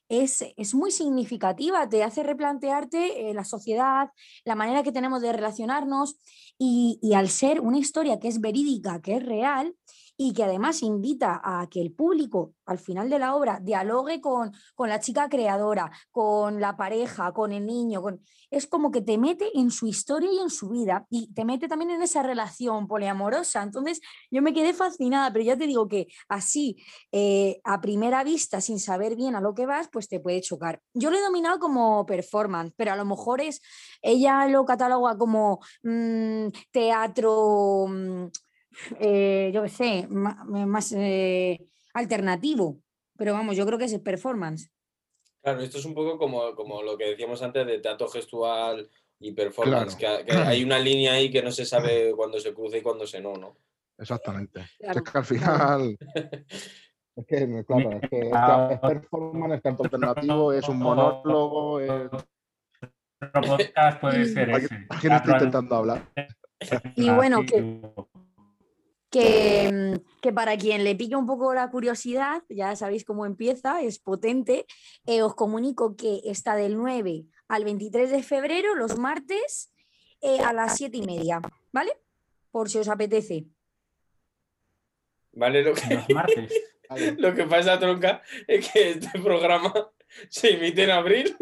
es, 0.09 0.45
es 0.57 0.75
muy 0.75 0.91
significativa, 0.91 1.89
te 1.89 2.03
hace 2.03 2.21
replantearte 2.21 3.31
eh, 3.31 3.33
la 3.33 3.45
sociedad, 3.45 4.11
la 4.43 4.53
manera 4.53 4.84
que 4.84 4.91
tenemos 4.91 5.23
de 5.23 5.34
relacionarnos 5.34 6.17
y, 6.59 6.99
y 7.01 7.15
al 7.15 7.30
ser 7.30 7.61
una 7.61 7.80
historia 7.80 8.19
que 8.19 8.28
es 8.28 8.39
verídica, 8.39 9.01
que 9.01 9.15
es 9.15 9.26
real 9.26 9.76
y 10.18 10.34
que 10.34 10.43
además 10.43 10.82
invita 10.82 11.41
a 11.43 11.68
que 11.70 11.82
el 11.82 11.91
público 11.91 12.53
al 12.66 12.80
final 12.80 13.09
de 13.09 13.20
la 13.20 13.36
obra 13.36 13.59
dialogue 13.61 14.22
con, 14.22 14.51
con 14.74 14.89
la 14.89 14.99
chica 14.99 15.30
creadora, 15.30 15.91
con 16.11 16.59
la 16.59 16.76
pareja, 16.78 17.32
con 17.34 17.51
el 17.51 17.66
niño, 17.66 18.01
con... 18.01 18.22
es 18.49 18.66
como 18.68 18.91
que 18.91 19.01
te 19.01 19.18
mete 19.18 19.57
en 19.57 19.72
su 19.72 19.88
historia 19.88 20.32
y 20.32 20.39
en 20.39 20.49
su 20.49 20.70
vida 20.70 21.05
y 21.09 21.34
te 21.34 21.45
mete 21.45 21.68
también 21.68 21.91
en 21.91 22.01
esa 22.01 22.24
relación 22.24 22.88
poliamorosa. 22.88 23.61
Entonces 23.61 24.01
yo 24.32 24.41
me 24.41 24.53
quedé 24.53 24.74
fascinada, 24.74 25.32
pero 25.32 25.45
ya 25.45 25.57
te 25.57 25.68
digo 25.68 25.88
que 25.88 26.07
así 26.28 26.78
eh, 27.11 27.59
a 27.63 27.82
primera 27.82 28.24
vista, 28.24 28.61
sin 28.61 28.80
saber 28.80 29.16
bien 29.16 29.36
a 29.36 29.41
lo 29.41 29.53
que 29.53 29.66
vas, 29.66 29.89
pues 29.91 30.07
te 30.07 30.20
puede 30.20 30.41
chocar. 30.41 30.82
Yo 30.93 31.11
lo 31.11 31.18
he 31.18 31.22
dominado 31.22 31.59
como 31.59 32.05
performance, 32.05 32.74
pero 32.76 32.93
a 32.93 32.95
lo 32.95 33.05
mejor 33.05 33.41
es, 33.41 33.61
ella 34.01 34.47
lo 34.47 34.66
cataloga 34.66 35.18
como 35.18 35.59
mm, 35.84 36.47
teatro, 36.72 37.88
mm, 37.88 38.28
eh, 38.99 39.51
yo 39.53 39.63
qué 39.63 39.69
sé, 39.69 40.07
más 40.09 40.91
eh, 40.93 41.59
alternativo, 41.93 42.80
pero 43.17 43.34
vamos, 43.34 43.55
yo 43.55 43.65
creo 43.65 43.78
que 43.78 43.86
es 43.86 43.99
performance. 43.99 44.69
Claro, 45.41 45.61
esto 45.61 45.78
es 45.78 45.86
un 45.86 45.93
poco 45.93 46.17
como, 46.17 46.55
como 46.55 46.82
lo 46.82 46.97
que 46.97 47.05
decíamos 47.05 47.41
antes 47.41 47.65
de 47.67 47.80
teatro 47.80 48.07
gestual 48.07 48.89
y 49.19 49.32
performance, 49.32 49.95
que, 49.95 50.26
que 50.26 50.32
hay 50.34 50.63
una 50.63 50.80
línea 50.80 51.13
ahí 51.13 51.32
que 51.32 51.41
no 51.43 51.51
se 51.51 51.65
sabe 51.65 52.11
cuándo 52.15 52.39
se 52.39 52.53
cruza 52.53 52.78
y 52.78 52.82
cuándo 52.82 53.05
se 53.05 53.21
no, 53.21 53.34
¿no? 53.36 53.57
Exactamente. 53.97 54.65
Claro. 54.80 54.99
Es 54.99 55.11
que 55.11 55.17
al 55.17 55.26
final. 55.26 55.97
Es 57.17 57.26
que, 57.28 57.63
claro, 57.65 57.91
es 57.93 58.09
que 58.09 58.30
Ah. 58.34 58.69
es 58.73 58.80
performance, 58.82 59.55
es 59.55 59.61
canto 59.61 59.84
alternativo, 59.86 60.51
es 60.51 60.67
un 60.67 60.80
monólogo, 60.80 61.80
es... 61.80 62.11
Otro 63.34 63.55
podcast 63.57 64.01
puede 64.01 64.26
ser 64.26 64.51
¿A 64.51 64.57
ese. 64.57 64.86
quién 64.99 65.13
estoy 65.13 65.34
intentando 65.34 65.76
hablar? 65.78 66.11
Y 66.97 67.09
bueno, 67.11 67.45
que. 67.45 67.82
Que, 69.16 69.72
mm, 69.72 70.20
que 70.22 70.34
para 70.34 70.57
quien 70.57 70.84
le 70.84 70.93
pique 70.93 71.16
un 71.16 71.26
poco 71.26 71.53
la 71.53 71.70
curiosidad, 71.72 72.43
ya 72.49 72.76
sabéis 72.76 73.05
cómo 73.05 73.26
empieza, 73.26 73.82
es 73.82 73.97
potente. 73.97 74.66
eh, 75.05 75.22
os 75.22 75.36
comunico 75.36 75.95
que 75.95 76.20
está 76.26 76.55
del 76.55 76.76
9 76.76 77.24
al 77.47 77.63
23 77.63 78.11
de 78.11 78.24
febrero, 78.24 78.76
los 78.76 78.97
martes, 78.97 79.72
eh, 80.22 80.39
a 80.39 80.51
las 80.51 80.76
7 80.76 80.97
y 80.97 81.01
media, 81.03 81.39
¿vale? 81.72 81.93
Por 82.51 82.70
si 82.70 82.78
os 82.80 82.89
apetece. 82.89 83.45
¿Vale? 85.32 85.63
Lo 85.63 85.74
que, 85.74 85.95
Los 85.95 86.09
martes. 86.09 86.53
Vale. 86.89 87.11
lo 87.18 87.34
que 87.34 87.45
pasa, 87.45 87.80
tronca, 87.80 88.22
es 88.47 88.70
que 88.70 88.91
este 88.91 89.20
programa 89.20 89.74
se 90.30 90.55
emite 90.55 90.84
en 90.84 90.91
abril. 90.91 91.38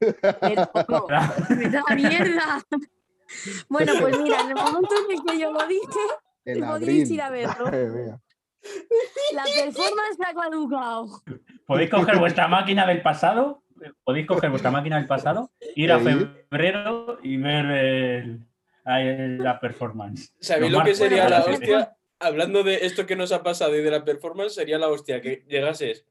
¡Me 0.00 1.68
da 1.68 1.84
mierda! 1.94 2.66
Bueno, 3.68 3.92
pues 4.00 4.18
mira, 4.20 4.40
en 4.40 4.48
el 4.48 4.54
momento 4.54 4.94
en 5.04 5.16
el 5.16 5.22
que 5.22 5.38
yo 5.38 5.52
lo 5.52 5.66
dije, 5.66 6.00
En 6.48 6.60
podéis 6.60 7.10
abril. 7.10 7.12
ir 7.12 7.22
a 7.22 7.30
verlo. 7.30 7.64
La 9.32 9.44
performance 9.44 10.18
ha 10.26 10.34
caducado. 10.34 11.22
¿Podéis 11.66 11.90
coger 11.90 12.18
vuestra 12.18 12.48
máquina 12.48 12.86
del 12.86 13.02
pasado? 13.02 13.62
¿Podéis 14.02 14.26
coger 14.26 14.50
vuestra 14.50 14.70
máquina 14.72 14.96
del 14.96 15.06
pasado, 15.06 15.52
ir 15.76 15.92
a 15.92 16.00
febrero 16.00 17.18
y 17.22 17.36
ver 17.36 17.64
el- 17.66 18.40
ahí 18.84 19.38
la 19.38 19.60
performance? 19.60 20.34
¿Sabéis 20.40 20.72
Los 20.72 20.80
lo 20.80 20.84
que 20.86 20.94
sería 20.94 21.28
la 21.28 21.42
hostia? 21.44 21.96
Hablando 22.18 22.64
de 22.64 22.86
esto 22.86 23.06
que 23.06 23.14
nos 23.14 23.30
ha 23.30 23.44
pasado 23.44 23.76
y 23.76 23.82
de 23.82 23.90
la 23.92 24.04
performance, 24.04 24.54
sería 24.54 24.78
la 24.78 24.88
hostia 24.88 25.20
que 25.20 25.44
llegases, 25.46 26.04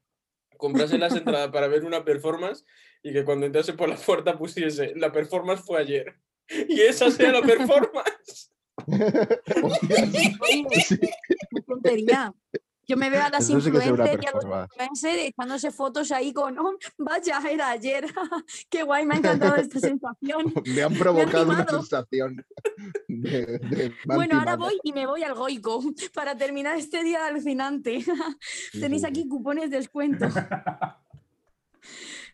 comprases 0.56 0.98
las 0.98 1.14
entradas 1.14 1.48
para 1.48 1.68
ver 1.68 1.84
una 1.84 2.02
performance 2.04 2.64
y 3.02 3.12
que 3.12 3.24
cuando 3.24 3.44
entrase 3.44 3.74
por 3.74 3.88
la 3.90 3.96
puerta 3.96 4.38
pusiese 4.38 4.94
la 4.96 5.12
performance 5.12 5.60
fue 5.62 5.78
ayer. 5.80 6.14
Y 6.68 6.80
esa 6.80 7.10
sea 7.10 7.30
la 7.32 7.42
performance. 7.42 8.10
Sí, 10.86 10.98
qué 10.98 11.62
tontería. 11.66 12.32
Yo 12.90 12.96
me 12.96 13.10
veo 13.10 13.22
a 13.22 13.28
las 13.28 13.50
influencers 13.50 13.84
y 13.86 14.00
a 14.00 14.06
los 14.06 14.08
performance. 14.44 14.70
influencers 14.72 15.22
echándose 15.28 15.70
fotos 15.70 16.10
ahí 16.10 16.32
con, 16.32 16.58
"Oh, 16.58 16.74
vaya, 16.96 17.38
era 17.50 17.68
ayer. 17.68 18.06
Qué 18.70 18.82
guay, 18.82 19.04
me 19.04 19.16
ha 19.16 19.18
encantado 19.18 19.56
esta 19.56 19.78
sensación. 19.80 20.54
Me 20.74 20.82
han 20.82 20.94
provocado 20.94 21.50
una 21.50 21.66
sensación 21.68 22.42
de, 23.08 23.58
de- 23.58 23.92
Bueno, 24.06 24.38
ahora 24.38 24.56
voy 24.56 24.78
y 24.82 24.94
me 24.94 25.06
voy 25.06 25.22
al 25.22 25.34
Goico 25.34 25.82
para 26.14 26.34
terminar 26.34 26.78
este 26.78 27.02
día 27.04 27.26
alucinante. 27.26 28.02
Tenéis 28.72 29.04
aquí 29.04 29.28
cupones 29.28 29.68
de 29.70 29.76
descuento. 29.76 30.26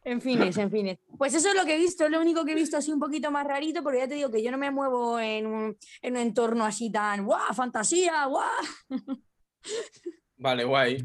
En 0.05 0.21
fines, 0.21 0.57
en 0.59 0.71
fines. 0.71 0.99
Pues 1.17 1.33
eso 1.35 1.49
es 1.49 1.55
lo 1.55 1.65
que 1.65 1.75
he 1.75 1.79
visto, 1.79 2.05
es 2.05 2.11
lo 2.11 2.21
único 2.21 2.45
que 2.45 2.53
he 2.53 2.55
visto 2.55 2.77
así 2.77 2.93
un 2.93 3.01
poquito 3.01 3.31
más 3.31 3.47
rarito, 3.47 3.83
porque 3.83 3.99
ya 4.01 4.09
te 4.09 4.15
digo 4.15 4.31
que 4.31 4.43
yo 4.43 4.51
no 4.51 4.59
me 4.59 4.71
muevo 4.71 5.19
en 5.19 5.47
un, 5.47 5.79
en 6.03 6.13
un 6.17 6.19
entorno 6.21 6.65
así 6.65 6.91
tan, 6.93 7.25
¡guau! 7.25 7.55
¡Fantasía! 7.55 8.27
¡guau! 8.27 8.45
Vale, 10.37 10.65
guay. 10.65 10.99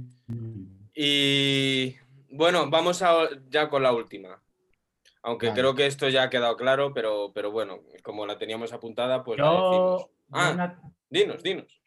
Y 0.93 1.95
bueno, 2.29 2.69
vamos 2.69 3.01
a, 3.01 3.29
ya 3.49 3.69
con 3.69 3.83
la 3.83 3.93
última. 3.93 4.41
Aunque 5.21 5.47
Vale. 5.47 5.59
creo 5.61 5.75
que 5.75 5.85
esto 5.85 6.09
ya 6.09 6.23
ha 6.23 6.29
quedado 6.29 6.57
claro, 6.57 6.93
pero, 6.93 7.31
pero 7.33 7.51
bueno, 7.51 7.79
como 8.03 8.25
la 8.25 8.37
teníamos 8.37 8.73
apuntada, 8.73 9.23
pues 9.23 9.39
la 9.39 9.45
decimos. 9.49 10.01
Yo, 10.01 10.11
Ah. 10.31 10.79
Dinos, 11.09 11.41
dinos. 11.41 11.81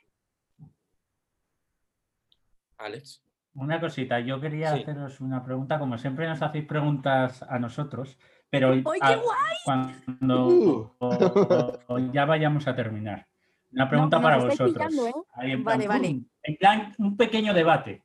Alex. 2.78 3.22
Una 3.54 3.80
cosita, 3.80 4.20
yo 4.20 4.40
quería 4.40 4.74
Sí. 4.74 4.82
haceros 4.82 5.20
una 5.20 5.44
pregunta, 5.44 5.78
como 5.78 5.98
siempre 5.98 6.26
nos 6.26 6.40
hacéis 6.42 6.64
preguntas 6.66 7.42
a 7.42 7.58
nosotros, 7.58 8.18
pero 8.50 8.70
¡Ay, 8.72 8.82
qué 8.82 9.16
guay! 9.16 9.56
cuando 9.64 10.46
Uh. 10.46 10.92
o- 10.98 11.98
ya 12.12 12.24
vayamos 12.24 12.66
a 12.66 12.74
terminar. 12.74 13.26
Una 13.72 13.88
pregunta 13.88 14.20
para 14.20 14.36
vosotros. 14.38 14.72
pillando, 14.72 15.06
¿eh? 15.08 15.12
Ahí 15.34 15.52
en 15.52 15.64
Vale, 15.64 15.84
plan, 15.86 15.98
vale. 16.02 16.20
En 16.42 16.56
plan, 16.56 16.94
un 16.98 17.16
pequeño 17.16 17.54
debate. 17.54 18.02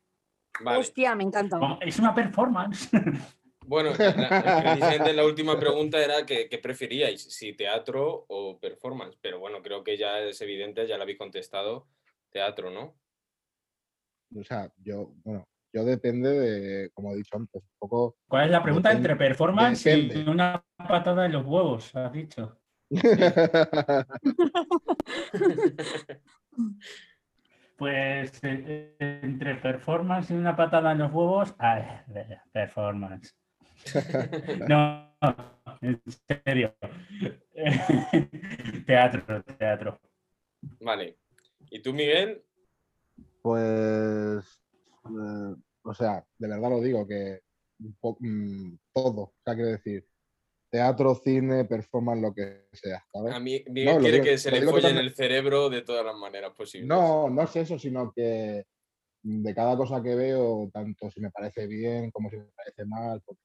Vale. 0.61 0.77
Hostia, 0.79 1.13
me 1.15 1.23
encanta. 1.23 1.59
Es 1.81 1.99
una 1.99 2.13
performance. 2.15 2.89
Bueno, 3.69 3.89
la- 3.99 4.13
la- 4.15 4.61
precisamente 4.63 5.11
la 5.11 5.25
última 5.25 5.59
pregunta 5.59 5.99
era 6.01 6.25
que, 6.25 6.47
¿qué 6.47 6.57
preferíais? 6.57 7.21
Si 7.21 7.51
teatro 7.51 8.23
o 8.29 8.57
performance. 8.57 9.17
Pero 9.21 9.39
bueno, 9.39 9.61
creo 9.61 9.83
que 9.83 9.97
ya 9.97 10.19
es 10.19 10.39
evidente, 10.39 10.87
ya 10.87 10.95
lo 10.95 11.03
habéis 11.03 11.17
contestado. 11.17 11.85
Teatro, 12.29 12.71
¿no? 12.71 12.95
O 14.35 14.43
sea, 14.43 14.69
yo, 14.77 15.13
bueno, 15.23 15.47
yo 15.73 15.83
depende 15.85 16.29
de, 16.31 16.89
como 16.91 17.13
he 17.13 17.17
dicho 17.17 17.35
antes, 17.37 17.61
un 17.61 17.69
poco. 17.79 18.17
¿Cuál 18.27 18.45
es 18.45 18.51
la 18.51 18.63
pregunta 18.63 18.89
Depende- 18.89 19.11
entre 19.11 19.15
performance 19.27 19.85
y 19.85 20.25
una 20.27 20.63
patada 20.75 21.25
en 21.25 21.31
los 21.33 21.45
huevos? 21.45 21.95
Has 21.95 22.11
dicho. 22.13 22.57
Pues 27.77 28.43
eh, 28.43 28.95
eh, 28.99 29.19
entre 29.21 29.55
performance 29.55 30.31
y 30.31 30.33
una 30.33 30.55
patada 30.55 30.93
en 30.93 30.97
los 30.97 31.13
huevos, 31.13 31.53
ay, 31.59 31.83
performance. 32.51 33.35
No, 34.67 35.15
en 35.81 36.01
serio. 36.43 36.75
teatro, 38.87 39.43
teatro. 39.43 39.99
Vale. 40.81 41.17
¿Y 41.69 41.79
tú, 41.81 41.93
Miguel? 41.93 42.41
Pues, 43.41 44.45
eh, 45.05 45.55
o 45.83 45.93
sea, 45.93 46.25
de 46.37 46.47
verdad 46.47 46.69
lo 46.69 46.81
digo, 46.81 47.07
que 47.07 47.41
mm, 47.79 48.73
todo, 48.93 49.21
o 49.21 49.33
sea, 49.43 49.55
quiero 49.55 49.69
decir, 49.71 50.05
teatro, 50.69 51.15
cine, 51.15 51.65
performance, 51.65 52.21
lo 52.21 52.33
que 52.33 52.67
sea, 52.73 53.03
¿sabes? 53.11 53.33
A 53.33 53.39
mí, 53.39 53.63
Miguel 53.69 53.95
No, 53.95 54.01
quiere 54.01 54.13
digo- 54.17 54.23
que 54.25 54.37
se 54.37 54.51
le 54.51 54.61
folle 54.65 54.89
en 54.89 54.97
el 54.97 55.13
cerebro 55.15 55.69
de 55.69 55.81
todas 55.81 56.05
las 56.05 56.15
maneras 56.15 56.53
posibles. 56.55 56.87
No, 56.89 57.29
no 57.29 57.41
es 57.43 57.55
eso, 57.55 57.79
sino 57.79 58.11
que 58.11 58.65
de 59.23 59.55
cada 59.55 59.75
cosa 59.77 60.01
que 60.03 60.15
veo, 60.15 60.69
tanto 60.73 61.09
si 61.11 61.19
me 61.21 61.31
parece 61.31 61.67
bien 61.67 62.11
como 62.11 62.29
si 62.29 62.37
me 62.37 62.45
parece 62.55 62.85
mal, 62.85 63.21
porque 63.25 63.41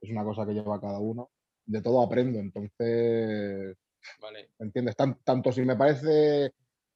es 0.00 0.10
una 0.10 0.24
cosa 0.24 0.46
que 0.46 0.52
lleva 0.52 0.80
cada 0.80 0.98
uno, 0.98 1.30
de 1.66 1.80
todo 1.82 2.02
aprendo, 2.02 2.38
entonces, 2.38 3.76
Vale. 4.20 4.50
¿me 4.58 4.66
entiendes? 4.66 4.96
Tan- 4.96 5.18
tanto 5.24 5.52
si 5.52 5.62
me 5.62 5.76
parece, 5.76 6.52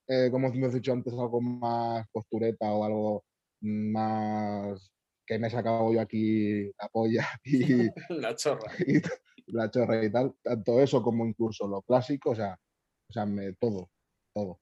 eh, 0.08 0.28
como 0.30 0.48
hemos 0.48 0.72
dicho 0.74 0.92
antes, 0.92 1.12
algo 1.12 1.40
más 1.40 2.06
postureta 2.10 2.72
o 2.72 2.84
algo 2.84 3.24
más 3.60 4.90
que 5.26 5.38
me 5.38 5.48
he 5.48 5.50
sacado 5.50 5.92
yo 5.92 6.00
aquí 6.00 6.66
la 6.80 6.88
polla 6.90 7.26
y, 7.44 7.88
La 8.08 8.34
chorra. 8.34 8.72
y 8.86 9.00
la 9.52 9.70
chorra 9.70 10.02
y 10.04 10.10
tal, 10.10 10.34
tanto 10.42 10.80
eso 10.80 11.02
como 11.02 11.26
incluso 11.26 11.66
lo 11.68 11.82
clásico, 11.82 12.30
o 12.30 12.34
sea, 12.34 12.58
o 13.08 13.12
sea 13.12 13.26
me- 13.26 13.52
todo, 13.54 13.90
todo. 14.34 14.60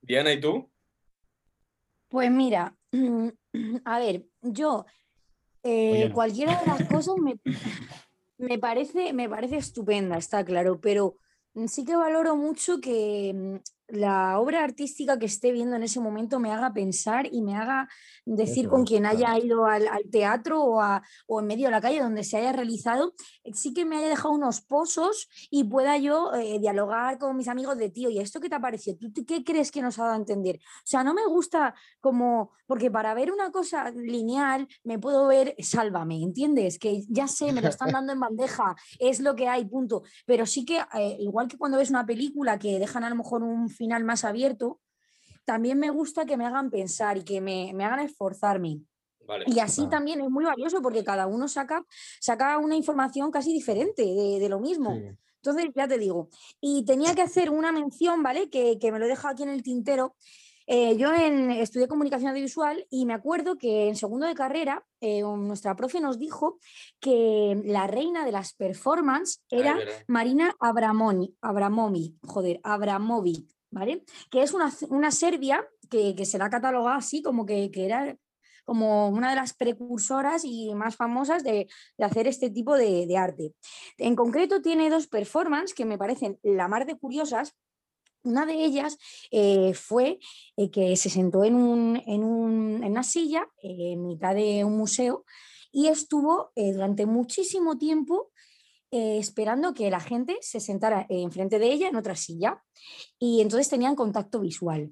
Diana, 0.00 0.32
¿y 0.32 0.40
tú? 0.40 0.70
Pues 2.08 2.30
mira, 2.30 2.74
a 3.84 3.98
ver, 3.98 4.26
yo 4.40 4.86
eh, 5.62 5.90
Oye, 5.92 6.08
no. 6.08 6.14
cualquiera 6.14 6.60
de 6.60 6.66
las 6.66 6.82
cosas 6.88 7.16
me, 7.16 7.38
me 8.38 8.58
parece, 8.58 9.12
me 9.12 9.28
parece 9.28 9.56
estupenda, 9.56 10.16
está 10.16 10.44
claro, 10.44 10.80
pero 10.80 11.16
sí 11.68 11.84
que 11.84 11.96
valoro 11.96 12.36
mucho 12.36 12.80
que 12.80 13.32
mm, 13.34 13.56
la 13.88 14.40
obra 14.40 14.64
artística 14.64 15.18
que 15.18 15.26
esté 15.26 15.52
viendo 15.52 15.76
en 15.76 15.82
ese 15.84 16.00
momento 16.00 16.40
me 16.40 16.52
haga 16.52 16.72
pensar 16.72 17.28
y 17.30 17.40
me 17.42 17.54
haga 17.56 17.88
decir 18.24 18.64
Eso 18.64 18.70
con 18.70 18.84
quien 18.84 19.06
haya 19.06 19.38
ido 19.38 19.66
al, 19.66 19.86
al 19.86 20.02
teatro 20.10 20.62
o, 20.62 20.80
a- 20.80 21.02
o 21.28 21.40
en 21.40 21.46
medio 21.46 21.66
de 21.66 21.70
la 21.70 21.80
calle 21.80 22.00
donde 22.00 22.24
se 22.24 22.36
haya 22.36 22.52
realizado, 22.52 23.14
eh, 23.44 23.52
sí 23.54 23.72
que 23.72 23.84
me 23.84 23.96
haya 23.96 24.08
dejado 24.08 24.34
unos 24.34 24.60
pozos 24.60 25.28
y 25.50 25.64
pueda 25.64 25.96
yo 25.98 26.34
eh, 26.34 26.58
dialogar 26.58 27.18
con 27.18 27.36
mis 27.36 27.46
amigos 27.48 27.78
de 27.78 27.90
tío, 27.90 28.10
¿y 28.10 28.18
esto 28.18 28.40
qué 28.40 28.48
te 28.48 28.56
ha 28.56 28.60
parecido? 28.60 28.96
¿Tú 29.14 29.24
qué 29.24 29.44
crees 29.44 29.70
que 29.70 29.82
nos 29.82 29.98
ha 29.98 30.02
dado 30.02 30.14
a 30.14 30.18
entender? 30.18 30.56
O 30.56 30.86
sea, 30.86 31.04
no 31.04 31.14
me 31.14 31.24
gusta 31.26 31.74
como, 32.00 32.50
porque 32.66 32.90
para 32.90 33.14
ver 33.14 33.30
una 33.30 33.52
cosa 33.52 33.90
lineal 33.92 34.66
me 34.82 34.98
puedo 34.98 35.26
ver 35.28 35.54
Sálvame, 35.60 36.22
¿entiendes? 36.22 36.78
Que 36.78 37.02
ya 37.08 37.28
sé, 37.28 37.52
me 37.52 37.60
lo 37.62 37.68
están 37.68 37.92
dando 37.92 38.12
en 38.12 38.20
bandeja, 38.20 38.74
es 38.98 39.20
lo 39.20 39.36
que 39.36 39.48
hay, 39.48 39.64
punto. 39.64 40.02
Pero 40.26 40.44
sí 40.46 40.64
que, 40.64 40.78
eh, 40.94 41.16
igual 41.20 41.46
que 41.46 41.56
cuando 41.56 41.78
ves 41.78 41.90
una 41.90 42.04
película 42.04 42.58
que 42.58 42.78
dejan 42.80 43.04
a 43.04 43.10
lo 43.10 43.16
mejor 43.16 43.42
un 43.44 43.68
final 43.76 44.04
más 44.04 44.24
abierto, 44.24 44.80
también 45.44 45.78
me 45.78 45.90
gusta 45.90 46.26
que 46.26 46.36
me 46.36 46.46
hagan 46.46 46.70
pensar 46.70 47.18
y 47.18 47.22
que 47.22 47.40
me, 47.40 47.72
me 47.74 47.84
hagan 47.84 48.00
esforzarme. 48.00 48.80
Vale. 49.26 49.44
Y 49.46 49.60
así 49.60 49.88
también 49.88 50.20
es 50.20 50.30
muy 50.30 50.44
valioso 50.44 50.82
porque 50.82 51.04
cada 51.04 51.26
uno 51.26 51.48
saca, 51.48 51.84
saca 52.20 52.58
una 52.58 52.76
información 52.76 53.30
casi 53.30 53.52
diferente 53.52 54.02
de, 54.02 54.38
de 54.40 54.48
lo 54.48 54.60
mismo. 54.60 54.96
Sí. 54.96 55.16
Entonces, 55.36 55.70
ya 55.74 55.86
te 55.86 55.98
digo. 55.98 56.28
Y 56.60 56.84
tenía 56.84 57.14
que 57.14 57.22
hacer 57.22 57.50
una 57.50 57.70
mención, 57.70 58.22
¿vale? 58.22 58.50
Que, 58.50 58.78
que 58.80 58.90
me 58.90 58.98
lo 58.98 59.04
he 59.04 59.08
dejado 59.08 59.32
aquí 59.32 59.44
en 59.44 59.50
el 59.50 59.62
tintero. 59.62 60.16
Eh, 60.68 60.96
yo 60.96 61.14
en, 61.14 61.52
estudié 61.52 61.86
comunicación 61.86 62.30
audiovisual 62.30 62.86
y 62.90 63.06
me 63.06 63.14
acuerdo 63.14 63.56
que 63.56 63.88
en 63.88 63.94
segundo 63.94 64.26
de 64.26 64.34
carrera 64.34 64.84
eh, 65.00 65.22
nuestra 65.22 65.76
profe 65.76 66.00
nos 66.00 66.18
dijo 66.18 66.58
que 66.98 67.62
la 67.64 67.86
reina 67.86 68.24
de 68.24 68.32
las 68.32 68.52
performances 68.54 69.40
Ah, 69.52 69.56
era 69.56 69.76
verdad. 69.76 69.94
Marina 70.08 70.56
Abramoni, 70.58 71.36
Abramovi, 71.40 72.16
joder, 72.22 72.58
Abramovic, 72.64 73.48
¿vale? 73.70 74.04
Que 74.30 74.42
es 74.42 74.52
una, 74.54 74.72
una 74.88 75.10
serbia 75.10 75.66
que, 75.90 76.14
que 76.14 76.24
se 76.26 76.38
la 76.38 76.46
ha 76.46 76.50
catalogado 76.50 76.96
así 76.96 77.22
como 77.22 77.46
que, 77.46 77.70
que 77.70 77.84
era 77.86 78.16
como 78.64 79.08
una 79.10 79.30
de 79.30 79.36
las 79.36 79.54
precursoras 79.54 80.44
y 80.44 80.74
más 80.74 80.96
famosas 80.96 81.44
de, 81.44 81.68
de 81.96 82.04
hacer 82.04 82.26
este 82.26 82.50
tipo 82.50 82.74
de, 82.74 83.06
de 83.06 83.16
arte. 83.16 83.54
En 83.96 84.16
concreto 84.16 84.60
tiene 84.60 84.90
dos 84.90 85.06
performances 85.06 85.72
que 85.74 85.84
me 85.84 85.98
parecen 85.98 86.38
la 86.42 86.66
mar 86.66 86.84
de 86.84 86.96
curiosas. 86.98 87.54
Una 88.24 88.44
de 88.44 88.54
ellas 88.64 88.98
eh, 89.30 89.72
fue 89.74 90.18
eh, 90.56 90.70
que 90.72 90.96
se 90.96 91.10
sentó 91.10 91.44
en, 91.44 91.54
un- 91.54 92.02
en 92.06 92.24
un- 92.24 92.82
en 92.82 92.90
una 92.90 93.04
silla 93.04 93.46
eh, 93.62 93.92
en 93.92 94.04
mitad 94.04 94.34
de 94.34 94.64
un 94.64 94.76
museo 94.76 95.24
y 95.70 95.86
estuvo 95.88 96.50
durante 96.56 97.06
muchísimo 97.06 97.76
tiempo 97.78 98.30
eh, 98.96 99.18
esperando 99.18 99.74
que 99.74 99.90
la 99.90 100.00
gente 100.00 100.38
se 100.40 100.58
sentara 100.58 101.02
eh, 101.10 101.20
enfrente 101.20 101.58
de 101.58 101.70
ella 101.70 101.88
en 101.88 101.96
otra 101.96 102.16
silla 102.16 102.62
y 103.18 103.42
entonces 103.42 103.68
tenían 103.68 103.94
contacto 103.94 104.40
visual. 104.40 104.90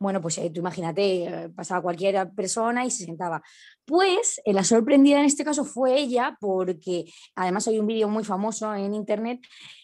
Bueno, 0.00 0.20
pues 0.20 0.38
eh, 0.38 0.50
tú 0.50 0.58
imagínate, 0.58 1.52
pasaba 1.54 1.82
cualquier 1.82 2.32
persona 2.32 2.84
y 2.84 2.90
se 2.90 3.04
sentaba. 3.04 3.40
Pues 3.84 4.40
la 4.44 4.64
sorprendida 4.64 5.20
en 5.20 5.26
este 5.26 5.44
caso 5.44 5.64
fue 5.64 5.96
ella, 5.96 6.36
porque 6.40 7.04
además 7.36 7.68
hay 7.68 7.78
un 7.78 7.86
vídeo 7.86 8.08
muy 8.08 8.24
famoso 8.24 8.74
en 8.74 8.92
internet, 8.92 9.40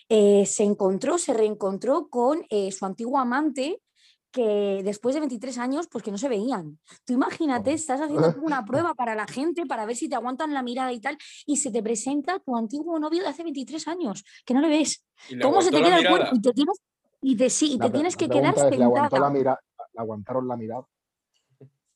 se 0.08 0.64
encontró, 0.64 1.16
se 1.16 1.32
reencontró 1.32 2.08
con 2.08 2.44
su 2.72 2.86
antiguo 2.86 3.18
amante 3.18 3.80
que 4.30 4.82
después 4.84 5.14
de 5.14 5.20
23 5.20 5.58
años, 5.58 5.88
pues 5.90 6.04
que 6.04 6.10
no 6.10 6.18
se 6.18 6.28
veían. 6.28 6.78
Tú 7.04 7.12
imagínate, 7.14 7.72
estás 7.72 8.00
haciendo 8.00 8.34
una 8.40 8.64
prueba 8.66 8.94
para 8.94 9.14
la 9.14 9.26
gente, 9.26 9.66
para 9.66 9.86
ver 9.86 9.96
si 9.96 10.08
te 10.08 10.14
aguantan 10.14 10.54
la 10.54 10.62
mirada 10.62 10.92
y 10.92 11.00
tal, 11.00 11.18
y 11.46 11.56
se 11.56 11.70
te 11.70 11.82
presenta 11.82 12.38
tu 12.38 12.56
antiguo 12.56 12.98
novio 12.98 13.22
de 13.22 13.28
hace 13.28 13.42
23 13.42 13.88
años, 13.88 14.24
que 14.44 14.54
no 14.54 14.60
le 14.60 14.68
ves. 14.68 15.04
Le 15.30 15.40
¿Cómo 15.42 15.62
se 15.62 15.70
te 15.70 15.82
queda 15.82 15.98
el 15.98 16.08
cuerpo? 16.08 16.34
Y 16.34 16.40
te 16.40 16.52
tienes, 16.52 16.78
y 17.22 17.36
te, 17.36 17.50
sí, 17.50 17.72
y 17.74 17.78
La 17.78 17.84
te 17.86 17.90
pre- 17.90 17.98
tienes 17.98 18.16
que 18.16 18.28
quedar 18.28 18.54
es, 18.54 18.78
¿le 18.78 18.84
aguantó 18.84 19.16
sentada. 19.16 19.28
la 19.28 19.30
mira- 19.30 19.60
¿Le 19.92 20.00
aguantaron 20.00 20.46
la 20.46 20.56
mirada? 20.56 20.86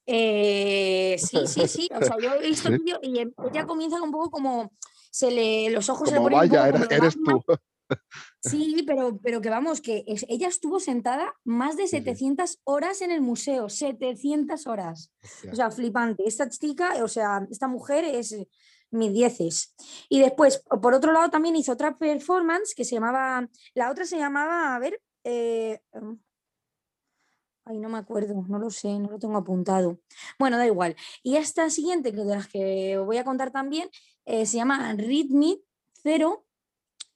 Eh, 0.07 1.16
sí, 1.18 1.47
sí, 1.47 1.66
sí. 1.68 1.89
O 1.95 2.03
sea, 2.03 2.16
yo 2.20 2.35
he 2.35 2.41
visto 2.49 2.68
el 2.68 2.78
vídeo 2.78 2.99
y 3.03 3.18
em- 3.20 3.32
ella 3.51 3.64
comienza 3.66 4.03
un 4.03 4.11
poco 4.11 4.30
como 4.30 4.70
se 5.11 5.30
le, 5.30 5.70
los 5.70 5.89
ojos 5.89 6.09
se 6.09 6.14
le 6.16 6.20
ponen 6.20 6.35
un 6.41 6.41
vaya, 6.41 6.72
poco 6.72 6.95
eres, 6.95 7.14
tú. 7.14 7.43
Sí, 8.41 8.85
pero, 8.87 9.18
pero 9.22 9.41
que 9.41 9.49
vamos, 9.51 9.80
que 9.80 10.05
es- 10.07 10.26
ella 10.28 10.49
estuvo 10.49 10.78
sentada 10.80 11.35
más 11.45 11.76
de 11.76 11.85
Sí, 11.85 11.97
sí. 11.99 12.05
700 12.05 12.61
horas 12.64 13.01
en 13.03 13.11
el 13.11 13.20
museo, 13.20 13.68
700 13.68 14.66
horas. 14.66 15.12
Hostia. 15.22 15.53
O 15.53 15.57
sea, 15.57 15.70
flipante. 15.70 16.24
Esta 16.26 16.49
chica, 16.49 17.03
o 17.03 17.09
sea, 17.09 17.47
esta 17.51 17.68
mujer 17.68 18.05
es 18.05 18.32
eh, 18.32 18.49
mis 18.91 19.12
dieces. 19.12 19.74
Y 20.09 20.20
después, 20.20 20.62
por 20.82 20.95
otro 20.95 21.12
lado, 21.12 21.30
también 21.30 21.57
hizo 21.57 21.72
otra 21.72 21.97
performance 21.99 22.74
que 22.74 22.85
se 22.85 22.95
llamaba, 22.97 23.49
la 23.74 23.91
otra 23.91 24.05
se 24.05 24.18
llamaba, 24.18 24.74
a 24.74 24.78
ver, 24.78 25.01
eh, 25.24 25.80
em, 25.93 26.18
ay, 27.64 27.78
no 27.78 27.89
me 27.89 27.99
acuerdo, 27.99 28.45
no 28.49 28.59
lo 28.59 28.70
sé, 28.70 28.99
no 28.99 29.11
lo 29.11 29.18
tengo 29.18 29.39
apuntado. 29.39 30.01
Bueno, 30.39 30.59
da 30.59 30.66
igual. 30.66 30.97
Y 31.22 31.37
esta 31.37 31.70
siguiente, 31.70 32.12
que 32.12 32.18
de 32.18 32.24
las 32.37 32.49
que 32.49 32.99
voy 32.99 33.16
a 33.16 33.24
contar 33.24 33.51
también, 33.51 33.89
eh, 34.26 34.45
se 34.47 34.59
llama 34.59 34.93
Rhythmic 34.95 35.61
Zero. 36.03 36.43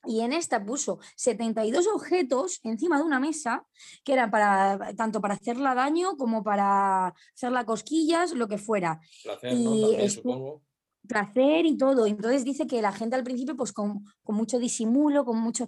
Y 0.05 0.21
en 0.21 0.31
esta 0.33 0.63
puso 0.65 0.99
72 1.17 1.87
objetos 1.87 2.59
encima 2.63 2.97
de 2.97 3.03
una 3.03 3.19
mesa, 3.19 3.65
que 4.03 4.13
era 4.13 4.31
para 4.31 4.95
tanto 4.95 5.19
para 5.19 5.33
hacerla 5.33 5.75
daño 5.75 6.15
como 6.15 6.43
para 6.43 7.13
hacerla 7.35 7.65
cosquillas, 7.65 8.31
lo 8.33 8.47
que 8.47 8.57
fuera. 8.57 9.01
Placer, 9.23 9.53
¿no? 9.53 9.75
Y 9.75 9.81
También, 9.81 10.09
supongo. 10.09 10.61
placer 11.07 11.65
y 11.65 11.75
todo. 11.75 12.05
Entonces 12.05 12.45
dice 12.45 12.65
que 12.67 12.81
la 12.81 12.91
gente 12.93 13.15
al 13.15 13.23
principio, 13.23 13.55
pues 13.57 13.73
con, 13.73 14.05
con 14.23 14.35
mucho 14.35 14.59
disimulo, 14.59 15.25
con 15.25 15.37
muchos 15.39 15.67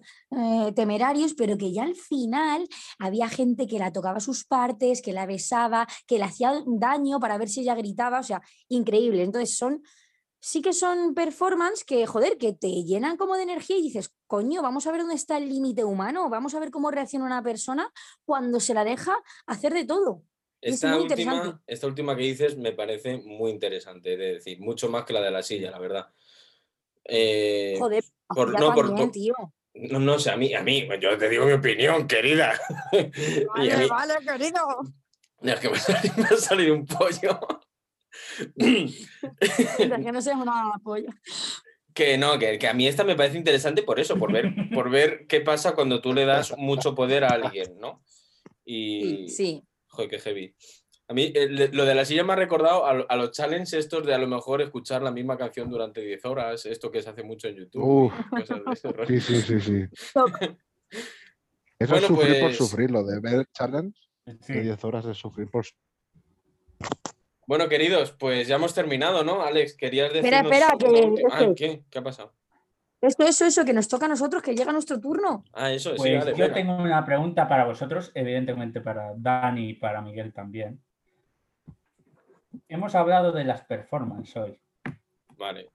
temerarios, 0.76 1.34
pero 1.34 1.58
que 1.58 1.74
ya 1.74 1.84
al 1.84 1.96
final 1.96 2.68
había 3.00 3.28
gente 3.28 3.68
que 3.68 3.80
la 3.80 3.92
tocaba 3.92 4.20
sus 4.20 4.46
partes, 4.46 5.02
que 5.02 5.14
la 5.14 5.26
besaba, 5.26 5.88
que 6.08 6.20
le 6.20 6.24
hacía 6.26 6.54
daño 6.66 7.20
para 7.20 7.38
ver 7.38 7.50
si 7.50 7.62
ella 7.62 7.76
gritaba, 7.76 8.20
o 8.20 8.24
sea, 8.24 8.42
increíble. 8.70 9.24
Entonces 9.24 9.58
son, 9.58 9.82
sí 10.44 10.62
que 10.62 10.74
son 10.74 11.14
performance 11.14 11.84
que, 11.86 12.06
joder, 12.08 12.38
que 12.38 12.52
te 12.52 12.68
llenan 12.84 13.16
como 13.16 13.38
de 13.38 13.44
energía 13.44 13.78
y 13.78 13.84
dices, 13.84 14.14
coño, 14.28 14.62
vamos 14.62 14.88
a 14.88 14.92
ver 14.92 15.02
dónde 15.02 15.16
está 15.16 15.38
el 15.38 15.48
límite 15.48 15.84
humano, 15.86 16.30
vamos 16.30 16.54
a 16.56 16.60
ver 16.60 16.72
cómo 16.72 16.92
reacciona 16.92 17.26
una 17.26 17.44
persona 17.44 17.90
cuando 18.26 18.60
se 18.60 18.74
la 18.74 18.84
deja 18.84 19.16
hacer 19.46 19.74
de 19.74 19.86
todo. 19.86 20.24
es 20.60 20.74
Esta 20.76 20.90
muy 20.96 21.04
última, 21.04 21.34
interesante. 21.36 21.64
esta 21.68 21.88
última 21.88 22.16
que 22.18 22.24
dices 22.24 22.58
me 22.58 22.72
parece 22.74 23.18
muy 23.20 23.52
interesante, 23.52 24.18
de 24.18 24.34
decir, 24.34 24.60
mucho 24.60 24.90
más 24.90 25.06
que 25.06 25.14
la 25.14 25.22
de 25.22 25.32
la 25.32 25.44
silla, 25.44 25.72
la 25.72 25.80
verdad. 25.80 26.10
Eh, 27.04 27.76
Joder, 27.80 28.04
por- 28.28 28.60
no, 28.60 28.74
por- 28.74 29.12
tío. 29.12 29.34
no, 29.76 30.00
no 30.00 30.20
sé, 30.20 30.32
a 30.32 30.38
mí, 30.38 30.54
a 30.54 30.64
mí, 30.64 30.88
yo 31.00 31.18
te 31.18 31.30
digo 31.30 31.46
mi 31.46 31.54
opinión, 31.54 32.08
querida. 32.08 32.54
Mí- 32.94 33.88
vale, 33.90 34.14
querido. 34.26 34.80
es 35.44 35.60
que 35.60 35.70
me 35.70 36.24
ha 36.24 36.38
salido 36.38 36.74
un 36.74 36.86
pollo. 36.86 37.40
Que 38.58 40.12
no 40.12 40.22
sea 40.22 40.38
una 40.38 40.72
polla. 40.84 41.16
Que 41.94 42.18
no, 42.18 42.40
que, 42.40 42.58
que 42.58 42.68
a 42.68 42.74
mí 42.74 42.88
esta 42.88 43.04
me 43.04 43.16
parece 43.16 43.38
interesante 43.38 43.84
por 43.84 44.00
eso, 44.00 44.18
por 44.18 44.32
ver, 44.32 44.54
por 44.74 44.90
ver 44.90 45.26
qué 45.28 45.42
pasa 45.42 45.74
cuando 45.76 46.00
tú 46.02 46.14
le 46.14 46.26
das 46.26 46.56
mucho 46.58 46.96
poder 46.96 47.26
a 47.26 47.30
alguien, 47.30 47.78
¿no? 47.80 48.02
Y, 48.64 49.28
Sí, 49.28 49.62
joder, 49.88 50.10
qué 50.10 50.20
heavy. 50.20 50.56
A 51.10 51.14
mí 51.14 51.34
eh, 51.36 51.70
lo 51.74 51.84
de 51.84 51.94
la 51.94 52.06
silla 52.06 52.24
me 52.24 52.32
ha 52.32 52.38
recordado 52.38 52.86
a, 52.86 52.92
a 52.92 53.16
los 53.18 53.32
challenges 53.32 53.74
estos 53.74 54.06
de 54.06 54.14
a 54.14 54.18
lo 54.18 54.28
mejor 54.28 54.62
escuchar 54.62 55.02
la 55.02 55.12
misma 55.12 55.38
canción 55.38 55.70
durante 55.70 56.00
10 56.00 56.24
horas, 56.24 56.66
esto 56.66 56.90
que 56.90 57.02
se 57.02 57.10
hace 57.10 57.24
mucho 57.24 57.50
en 57.50 57.56
YouTube. 57.58 57.84
Uf, 57.84 58.14
cosas 58.30 58.62
de 58.66 58.72
ese 58.72 59.20
sí, 59.20 59.20
sí, 59.20 59.42
sí, 59.42 59.60
sí. 59.60 59.86
Eso 61.78 61.94
Bueno, 61.94 61.96
es 61.98 62.04
sufrir 62.06 62.34
por 62.40 62.48
pues- 62.48 62.58
sufrir, 62.58 62.92
lo 62.92 63.04
de 63.04 63.20
ver 63.20 63.46
challenge 63.54 64.00
Sí. 64.42 64.54
de 64.54 64.62
10 64.62 64.84
horas 64.86 65.06
es 65.08 65.18
sufrir 65.18 65.50
por 65.50 65.66
Bueno, 67.52 67.68
queridos, 67.68 68.14
pues 68.14 68.48
ya 68.48 68.56
hemos 68.56 68.74
terminado, 68.74 69.26
¿no? 69.26 69.42
Alex, 69.42 69.76
querías 69.76 70.14
decir. 70.14 70.34
Espera, 70.34 70.72
espera, 70.72 70.78
que- 70.80 71.22
este- 71.28 71.56
¿qué? 71.56 71.84
¿Qué 71.90 72.00
ha 72.00 72.02
pasado? 72.02 72.32
Eso, 73.02 73.24
eso, 73.24 73.46
eso, 73.46 73.66
que 73.66 73.74
nos 73.74 73.90
toca 73.90 74.06
a 74.06 74.08
nosotros, 74.08 74.42
que 74.42 74.56
llega 74.56 74.72
nuestro 74.72 75.02
turno. 75.02 75.44
Ah, 75.52 75.70
eso, 75.70 75.90
sí, 75.90 75.98
Pues 75.98 76.22
Alex, 76.22 76.38
yo 76.38 76.46
venga. 76.46 76.54
tengo 76.54 76.76
una 76.78 77.04
pregunta 77.04 77.50
para 77.50 77.66
vosotros, 77.66 78.10
evidentemente 78.16 78.80
para 78.80 79.12
Dani 79.18 79.72
y 79.72 79.74
para 79.74 80.02
Miguel 80.02 80.32
también. 80.32 80.82
Hemos 82.70 82.96
hablado 82.96 83.34
de 83.34 83.44
las 83.44 83.66
performances 83.66 84.34
hoy 84.38 84.58
Vale. 85.36 85.72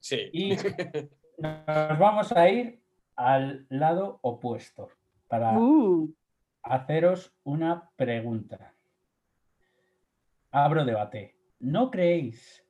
Sí. 0.00 0.30
y 0.32 0.48
nos 1.36 1.98
vamos 1.98 2.32
a 2.32 2.48
ir 2.48 2.80
al 3.16 3.66
lado 3.68 4.18
opuesto 4.22 4.88
para 5.26 5.58
Uh. 5.58 6.10
haceros 6.62 7.34
una 7.44 7.90
pregunta. 7.96 8.72
Abro 10.50 10.84
debate. 10.84 11.36
¿No 11.60 11.90
creéis 11.90 12.64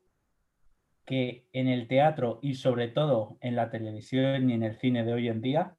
que 1.04 1.46
en 1.52 1.68
el 1.68 1.88
teatro 1.88 2.38
y 2.42 2.54
sobre 2.54 2.88
todo 2.88 3.38
en 3.40 3.56
la 3.56 3.70
televisión 3.70 4.50
y 4.50 4.54
en 4.54 4.62
el 4.62 4.76
cine 4.78 5.04
de 5.04 5.12
hoy 5.12 5.28
en 5.28 5.40
día 5.40 5.74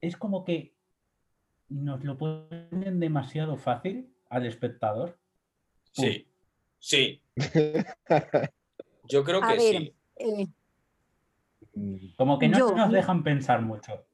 es 0.00 0.16
como 0.16 0.44
que 0.44 0.74
nos 1.68 2.02
lo 2.04 2.16
ponen 2.16 2.98
demasiado 3.00 3.56
fácil 3.56 4.12
al 4.28 4.46
espectador? 4.46 5.18
Sí. 5.92 6.26
Sí. 6.78 7.22
Yo 9.08 9.24
creo 9.24 9.42
A 9.42 9.48
que 9.48 9.56
ver, 9.56 9.76
sí. 9.76 9.94
eh, 10.16 10.46
Como 12.16 12.38
que 12.38 12.48
no 12.48 12.58
Yo- 12.58 12.74
nos 12.76 12.90
dejan 12.92 13.22
pensar 13.24 13.60
mucho. 13.62 14.06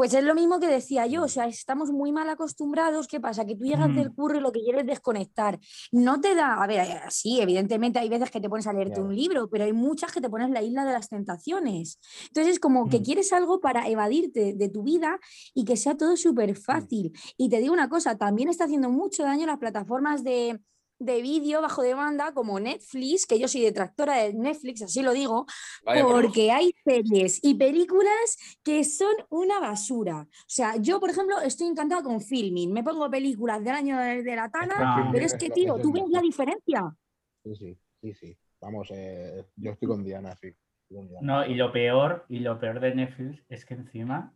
Pues 0.00 0.14
es 0.14 0.24
lo 0.24 0.34
mismo 0.34 0.58
que 0.58 0.66
decía 0.66 1.06
yo, 1.06 1.24
o 1.24 1.28
sea, 1.28 1.44
estamos 1.44 1.90
muy 1.90 2.10
mal 2.10 2.26
acostumbrados. 2.30 3.06
¿Qué 3.06 3.20
pasa? 3.20 3.44
Que 3.44 3.54
tú 3.54 3.64
llegas 3.66 3.94
del 3.94 4.08
Mm. 4.08 4.14
curro 4.14 4.38
y 4.38 4.40
lo 4.40 4.50
que 4.50 4.62
quieres 4.62 4.80
es 4.80 4.86
desconectar. 4.86 5.58
No 5.92 6.22
te 6.22 6.34
da, 6.34 6.54
a 6.62 6.66
ver, 6.66 6.88
sí, 7.10 7.38
evidentemente 7.38 7.98
hay 7.98 8.08
veces 8.08 8.30
que 8.30 8.40
te 8.40 8.48
pones 8.48 8.66
a 8.66 8.72
leerte 8.72 9.02
un 9.02 9.14
libro, 9.14 9.50
pero 9.50 9.64
hay 9.64 9.74
muchas 9.74 10.10
que 10.10 10.22
te 10.22 10.30
pones 10.30 10.48
la 10.48 10.62
isla 10.62 10.86
de 10.86 10.92
las 10.94 11.10
tentaciones. 11.10 12.00
Entonces 12.28 12.54
es 12.54 12.60
como 12.60 12.88
que 12.88 13.00
Mm. 13.00 13.02
quieres 13.02 13.30
algo 13.34 13.60
para 13.60 13.88
evadirte 13.90 14.54
de 14.54 14.68
tu 14.70 14.82
vida 14.82 15.20
y 15.52 15.66
que 15.66 15.76
sea 15.76 15.94
todo 15.98 16.16
súper 16.16 16.56
fácil. 16.56 17.12
Y 17.36 17.50
te 17.50 17.58
digo 17.58 17.74
una 17.74 17.90
cosa, 17.90 18.16
también 18.16 18.48
está 18.48 18.64
haciendo 18.64 18.88
mucho 18.88 19.22
daño 19.24 19.44
las 19.44 19.58
plataformas 19.58 20.24
de, 20.24 20.60
de 21.00 21.22
vídeo 21.22 21.60
bajo 21.62 21.82
demanda 21.82 22.32
como 22.32 22.60
Netflix, 22.60 23.26
que 23.26 23.38
yo 23.38 23.48
soy 23.48 23.62
detractora 23.62 24.16
de 24.18 24.34
Netflix, 24.34 24.82
así 24.82 25.02
lo 25.02 25.12
digo, 25.12 25.46
Vaya 25.84 26.04
porque 26.04 26.52
hay 26.52 26.72
series 26.84 27.40
y 27.42 27.54
películas 27.54 28.36
que 28.62 28.84
son 28.84 29.14
una 29.30 29.58
basura. 29.60 30.20
O 30.20 30.44
sea, 30.46 30.76
yo, 30.76 31.00
por 31.00 31.10
ejemplo, 31.10 31.40
estoy 31.40 31.66
encantada 31.68 32.02
con 32.02 32.20
Filming. 32.20 32.72
Me 32.72 32.84
pongo 32.84 33.10
películas 33.10 33.64
del 33.64 33.74
año 33.74 33.98
de, 33.98 34.22
de 34.22 34.36
la 34.36 34.50
Tana, 34.50 34.74
Ah. 34.78 35.08
pero 35.12 35.24
es 35.26 35.34
que, 35.34 35.50
tío, 35.50 35.76
tú 35.80 35.92
ves 35.92 36.04
la 36.08 36.20
diferencia. 36.20 36.94
Sí, 37.42 37.54
sí, 37.56 37.78
sí, 38.02 38.14
sí. 38.14 38.38
Vamos, 38.60 38.88
eh, 38.92 39.46
yo 39.56 39.72
estoy 39.72 39.88
con 39.88 40.04
Diana, 40.04 40.36
sí. 40.36 40.48
estoy 40.82 40.96
con 40.98 41.08
Diana. 41.08 41.26
No, 41.26 41.46
y 41.46 41.54
lo 41.54 41.72
peor, 41.72 42.26
y 42.28 42.40
lo 42.40 42.60
peor 42.60 42.78
de 42.78 42.94
Netflix 42.94 43.42
es 43.48 43.64
que 43.64 43.72
encima 43.74 44.34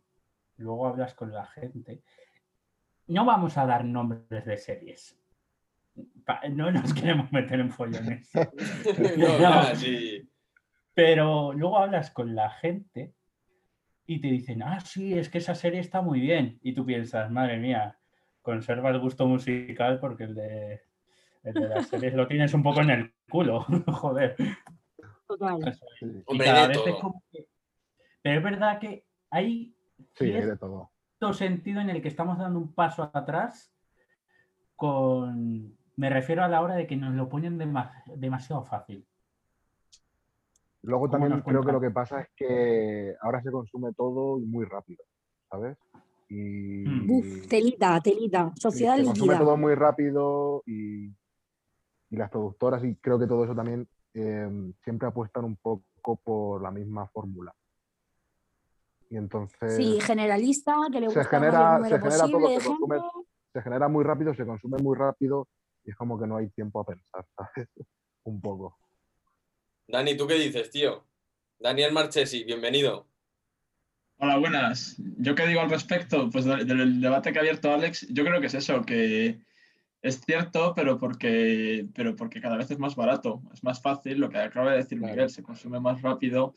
luego 0.57 0.87
hablas 0.87 1.13
con 1.13 1.31
la 1.31 1.45
gente. 1.45 2.01
No 3.07 3.23
vamos 3.23 3.55
a 3.57 3.67
dar 3.67 3.85
nombres 3.85 4.45
de 4.45 4.57
series, 4.57 5.15
No 6.51 6.71
nos 6.71 6.93
queremos 6.93 7.31
meter 7.31 7.59
en 7.59 7.71
follones. 7.71 8.29
No, 9.17 9.39
nada, 9.39 9.75
sí. 9.75 10.27
Pero 10.93 11.53
luego 11.53 11.77
hablas 11.77 12.09
con 12.11 12.35
la 12.35 12.49
gente 12.49 13.13
y 14.07 14.19
te 14.21 14.27
dicen, 14.27 14.63
ah, 14.63 14.79
sí, 14.79 15.17
es 15.17 15.29
que 15.29 15.39
esa 15.39 15.55
serie 15.55 15.79
está 15.79 16.01
muy 16.01 16.19
bien. 16.19 16.59
Y 16.61 16.73
tú 16.73 16.85
piensas, 16.85 17.29
madre 17.31 17.57
mía, 17.57 17.97
conserva 18.41 18.89
el 18.91 18.99
gusto 18.99 19.27
musical 19.27 19.99
porque 19.99 20.23
el 20.25 20.35
de, 20.35 20.81
el 21.43 21.53
de 21.53 21.67
las 21.69 21.87
series 21.87 22.13
lo 22.13 22.27
tienes 22.27 22.53
un 22.53 22.63
poco 22.63 22.81
en 22.81 22.89
el 22.91 23.13
culo. 23.29 23.61
Joder. 23.87 24.35
Total. 25.27 25.77
Hombre, 26.27 26.45
cada 26.45 26.61
de 26.63 26.67
vez 26.69 26.87
es 26.87 26.95
como 26.95 27.23
que- 27.31 27.47
Pero 28.21 28.37
es 28.37 28.43
verdad 28.43 28.79
que 28.79 29.05
hay 29.29 29.75
Sí, 30.13 30.25
hay 30.25 30.31
cierto 30.43 30.49
de 30.51 30.57
todo. 31.19 31.33
sentido 31.33 31.81
en 31.81 31.89
el 31.89 32.01
que 32.01 32.07
estamos 32.09 32.37
dando 32.37 32.59
un 32.59 32.73
paso 32.73 33.09
atrás 33.13 33.73
con... 34.75 35.77
Me 35.97 36.09
refiero 36.09 36.43
a 36.43 36.47
la 36.47 36.61
hora 36.61 36.75
de 36.75 36.87
que 36.87 36.95
nos 36.97 37.13
lo 37.13 37.29
ponen 37.29 37.57
dema- 37.57 38.03
demasiado 38.15 38.63
fácil. 38.65 39.05
Luego 40.81 41.09
¿Cómo 41.09 41.19
también 41.23 41.41
creo 41.41 41.63
que 41.63 41.71
lo 41.71 41.81
que 41.81 41.89
pasa 41.91 42.21
es 42.21 42.27
que 42.35 43.15
ahora 43.21 43.41
se 43.41 43.49
consume 43.51 43.93
todo 43.93 44.37
muy 44.39 44.65
rápido, 44.65 45.03
¿sabes? 45.49 45.77
Y, 46.29 46.85
Mm. 46.87 47.09
Uf, 47.11 47.47
telita, 47.47 47.99
telita. 48.01 48.51
Sociedad 48.59 48.97
se 48.97 49.05
consume 49.05 49.33
líquida. 49.33 49.39
todo 49.45 49.57
muy 49.57 49.73
rápido 49.73 50.61
y, 50.65 51.05
y 51.07 52.15
las 52.17 52.29
productoras 52.29 52.83
y 52.83 52.95
creo 52.95 53.17
que 53.17 53.25
todo 53.27 53.43
eso 53.45 53.55
también 53.55 53.87
eh, 54.13 54.47
siempre 54.83 55.07
apuestan 55.07 55.45
un 55.45 55.55
poco 55.55 56.15
por 56.23 56.61
la 56.61 56.71
misma 56.71 57.07
fórmula. 57.07 57.53
Y 59.09 59.17
entonces 59.17 59.75
Sí, 59.75 59.99
generalista, 60.01 60.75
que 60.91 60.99
le 60.99 61.07
gusta 61.07 61.23
genera, 61.25 61.51
se 61.69 61.75
número 61.75 61.97
genera 61.97 62.17
todo, 62.17 62.31
posible 62.31 62.49
de 62.53 62.59
se 62.59 62.67
consume, 62.67 62.95
gente. 63.01 63.27
se 63.53 63.61
genera 63.61 63.87
muy 63.87 64.03
rápido, 64.03 64.33
se 64.35 64.45
consume 64.45 64.77
muy 64.79 64.97
rápido 64.97 65.47
y 65.85 65.91
es 65.91 65.95
como 65.95 66.19
que 66.19 66.27
no 66.27 66.37
hay 66.37 66.49
tiempo 66.49 66.79
a 66.79 66.85
pensar, 66.85 67.25
¿sabes? 67.37 67.69
Un 68.23 68.41
poco. 68.41 68.77
Dani, 69.87 70.17
¿tú 70.17 70.27
qué 70.27 70.35
dices, 70.35 70.71
tío? 70.71 71.05
Daniel 71.59 71.93
Marchesi, 71.93 72.43
bienvenido. 72.43 73.07
Hola, 74.17 74.37
buenas. 74.37 74.95
¿Yo 74.97 75.35
qué 75.35 75.45
digo 75.45 75.61
al 75.61 75.69
respecto? 75.69 76.29
Pues 76.29 76.45
del, 76.45 76.65
del 76.65 77.01
debate 77.01 77.31
que 77.31 77.39
ha 77.39 77.41
abierto 77.41 77.71
Alex, 77.71 78.07
yo 78.09 78.23
creo 78.23 78.39
que 78.39 78.47
es 78.47 78.53
eso, 78.55 78.81
que 78.81 79.39
es 80.01 80.21
cierto, 80.21 80.73
pero 80.75 80.97
porque, 80.97 81.87
pero 81.93 82.15
porque 82.15 82.41
cada 82.41 82.57
vez 82.57 82.71
es 82.71 82.79
más 82.79 82.95
barato, 82.95 83.41
es 83.53 83.63
más 83.63 83.81
fácil, 83.81 84.19
lo 84.19 84.29
que 84.29 84.37
acaba 84.37 84.71
de 84.71 84.77
decir 84.77 84.97
Claro. 84.97 85.13
Miguel, 85.13 85.29
se 85.29 85.43
consume 85.43 85.79
más 85.79 86.01
rápido, 86.01 86.53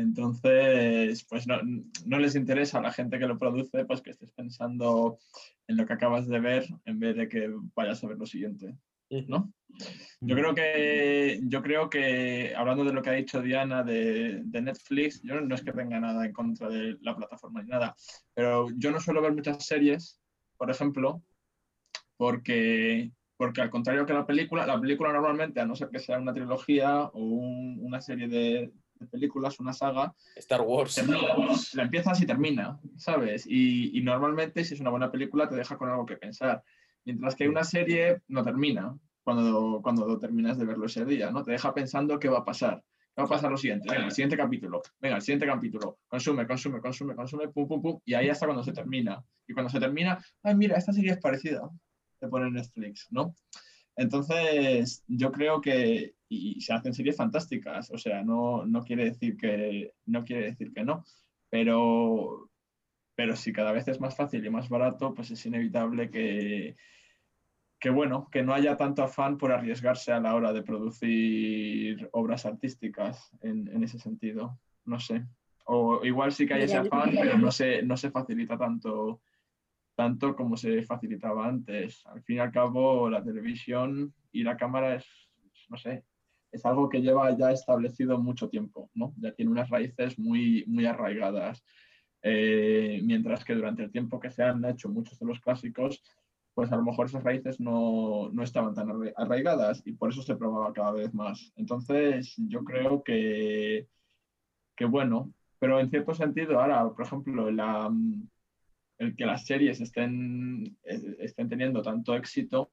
entonces 0.00 1.24
pues 1.28 1.46
no, 1.46 1.58
no 2.06 2.18
les 2.18 2.34
interesa 2.34 2.78
a 2.78 2.82
la 2.82 2.92
gente 2.92 3.18
que 3.18 3.26
lo 3.26 3.38
produce 3.38 3.84
pues 3.84 4.00
que 4.02 4.10
estés 4.10 4.32
pensando 4.32 5.18
en 5.68 5.76
lo 5.76 5.86
que 5.86 5.92
acabas 5.92 6.26
de 6.28 6.40
ver 6.40 6.66
en 6.84 6.98
vez 6.98 7.16
de 7.16 7.28
que 7.28 7.48
vayas 7.74 8.02
a 8.02 8.08
ver 8.08 8.18
lo 8.18 8.26
siguiente, 8.26 8.76
¿no? 9.28 9.52
Yo 10.20 10.34
creo 10.36 10.54
que, 10.54 11.40
yo 11.44 11.62
creo 11.62 11.88
que, 11.88 12.54
hablando 12.54 12.84
de 12.84 12.92
lo 12.92 13.02
que 13.02 13.10
ha 13.10 13.14
dicho 13.14 13.40
Diana 13.40 13.82
de, 13.82 14.42
de 14.44 14.62
Netflix, 14.62 15.22
yo 15.22 15.40
no 15.40 15.54
es 15.54 15.62
que 15.62 15.72
tenga 15.72 15.98
nada 16.00 16.26
en 16.26 16.32
contra 16.32 16.68
de 16.68 16.96
la 17.00 17.16
plataforma 17.16 17.62
ni 17.62 17.68
nada, 17.70 17.94
pero 18.34 18.68
yo 18.76 18.90
no 18.90 19.00
suelo 19.00 19.22
ver 19.22 19.32
muchas 19.32 19.64
series, 19.64 20.20
por 20.58 20.70
ejemplo, 20.70 21.22
porque, 22.16 23.10
porque 23.36 23.62
al 23.62 23.70
contrario 23.70 24.04
que 24.06 24.12
la 24.12 24.26
película, 24.26 24.66
la 24.66 24.80
película 24.80 25.12
normalmente, 25.12 25.60
a 25.60 25.66
no 25.66 25.74
ser 25.74 25.88
que 25.88 25.98
sea 25.98 26.18
una 26.18 26.34
trilogía 26.34 27.04
o 27.04 27.18
un- 27.20 27.78
una 27.80 28.00
serie 28.00 28.28
de, 28.28 28.70
de 29.00 29.06
películas, 29.06 29.58
una 29.58 29.72
saga, 29.72 30.14
Star 30.36 30.60
Wars. 30.60 30.94
termina, 30.94 31.34
la 31.74 31.82
empiezas 31.82 32.20
y 32.20 32.26
termina, 32.26 32.78
¿sabes? 32.96 33.46
Y, 33.46 33.98
y 33.98 34.02
normalmente 34.02 34.62
si 34.64 34.74
es 34.74 34.80
una 34.80 34.90
buena 34.90 35.10
película 35.10 35.48
te 35.48 35.56
deja 35.56 35.76
con 35.76 35.88
algo 35.88 36.06
que 36.06 36.16
pensar. 36.16 36.62
Mientras 37.04 37.34
que 37.34 37.48
una 37.48 37.64
serie 37.64 38.20
no 38.28 38.44
termina 38.44 38.94
cuando, 39.22 39.80
cuando 39.82 40.18
terminas 40.18 40.58
de 40.58 40.66
verlo 40.66 40.86
ese 40.86 41.04
día, 41.04 41.30
¿no? 41.30 41.42
Te 41.42 41.52
deja 41.52 41.72
pensando 41.72 42.18
qué 42.18 42.28
va 42.28 42.38
a 42.38 42.44
pasar. 42.44 42.82
¿Qué 43.14 43.22
va 43.22 43.26
a 43.26 43.28
pasar 43.28 43.50
lo 43.50 43.56
siguiente? 43.56 43.88
Venga, 43.90 44.04
el 44.04 44.12
siguiente 44.12 44.36
capítulo. 44.36 44.82
Venga, 45.00 45.16
el 45.16 45.22
siguiente 45.22 45.46
capítulo. 45.46 45.98
Consume, 46.06 46.46
consume, 46.46 46.80
consume, 46.80 47.14
consume, 47.14 47.48
pum, 47.48 47.66
pum, 47.66 47.82
pum. 47.82 48.00
Y 48.04 48.14
ahí 48.14 48.28
hasta 48.28 48.46
cuando 48.46 48.62
se 48.62 48.72
termina. 48.72 49.22
Y 49.48 49.52
cuando 49.52 49.70
se 49.70 49.80
termina, 49.80 50.22
ay, 50.42 50.54
mira, 50.54 50.76
esta 50.76 50.92
serie 50.92 51.12
es 51.12 51.18
parecida. 51.18 51.68
Te 52.18 52.28
pone 52.28 52.50
Netflix, 52.50 53.08
¿no? 53.10 53.34
Entonces, 53.96 55.04
yo 55.06 55.30
creo 55.32 55.60
que 55.60 56.14
y 56.28 56.60
se 56.60 56.72
hacen 56.72 56.94
series 56.94 57.16
fantásticas, 57.16 57.90
o 57.90 57.98
sea, 57.98 58.22
no, 58.22 58.64
no 58.64 58.84
quiere 58.84 59.04
decir 59.06 59.36
que 59.36 59.92
no 60.06 60.24
quiere 60.24 60.46
decir 60.46 60.72
que 60.72 60.84
no, 60.84 61.04
pero 61.50 62.48
pero 63.16 63.36
si 63.36 63.52
cada 63.52 63.72
vez 63.72 63.86
es 63.88 64.00
más 64.00 64.16
fácil 64.16 64.46
y 64.46 64.50
más 64.50 64.68
barato, 64.68 65.12
pues 65.12 65.30
es 65.32 65.44
inevitable 65.44 66.10
que 66.10 66.76
que 67.80 67.90
bueno, 67.90 68.28
que 68.30 68.42
no 68.42 68.54
haya 68.54 68.76
tanto 68.76 69.02
afán 69.02 69.38
por 69.38 69.52
arriesgarse 69.52 70.12
a 70.12 70.20
la 70.20 70.34
hora 70.34 70.52
de 70.52 70.62
producir 70.62 72.08
obras 72.12 72.44
artísticas 72.44 73.30
en, 73.40 73.68
en 73.68 73.82
ese 73.82 73.98
sentido, 73.98 74.58
no 74.84 75.00
sé. 75.00 75.24
O 75.64 76.04
igual 76.04 76.30
sí 76.32 76.46
que 76.46 76.54
hay 76.54 76.62
ese 76.62 76.76
afán, 76.76 77.10
pero 77.18 77.38
no 77.38 77.50
se, 77.50 77.82
no 77.82 77.96
se 77.96 78.10
facilita 78.10 78.58
tanto 78.58 79.22
tanto 80.00 80.34
como 80.34 80.56
se 80.56 80.82
facilitaba 80.84 81.46
antes. 81.46 82.02
Al 82.06 82.22
fin 82.22 82.36
y 82.36 82.38
al 82.40 82.50
cabo, 82.52 83.10
la 83.10 83.22
televisión 83.22 84.14
y 84.32 84.42
la 84.42 84.56
cámara 84.56 84.94
es, 84.94 85.04
no 85.68 85.76
sé, 85.76 86.04
es 86.50 86.64
algo 86.64 86.88
que 86.88 87.02
lleva 87.02 87.36
ya 87.36 87.50
establecido 87.52 88.16
mucho 88.18 88.48
tiempo, 88.48 88.90
¿no? 88.94 89.12
Ya 89.18 89.32
tiene 89.34 89.50
unas 89.52 89.68
raíces 89.68 90.18
muy, 90.18 90.64
muy 90.66 90.86
arraigadas. 90.86 91.62
Eh, 92.22 93.02
mientras 93.04 93.44
que 93.44 93.54
durante 93.54 93.82
el 93.84 93.92
tiempo 93.92 94.18
que 94.20 94.30
se 94.30 94.42
han 94.42 94.64
hecho 94.64 94.88
muchos 94.88 95.18
de 95.18 95.26
los 95.26 95.38
clásicos, 95.40 96.02
pues 96.54 96.72
a 96.72 96.76
lo 96.76 96.82
mejor 96.82 97.06
esas 97.06 97.22
raíces 97.22 97.60
no, 97.60 98.30
no 98.32 98.42
estaban 98.42 98.74
tan 98.74 98.88
arra- 98.90 99.12
arraigadas 99.16 99.82
y 99.84 99.92
por 99.92 100.08
eso 100.10 100.22
se 100.22 100.36
probaba 100.36 100.72
cada 100.72 100.92
vez 100.92 101.12
más. 101.12 101.52
Entonces, 101.56 102.34
yo 102.48 102.64
creo 102.64 103.02
que, 103.02 103.86
que 104.76 104.86
bueno, 104.86 105.34
pero 105.58 105.78
en 105.78 105.90
cierto 105.90 106.14
sentido, 106.14 106.58
ahora, 106.58 106.88
por 106.90 107.04
ejemplo, 107.04 107.50
la, 107.50 107.90
el 109.00 109.16
que 109.16 109.24
las 109.24 109.46
series 109.46 109.80
estén, 109.80 110.76
eh, 110.84 111.16
estén 111.20 111.48
teniendo 111.48 111.80
tanto 111.82 112.14
éxito 112.14 112.70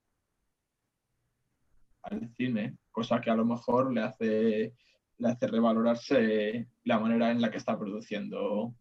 al 2.03 2.29
cine, 2.35 2.77
cosa 2.91 3.21
que 3.21 3.29
a 3.29 3.35
lo 3.35 3.45
mejor 3.45 3.93
le 3.93 4.01
hace, 4.01 4.73
le 5.17 5.27
hace 5.27 5.47
revalorarse 5.47 6.67
la 6.83 6.99
manera 6.99 7.31
en 7.31 7.41
la 7.41 7.49
que 7.49 7.57
está 7.57 7.79
produciendo 7.79 8.75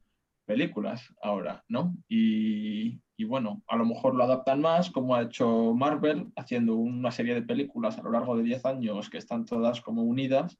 películas 0.44 1.14
ahora, 1.22 1.64
¿no? 1.68 1.96
Y, 2.08 3.00
bueno, 3.26 3.62
a 3.68 3.76
lo 3.76 3.86
mejor 3.86 4.16
lo 4.16 4.24
adaptan 4.24 4.60
más, 4.60 4.90
como 4.90 5.14
ha 5.14 5.22
hecho 5.22 5.72
Marvel, 5.72 6.32
haciendo 6.34 6.74
una 6.74 7.12
serie 7.12 7.34
de 7.34 7.42
películas 7.42 7.96
a 7.98 8.02
lo 8.02 8.10
largo 8.10 8.36
de 8.36 8.42
10 8.42 8.64
años 8.66 9.08
que 9.08 9.18
están 9.18 9.44
todas 9.44 9.80
como 9.80 10.02
unidas, 10.02 10.58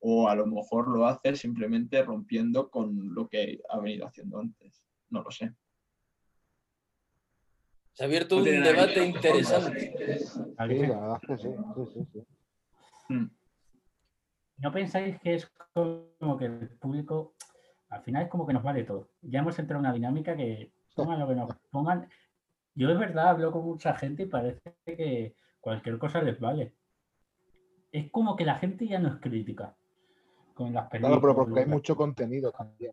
o 0.00 0.28
a 0.28 0.34
lo 0.34 0.46
mejor 0.46 0.88
lo 0.88 1.06
hace 1.06 1.34
simplemente 1.34 2.02
rompiendo 2.02 2.70
con 2.70 3.14
lo 3.14 3.26
que 3.28 3.60
ha 3.70 3.78
venido 3.78 4.06
haciendo 4.06 4.38
antes. 4.38 4.82
No 5.08 5.22
lo 5.22 5.30
sé. 5.30 5.54
Se 8.00 8.04
ha 8.04 8.06
abierto 8.06 8.38
un 8.38 8.44
debate 8.44 9.04
interesante. 9.04 9.92
¿A 10.56 10.66
Sí, 10.66 10.74
la 10.78 11.00
verdad 11.00 11.20
es 11.20 11.28
que 11.28 11.36
sí, 11.36 11.48
sí, 11.74 11.84
sí, 11.92 12.08
sí. 12.14 13.14
Mm. 13.14 13.30
¿No 14.56 14.72
pensáis 14.72 15.20
que 15.20 15.34
es 15.34 15.52
como 15.74 16.38
que 16.38 16.46
el 16.46 16.70
público, 16.78 17.34
al 17.90 18.00
final 18.02 18.22
es 18.22 18.30
como 18.30 18.46
que 18.46 18.54
nos 18.54 18.62
vale 18.62 18.84
todo? 18.84 19.10
Ya 19.20 19.40
hemos 19.40 19.58
entrado 19.58 19.80
en 19.80 19.84
una 19.84 19.92
dinámica 19.92 20.34
que 20.34 20.72
pongan 20.96 21.20
lo 21.20 21.28
que 21.28 21.34
nos 21.34 21.54
pongan. 21.70 22.08
Yo 22.74 22.88
es 22.88 22.98
verdad, 22.98 23.28
hablo 23.28 23.52
con 23.52 23.66
mucha 23.66 23.94
gente 23.94 24.22
y 24.22 24.26
parece 24.26 24.60
que 24.86 25.34
cualquier 25.60 25.98
cosa 25.98 26.22
les 26.22 26.40
vale. 26.40 26.72
Es 27.92 28.10
como 28.10 28.34
que 28.34 28.46
la 28.46 28.54
gente 28.54 28.88
ya 28.88 28.98
no 28.98 29.08
es 29.08 29.20
crítica 29.20 29.76
con 30.54 30.72
las 30.72 30.88
películas, 30.88 31.20
Claro, 31.20 31.20
pero 31.20 31.34
porque 31.34 31.60
hay 31.60 31.66
mucho 31.66 31.94
contenido 31.96 32.50
también. 32.50 32.92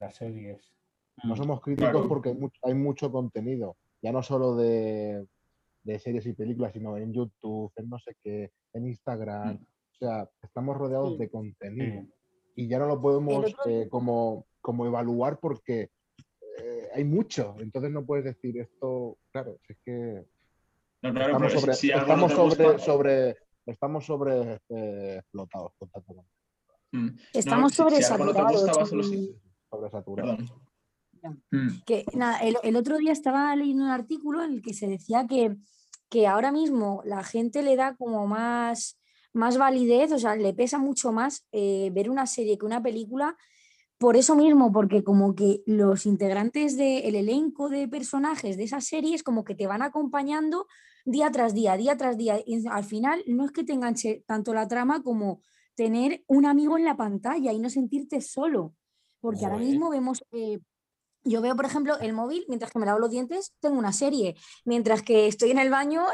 las 0.00 0.16
series. 0.16 0.74
No 1.22 1.34
Mm. 1.34 1.36
somos 1.36 1.60
críticos 1.60 1.92
Claro. 1.92 2.08
porque 2.08 2.30
hay 2.30 2.34
mucho, 2.34 2.60
hay 2.64 2.74
mucho 2.74 3.12
contenido, 3.12 3.76
ya 4.04 4.12
no 4.12 4.22
solo 4.22 4.54
de, 4.54 5.26
de 5.82 5.98
series 5.98 6.26
y 6.26 6.34
películas, 6.34 6.74
sino 6.74 6.96
en 6.98 7.12
YouTube, 7.14 7.72
en 7.76 7.88
no 7.88 7.98
sé 7.98 8.14
qué, 8.22 8.52
en 8.74 8.86
Instagram. 8.86 9.56
O 9.56 9.96
sea, 9.96 10.28
estamos 10.42 10.76
rodeados 10.76 11.12
Sí. 11.12 11.18
de 11.18 11.30
contenido 11.30 12.02
Sí. 12.02 12.12
y 12.56 12.68
ya 12.68 12.78
no 12.78 12.86
lo 12.86 13.00
podemos 13.00 13.46
otro 13.46 13.56
eh, 13.66 13.88
como, 13.88 14.46
como 14.60 14.84
evaluar 14.84 15.38
porque 15.40 15.88
eh, 16.62 16.88
hay 16.94 17.04
mucho. 17.04 17.56
Entonces 17.60 17.90
no 17.90 18.04
puedes 18.04 18.26
decir 18.26 18.58
esto, 18.58 19.16
claro, 19.32 19.58
es 19.68 19.78
que 19.84 20.24
No, 21.02 21.12
claro, 21.12 21.32
estamos 21.32 21.52
sobre, 21.52 21.74
si, 21.74 21.86
si 21.88 21.92
no 21.94 21.98
estamos 22.00 22.32
sobre, 22.32 22.64
gusta- 22.64 22.78
sobre, 22.78 23.36
estamos 23.66 24.04
sobre 24.04 24.60
eh, 24.68 25.16
explotados 25.18 25.72
con 25.78 25.88
tanto 25.90 26.14
Mm. 26.92 27.08
Estamos 27.32 27.72
si- 27.72 27.76
si 27.76 27.82
no 27.82 27.88
sobresaturados. 27.88 29.08
si-. 29.08 29.40
Mm. 31.50 31.68
que 31.86 32.04
nada, 32.14 32.38
el, 32.38 32.56
el 32.62 32.76
otro 32.76 32.98
día 32.98 33.12
estaba 33.12 33.54
leyendo 33.56 33.84
un 33.84 33.90
artículo 33.90 34.42
en 34.42 34.54
el 34.54 34.62
que 34.62 34.74
se 34.74 34.86
decía 34.86 35.26
que, 35.26 35.56
que 36.10 36.26
ahora 36.26 36.52
mismo 36.52 37.02
la 37.04 37.24
gente 37.24 37.62
le 37.62 37.76
da 37.76 37.96
como 37.96 38.26
más, 38.26 38.98
más 39.32 39.58
validez, 39.58 40.12
o 40.12 40.18
sea, 40.18 40.36
le 40.36 40.54
pesa 40.54 40.78
mucho 40.78 41.12
más 41.12 41.46
eh, 41.52 41.90
ver 41.92 42.10
una 42.10 42.26
serie 42.26 42.56
que 42.58 42.66
una 42.66 42.82
película, 42.82 43.36
por 43.98 44.16
eso 44.16 44.34
mismo, 44.34 44.72
porque 44.72 45.02
como 45.02 45.34
que 45.34 45.62
los 45.66 46.04
integrantes 46.06 46.76
del 46.76 47.14
elenco 47.14 47.68
de 47.68 47.88
personajes 47.88 48.56
de 48.56 48.64
esas 48.64 48.84
series 48.84 49.22
como 49.22 49.44
que 49.44 49.54
te 49.54 49.66
van 49.66 49.82
acompañando 49.82 50.66
día 51.04 51.30
tras 51.30 51.54
día, 51.54 51.76
día 51.76 51.96
tras 51.96 52.16
día. 52.16 52.38
Y 52.44 52.66
al 52.66 52.84
final 52.84 53.22
no 53.26 53.44
es 53.44 53.52
que 53.52 53.64
te 53.64 53.72
enganche 53.72 54.24
tanto 54.26 54.52
la 54.52 54.68
trama 54.68 55.02
como 55.02 55.40
tener 55.74 56.24
un 56.26 56.44
amigo 56.44 56.76
en 56.76 56.84
la 56.84 56.96
pantalla 56.96 57.52
y 57.52 57.58
no 57.58 57.70
sentirte 57.70 58.20
solo. 58.20 58.74
Porque 59.20 59.46
ahora 59.46 59.58
mismo 59.58 59.90
vemos, 59.90 60.22
eh, 60.32 60.58
yo 61.24 61.40
veo, 61.40 61.56
por 61.56 61.64
ejemplo, 61.64 61.98
el 62.00 62.12
móvil, 62.12 62.44
mientras 62.48 62.70
que 62.70 62.78
me 62.78 62.86
lavo 62.86 62.98
los 62.98 63.10
dientes, 63.10 63.54
tengo 63.60 63.78
una 63.78 63.92
serie. 63.92 64.36
Mientras 64.64 65.02
que 65.02 65.26
estoy 65.26 65.50
en 65.50 65.58
el 65.58 65.70
baño, 65.70 66.04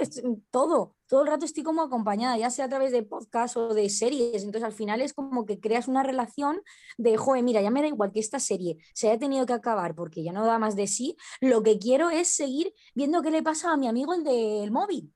todo, 0.51 0.95
todo 1.09 1.23
el 1.23 1.27
rato 1.29 1.45
estoy 1.45 1.63
como 1.65 1.83
acompañada, 1.83 2.39
ya 2.39 2.49
sea 2.51 2.67
a 2.67 2.69
través 2.69 2.93
de 2.93 3.03
podcast 3.03 3.57
o 3.57 3.75
de 3.75 3.89
series. 3.91 4.45
Entonces 4.45 4.63
al 4.63 4.73
final 4.73 5.01
es 5.01 5.13
como 5.13 5.45
que 5.47 5.59
creas 5.61 5.89
una 5.89 6.03
relación 6.03 6.63
de, 6.97 7.17
joder, 7.17 7.43
mira, 7.43 7.61
ya 7.61 7.71
me 7.71 7.83
da 7.83 7.89
igual 7.89 8.13
que 8.13 8.21
esta 8.21 8.39
serie 8.39 8.79
se 8.95 9.09
haya 9.09 9.19
tenido 9.19 9.47
que 9.47 9.53
acabar 9.53 9.95
porque 9.95 10.23
ya 10.23 10.33
no 10.33 10.47
da 10.47 10.59
más 10.59 10.77
de 10.77 10.87
sí. 10.87 11.17
Lo 11.41 11.63
que 11.63 11.79
quiero 11.79 12.11
es 12.11 12.29
seguir 12.29 12.73
viendo 12.95 13.21
qué 13.23 13.31
le 13.31 13.43
pasa 13.43 13.73
a 13.73 13.77
mi 13.77 13.89
amigo 13.89 14.15
el 14.15 14.23
del 14.25 14.71
móvil. 14.71 15.13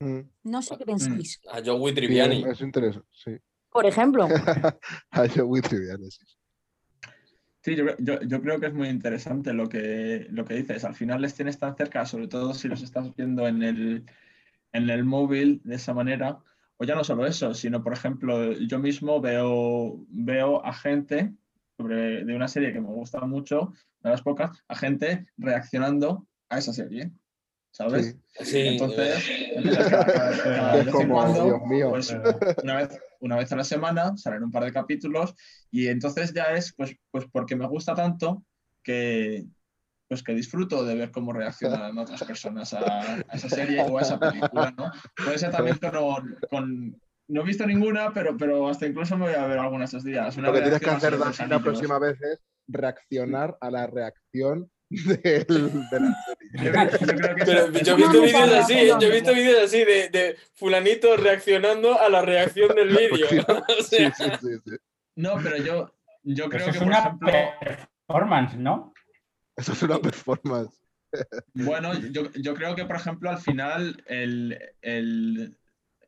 Mm, 0.00 0.20
No 0.44 0.62
sé 0.62 0.76
qué 0.76 0.84
pensáis. 0.84 1.40
A 1.50 1.62
Joey 1.64 1.90
sí, 1.90 1.94
Triviani. 1.94 2.44
es 2.50 2.60
interesante, 2.60 3.08
sí. 3.12 3.36
Por 3.70 3.86
ejemplo, 3.86 4.26
A 5.12 5.28
Joey 5.28 5.62
Triviani, 5.62 6.10
sí. 6.10 6.24
Sí, 7.62 7.76
yo, 7.76 7.84
yo- 7.98 8.20
yo 8.22 8.42
creo 8.42 8.58
que 8.58 8.66
es 8.66 8.74
muy 8.74 8.88
interesante 8.88 9.52
lo 9.52 9.68
que, 9.68 10.26
lo 10.30 10.44
que 10.44 10.54
dices. 10.54 10.84
Al 10.84 10.94
final 10.96 11.22
les 11.22 11.34
tienes 11.34 11.58
tan 11.58 11.76
cerca, 11.76 12.04
sobre 12.06 12.26
todo 12.28 12.54
si 12.54 12.68
los 12.68 12.82
estás 12.82 13.14
viendo 13.14 13.46
en 13.46 13.62
el, 13.62 14.04
en 14.72 14.90
el 14.90 15.04
móvil 15.04 15.60
de 15.64 15.76
esa 15.76 15.94
manera. 15.94 16.40
O 16.78 16.84
ya 16.84 16.94
no 16.96 17.04
solo 17.04 17.26
eso, 17.26 17.54
sino, 17.54 17.82
por 17.84 17.92
ejemplo, 17.94 18.52
yo 18.54 18.78
mismo 18.80 19.20
veo, 19.20 20.04
veo 20.08 20.64
a 20.66 20.72
gente 20.74 21.34
sobre, 21.76 22.24
de 22.24 22.36
una 22.36 22.48
serie 22.48 22.72
que 22.72 22.80
me 22.80 22.88
gusta 22.88 23.20
mucho, 23.26 23.72
de 24.00 24.10
las 24.10 24.22
pocas, 24.22 24.64
a 24.68 24.76
gente 24.76 25.26
reaccionando 25.38 26.28
a 26.48 26.58
esa 26.58 26.72
serie. 26.72 27.12
¿Sabes? 27.72 28.06
Sí. 28.06 28.20
Sí, 28.44 28.60
Entonces, 28.60 29.28
pues, 31.90 32.10
una 32.62 32.76
vez, 32.76 33.00
una 33.20 33.36
vez 33.36 33.52
a 33.52 33.56
la 33.56 33.64
semana 33.64 34.16
salen 34.16 34.44
un 34.44 34.50
par 34.50 34.64
de 34.64 34.72
capítulos 34.72 35.34
y 35.70 35.88
entonces 35.88 36.32
ya 36.32 36.44
es 36.54 36.72
pues, 36.74 36.96
pues 37.10 37.26
porque 37.32 37.56
me 37.56 37.66
gusta 37.66 37.94
tanto 37.94 38.44
que 38.82 39.44
pues 40.08 40.22
que 40.22 40.34
disfruto 40.34 40.84
de 40.84 40.94
ver 40.94 41.10
cómo 41.10 41.32
reaccionan 41.32 41.96
otras 41.96 42.22
personas 42.24 42.74
a, 42.74 43.14
a 43.14 43.20
esa 43.32 43.48
serie 43.48 43.80
o 43.80 43.98
a 43.98 44.02
esa 44.02 44.20
película, 44.20 44.70
¿no? 44.76 44.90
Puede 45.16 45.38
ser 45.38 45.50
también 45.50 45.78
con, 45.78 46.38
con- 46.50 47.00
no 47.28 47.40
he 47.40 47.44
visto 47.44 47.66
ninguna, 47.66 48.12
pero, 48.12 48.36
pero 48.36 48.68
hasta 48.68 48.86
incluso 48.86 49.16
me 49.16 49.26
voy 49.26 49.34
a 49.34 49.46
ver 49.46 49.58
alguna 49.58 49.86
estos 49.86 50.04
días. 50.04 50.36
Una 50.36 50.48
Lo 50.48 50.54
que 50.54 50.60
tienes 50.60 50.80
que 50.80 50.90
hacer 50.90 51.18
Dani, 51.18 51.48
la 51.48 51.60
próxima 51.60 51.98
vez 51.98 52.20
es 52.20 52.40
reaccionar 52.68 53.56
a 53.60 53.70
la 53.70 53.86
reacción 53.86 54.70
del- 54.92 55.46
de 55.46 56.00
la 56.00 56.24
serie. 56.24 56.52
Yo, 56.52 56.70
creo- 56.72 56.90
yo 56.90 57.16
creo 57.16 57.36
que 57.36 57.44
Pero 57.44 57.60
eso- 57.60 57.72
yo 57.84 57.92
he 57.92 57.96
visto 57.96 58.22
vídeos 58.22 58.52
así, 58.52 58.72
¿eh? 58.74 58.88
yo 59.00 59.08
he 59.08 59.10
visto 59.12 59.34
vídeos 59.34 59.62
así 59.64 59.78
de, 59.84 60.08
de 60.10 60.36
fulanito 60.54 61.16
reaccionando 61.16 61.98
a 62.00 62.08
la 62.08 62.22
reacción 62.22 62.74
del 62.74 62.88
vídeo. 62.90 63.26
O 63.68 63.82
Sí, 63.82 63.96
sea, 63.96 64.12
sí, 64.14 64.24
sí, 64.40 64.48
sí. 64.64 64.76
No, 65.16 65.34
pero 65.42 65.56
yo, 65.58 65.94
yo 66.22 66.48
creo 66.48 66.62
Eso 66.62 66.70
que, 66.72 66.76
es 66.78 66.82
una 66.84 66.98
ejemplo... 66.98 67.28
performance, 68.06 68.56
¿no? 68.56 68.92
Eso 69.56 69.72
es 69.72 69.82
una 69.82 69.98
performance. 69.98 70.78
Bueno, 71.54 71.92
yo, 72.10 72.30
yo 72.32 72.54
creo 72.54 72.74
que, 72.74 72.86
por 72.86 72.96
ejemplo, 72.96 73.28
al 73.28 73.38
final 73.38 74.02
el, 74.06 74.58
el 74.80 75.56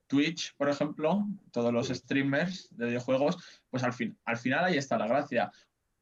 Twitch, 0.06 0.54
por 0.56 0.68
ejemplo, 0.70 1.26
todos 1.52 1.72
los 1.72 1.88
streamers 1.88 2.68
de 2.70 2.86
videojuegos, 2.86 3.36
pues 3.70 3.82
al, 3.82 3.92
fin, 3.92 4.16
al 4.24 4.36
final 4.38 4.64
ahí 4.64 4.78
está 4.78 4.96
la 4.96 5.06
gracia. 5.06 5.50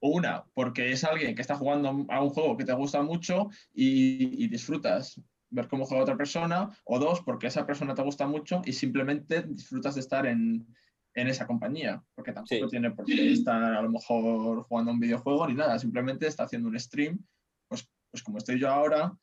Una, 0.05 0.45
porque 0.55 0.91
es 0.91 1.05
alguien 1.05 1.37
que 1.37 1.43
está 1.43 1.55
jugando 1.55 1.89
a 2.09 2.21
un 2.23 2.31
juego 2.31 2.57
que 2.57 2.65
te 2.65 2.73
gusta 2.73 3.03
mucho 3.03 3.49
y, 3.73 4.45
y 4.45 4.49
disfrutas 4.49 5.21
ver 5.49 5.69
cómo 5.69 5.85
juega 5.87 6.03
otra 6.03 6.17
persona. 6.17 6.71
O 6.85 6.99
dos, 6.99 7.21
porque 7.23 7.47
esa 7.47 7.65
persona 7.65 7.95
te 7.95 8.03
gusta 8.03 8.27
mucho 8.27 8.63
y 8.65 8.73
simplemente 8.73 9.43
disfrutas 9.43 9.95
de 9.95 10.01
estar 10.01 10.27
en, 10.27 10.67
en 11.15 11.29
esa 11.29 11.47
compañía. 11.47 12.03
Porque 12.17 12.33
tampoco 12.33 12.65
Sí. 12.65 12.71
tiene 12.71 12.91
por 12.91 13.05
qué 13.05 13.33
estar 13.33 13.63
a 13.63 13.83
lo 13.83 13.91
mejor 13.91 14.65
jugando 14.65 14.91
a 14.91 14.95
un 14.95 15.01
videojuego 15.01 15.47
ni 15.47 15.55
nada. 15.55 15.79
Simplemente 15.79 16.27
está 16.27 16.45
haciendo 16.45 16.69
un 16.69 16.81
stream, 16.81 17.25
pues, 17.69 17.89
pues 18.11 18.25
como 18.25 18.39
estoy 18.39 18.59
yo 18.59 18.71
ahora, 18.71 19.17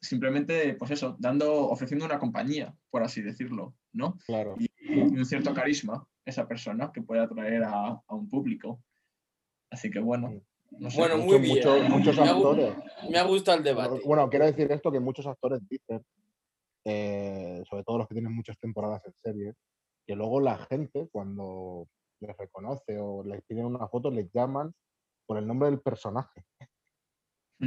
simplemente, 0.00 0.74
pues 0.74 0.90
eso, 0.92 1.16
dando, 1.18 1.68
ofreciendo 1.68 2.04
una 2.04 2.18
compañía, 2.18 2.74
por 2.90 3.02
así 3.02 3.20
decirlo, 3.22 3.74
¿no? 3.92 4.16
Claro. 4.26 4.54
y 4.58 4.68
un 5.00 5.24
cierto 5.24 5.52
carisma 5.54 6.06
esa 6.24 6.46
persona 6.46 6.90
que 6.92 7.02
puede 7.02 7.20
atraer 7.22 7.64
a, 7.64 8.00
a 8.06 8.14
un 8.14 8.28
público. 8.28 8.80
Así 9.72 9.90
que 9.90 9.98
bueno, 10.00 10.40
no 10.70 10.90
sé. 10.90 10.98
Bueno, 10.98 11.16
Muchos- 11.16 11.30
muy 11.32 11.38
bien. 11.40 11.56
muchos- 11.56 11.88
muchos 11.88 12.16
Me 12.16 12.28
ha 12.28 12.32
actores. 12.32 12.74
Me 13.10 13.18
ha 13.18 13.22
gustado 13.24 13.58
el 13.58 13.64
debate. 13.64 14.00
Bueno, 14.04 14.28
quiero 14.30 14.46
decir 14.46 14.70
esto 14.70 14.92
que 14.92 15.00
muchos 15.00 15.26
actores 15.26 15.60
dicen, 15.68 16.04
eh, 16.84 17.62
sobre 17.68 17.84
todo 17.84 17.98
los 17.98 18.08
que 18.08 18.14
tienen 18.14 18.34
muchas 18.34 18.58
temporadas 18.58 19.02
en 19.06 19.14
serie, 19.14 19.54
que 20.06 20.14
luego 20.14 20.40
la 20.40 20.58
gente 20.66 21.08
cuando 21.10 21.88
les 22.20 22.36
reconoce 22.36 22.98
o 23.00 23.24
les 23.24 23.42
piden 23.44 23.66
una 23.66 23.88
foto 23.88 24.10
les 24.10 24.30
llaman 24.32 24.72
por 25.26 25.38
el 25.38 25.46
nombre 25.46 25.70
del 25.70 25.80
personaje. 25.80 26.44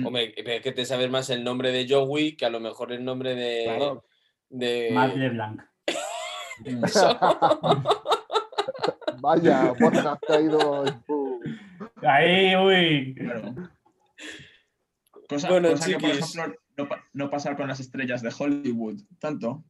Hombre, 0.05 0.33
es 0.35 0.61
que 0.61 0.71
te 0.73 0.85
sabes 0.85 1.09
más 1.09 1.29
el 1.29 1.43
nombre 1.43 1.71
de 1.71 1.87
Joey 1.89 2.35
que 2.35 2.45
a 2.45 2.49
lo 2.49 2.59
mejor 2.59 2.91
el 2.91 3.03
nombre 3.03 3.33
de. 3.33 3.63
Claro. 3.65 4.05
de... 4.49 4.91
Matt 4.93 5.15
LeBlanc. 5.15 5.61
Vaya, 9.21 9.73
Borja, 9.79 10.11
has 10.13 10.19
caído 10.19 10.85
en 10.85 11.01
Ahí, 12.01 12.55
uy. 12.55 13.15
Claro. 13.15 13.55
Cosa, 15.29 15.49
Bueno, 15.49 15.71
cosa 15.71 15.87
que, 15.87 15.97
por 15.97 16.09
ejemplo, 16.09 16.55
no, 16.77 16.87
no 17.13 17.29
pasar 17.29 17.55
con 17.57 17.67
las 17.67 17.79
estrellas 17.79 18.21
de 18.21 18.33
Hollywood 18.37 19.01
tanto. 19.19 19.63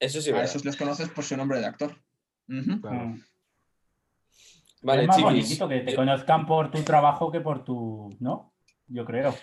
Eso 0.00 0.20
sí, 0.20 0.30
a 0.30 0.34
¿verdad? 0.34 0.50
esos 0.50 0.64
les 0.64 0.76
conoces 0.76 1.08
por 1.08 1.24
su 1.24 1.36
nombre 1.36 1.58
de 1.60 1.66
actor. 1.66 1.96
Claro. 2.46 3.16
Vale, 4.82 5.02
es 5.02 5.08
más 5.08 5.16
chiquis. 5.16 5.58
bonito 5.58 5.68
que 5.68 5.80
te 5.80 5.90
yo- 5.92 5.96
conozcan 5.96 6.46
por 6.46 6.70
tu 6.70 6.82
trabajo 6.82 7.32
que 7.32 7.40
por 7.40 7.64
tu. 7.64 8.14
¿No? 8.20 8.52
Yo 8.86 9.04
creo. 9.04 9.34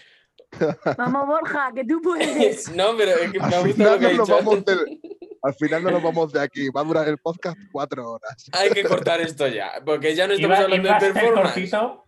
vamos 0.97 1.27
Borja, 1.27 1.71
que 1.73 1.83
tú 1.86 2.01
puedes. 2.01 2.69
No, 2.75 2.95
pero 2.97 3.11
es 3.11 3.31
que 3.31 3.39
me 3.39 3.45
gustado 3.45 3.65
lo 3.65 3.73
final, 3.73 3.99
que 3.99 4.07
dicho. 4.09 4.25
de, 4.65 4.99
al 5.43 5.53
final 5.55 5.83
no 5.83 5.91
nos 5.91 6.03
vamos 6.03 6.31
de 6.31 6.41
aquí. 6.41 6.69
Va 6.69 6.81
a 6.81 6.83
durar 6.86 7.07
el 7.09 7.17
podcast 7.17 7.57
cuatro 7.71 8.11
horas. 8.11 8.49
Hay 8.53 8.69
que 8.69 8.83
cortar 8.83 9.19
esto 9.21 9.47
ya, 9.47 9.71
porque 9.86 10.15
ya 10.15 10.27
no 10.27 10.33
estamos 10.33 10.57
Iba, 10.57 10.65
hablando 10.65 10.88
iba 10.88 10.97
de 10.99 11.05
a 11.05 11.13
ser 11.13 11.13
performance. 11.13 11.53
cortito. 11.53 12.05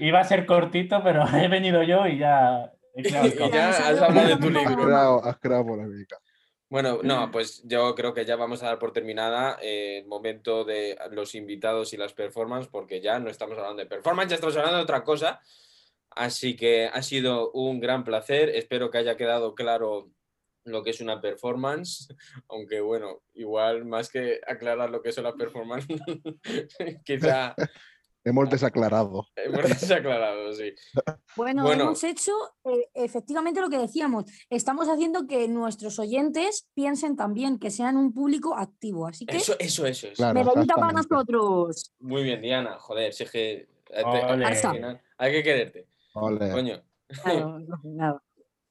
Iba 0.00 0.20
a 0.20 0.24
ser 0.24 0.46
cortito, 0.46 1.02
pero 1.02 1.24
he 1.36 1.48
venido 1.48 1.82
yo 1.82 2.06
y 2.06 2.18
ya. 2.18 2.72
he 2.94 3.02
creado 3.02 3.26
el 3.26 3.32
Y 3.40 3.50
ya 3.52 3.68
has 3.68 4.02
hablado 4.02 4.28
de 4.28 4.36
tu 4.36 4.50
libro. 4.50 4.70
Has 4.70 4.76
creado, 4.76 5.24
has 5.24 5.38
creado 5.38 5.66
polémica. 5.66 6.18
Bueno, 6.70 7.00
no, 7.02 7.32
pues 7.32 7.62
yo 7.64 7.94
creo 7.96 8.14
que 8.14 8.24
ya 8.24 8.36
vamos 8.36 8.62
a 8.62 8.66
dar 8.66 8.78
por 8.78 8.92
terminada 8.92 9.58
eh, 9.60 9.98
el 9.98 10.06
momento 10.06 10.64
de 10.64 10.96
los 11.10 11.34
invitados 11.34 11.92
y 11.92 11.96
las 11.96 12.12
performances, 12.12 12.70
porque 12.70 13.00
ya 13.00 13.18
no 13.18 13.28
estamos 13.28 13.58
hablando 13.58 13.82
de 13.82 13.88
performance, 13.88 14.30
ya 14.30 14.36
estamos 14.36 14.56
hablando 14.56 14.76
de 14.76 14.84
otra 14.84 15.02
cosa. 15.02 15.40
Así 16.10 16.56
que 16.56 16.86
ha 16.86 17.02
sido 17.02 17.50
un 17.52 17.80
gran 17.80 18.04
placer. 18.04 18.50
Espero 18.50 18.90
que 18.90 18.98
haya 18.98 19.16
quedado 19.16 19.54
claro 19.54 20.10
lo 20.64 20.82
que 20.82 20.90
es 20.90 21.00
una 21.00 21.20
performance, 21.20 22.08
aunque 22.48 22.80
bueno, 22.80 23.22
igual 23.34 23.84
más 23.84 24.08
que 24.08 24.40
aclarar 24.46 24.90
lo 24.90 25.02
que 25.02 25.10
es 25.10 25.18
una 25.18 25.34
performance, 25.34 25.86
quizá 27.04 27.54
Hemos 28.22 28.50
desaclarado. 28.50 29.26
hemos 29.36 29.62
desaclarado, 29.68 30.52
sí. 30.52 30.72
Bueno, 31.36 31.62
Bueno. 31.62 31.84
hemos 31.84 32.04
hecho 32.04 32.32
eh, 32.64 32.88
efectivamente 32.94 33.60
lo 33.60 33.70
que 33.70 33.78
decíamos. 33.78 34.24
Estamos 34.50 34.88
haciendo 34.88 35.26
que 35.26 35.48
nuestros 35.48 35.98
oyentes 35.98 36.68
piensen 36.74 37.16
también 37.16 37.58
que 37.58 37.70
sean 37.70 37.96
un 37.96 38.12
público 38.12 38.54
activo. 38.56 39.06
Así 39.06 39.24
que, 39.26 39.36
Eso, 39.38 39.54
eso, 39.58 39.86
eso. 39.86 40.08
eso. 40.08 40.16
Claro, 40.16 40.34
medallita 40.34 40.74
para 40.74 40.92
nosotros. 40.92 41.94
Muy 42.00 42.22
bien, 42.24 42.40
Diana. 42.42 42.78
Joder, 42.78 43.12
si 43.14 43.22
es 43.24 43.30
que 43.30 43.68
eh, 43.90 44.02
final 44.72 45.00
hay 45.18 45.32
que 45.32 45.42
quererte. 45.42 45.86
Ole. 46.14 46.50
Coño. 46.50 46.82
Claro, 47.22 47.58
no, 47.60 47.80
nada. 47.84 48.22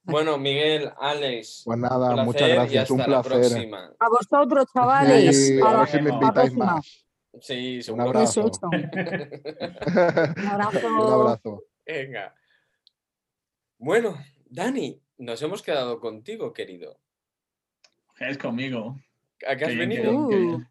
Bueno, 0.04 0.38
Miguel, 0.38 0.91
Alex, 1.00 1.62
Pues 1.66 1.78
nada, 1.78 2.08
placer 2.14 2.26
muchas 2.26 2.50
y 2.50 2.52
gracias. 2.54 2.82
hasta 2.84 2.93
Un 2.93 3.00
la 3.12 3.22
placer. 3.22 3.52
próxima. 3.52 3.93
A 4.00 4.10
vosotros, 4.10 4.66
chavales. 4.74 5.50
Y 5.52 5.62
A 5.62 5.68
a 5.70 5.74
la- 5.74 5.80
ver 5.80 5.88
si 5.89 5.97
me 6.02 6.10
la 6.10 6.14
invitáis 6.16 6.34
próxima. 6.52 6.66
más. 6.66 7.06
Sí, 7.42 7.78
Un 7.78 7.84
seguro. 7.84 8.04
abrazo. 8.06 8.42
Eso, 8.42 8.50
eso. 8.52 8.68
Un 10.42 10.48
abrazo. 10.48 10.88
Un 10.88 11.14
abrazo. 11.14 11.64
Venga. 11.86 12.34
Bueno, 13.78 14.18
Dani, 14.50 15.02
nos 15.18 15.42
hemos 15.42 15.62
quedado 15.62 16.00
contigo, 16.00 16.52
querido. 16.54 17.00
Es 18.20 18.38
conmigo. 18.38 18.98
¿A 19.48 19.56
qué 19.56 19.66
has 19.66 19.78
venido? 19.78 20.12
Uh. 20.12 20.62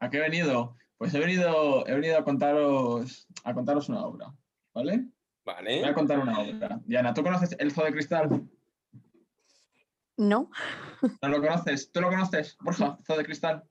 ¿A 0.00 0.10
qué 0.10 0.18
he 0.18 0.20
venido? 0.20 0.76
Pues 0.98 1.14
he 1.14 1.18
venido, 1.18 1.86
he 1.86 1.94
venido 1.94 2.18
a 2.18 2.24
contaros 2.24 3.26
a 3.44 3.54
contaros 3.54 3.88
una 3.88 4.04
obra, 4.04 4.34
¿vale? 4.74 5.06
Voy 5.44 5.54
a 5.54 5.56
Vale. 5.56 5.94
contar 5.94 6.18
una 6.20 6.38
obra. 6.38 6.80
Diana, 6.84 7.12
¿tú 7.14 7.22
conoces 7.22 7.56
El 7.58 7.72
Zoo 7.72 7.84
de 7.84 7.92
Cristal? 7.92 8.46
No. 10.16 10.50
¿No 11.22 11.28
lo 11.28 11.40
conoces? 11.40 11.90
¿Tú 11.90 12.00
lo 12.00 12.10
conoces, 12.10 12.56
Borja? 12.60 12.98
Zoo 13.06 13.16
de 13.16 13.24
Cristal. 13.24 13.64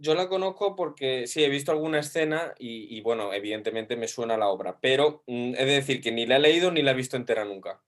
Yo 0.00 0.14
la 0.14 0.28
conozco 0.28 0.74
porque 0.74 1.26
sí, 1.26 1.44
he 1.44 1.48
visto 1.50 1.72
alguna 1.72 1.98
escena 1.98 2.54
y, 2.58 2.96
y, 2.96 3.02
bueno, 3.02 3.34
evidentemente 3.34 3.96
me 3.96 4.08
suena 4.08 4.38
la 4.38 4.48
obra, 4.48 4.78
pero 4.80 5.22
mm, 5.26 5.54
he 5.56 5.64
de 5.66 5.72
decir 5.74 6.00
que 6.00 6.10
ni 6.10 6.26
la 6.26 6.36
he 6.36 6.40
leído 6.40 6.70
ni 6.70 6.82
la 6.82 6.92
he 6.92 6.94
visto 6.94 7.18
entera 7.18 7.44
nunca. 7.44 7.82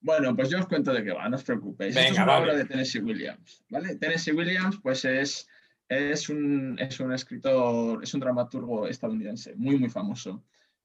Bueno, 0.00 0.34
pues 0.34 0.50
yo 0.50 0.58
os 0.58 0.66
cuento 0.66 0.92
de 0.92 1.04
qué 1.04 1.12
va, 1.12 1.28
no 1.28 1.36
os 1.36 1.44
preocupéis. 1.44 1.94
Esto 1.94 2.00
es 2.00 2.10
Venga, 2.10 2.24
una 2.24 2.38
obra 2.38 2.56
de 2.56 2.64
Tennessee 2.64 3.00
Williams, 3.00 3.64
¿vale? 3.68 3.94
Tennessee 3.96 4.32
Williams, 4.32 4.80
pues 4.82 5.04
es, 5.04 5.46
es, 5.88 6.28
un, 6.28 6.76
es 6.80 6.98
un 6.98 7.12
escritor, 7.12 8.02
es 8.02 8.12
un 8.12 8.20
dramaturgo 8.20 8.88
estadounidense, 8.88 9.54
muy, 9.54 9.78
muy 9.78 9.90
famoso. 9.90 10.42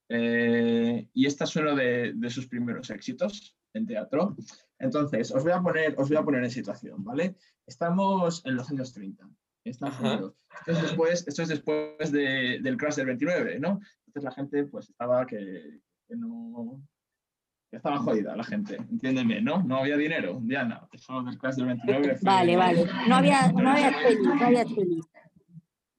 Eh, 0.09 1.07
y 1.13 1.25
esta 1.25 1.45
es 1.45 1.55
uno 1.55 1.75
de, 1.75 2.13
de 2.13 2.29
sus 2.29 2.47
primeros 2.47 2.89
éxitos 2.91 3.55
en 3.73 3.87
teatro. 3.87 4.35
Entonces, 4.77 5.31
os 5.31 5.43
voy 5.43 5.53
a 5.53 5.61
poner, 5.61 5.95
os 5.97 6.09
voy 6.09 6.17
a 6.17 6.23
poner 6.23 6.43
en 6.43 6.51
situación, 6.51 7.03
¿vale? 7.03 7.35
Estamos 7.65 8.45
en 8.45 8.55
los 8.55 8.69
años 8.69 8.93
30. 8.93 9.27
Estados 9.69 9.95
Ajá. 9.95 10.11
Unidos. 10.13 10.33
Esto 10.59 10.71
es 10.71 10.81
después, 10.81 11.27
esto 11.27 11.41
es 11.43 11.47
después 11.49 12.11
de- 12.11 12.59
del 12.61 12.77
crash 12.77 12.95
del 12.95 13.07
29, 13.07 13.59
¿no? 13.59 13.79
Entonces 14.07 14.23
la 14.23 14.31
gente 14.31 14.63
pues 14.65 14.89
estaba 14.89 15.25
que, 15.25 15.79
que 16.07 16.15
no... 16.15 16.81
que 17.69 17.77
estaba 17.77 17.97
jodida 17.99 18.35
la 18.35 18.43
gente, 18.43 18.75
entiéndeme, 18.77 19.41
¿no? 19.41 19.61
No 19.63 19.77
había 19.77 19.97
dinero, 19.97 20.39
Diana. 20.41 20.87
Eso 20.91 21.21
del 21.23 21.37
crash 21.37 21.55
del 21.55 21.65
29 21.67 22.15
fue- 22.17 22.19
Vale, 22.23 22.55
vale. 22.55 22.85
No 23.07 23.15
había, 23.15 23.51
no 23.51 23.69
había 23.71 23.91
no 23.91 24.45
había. 24.45 24.65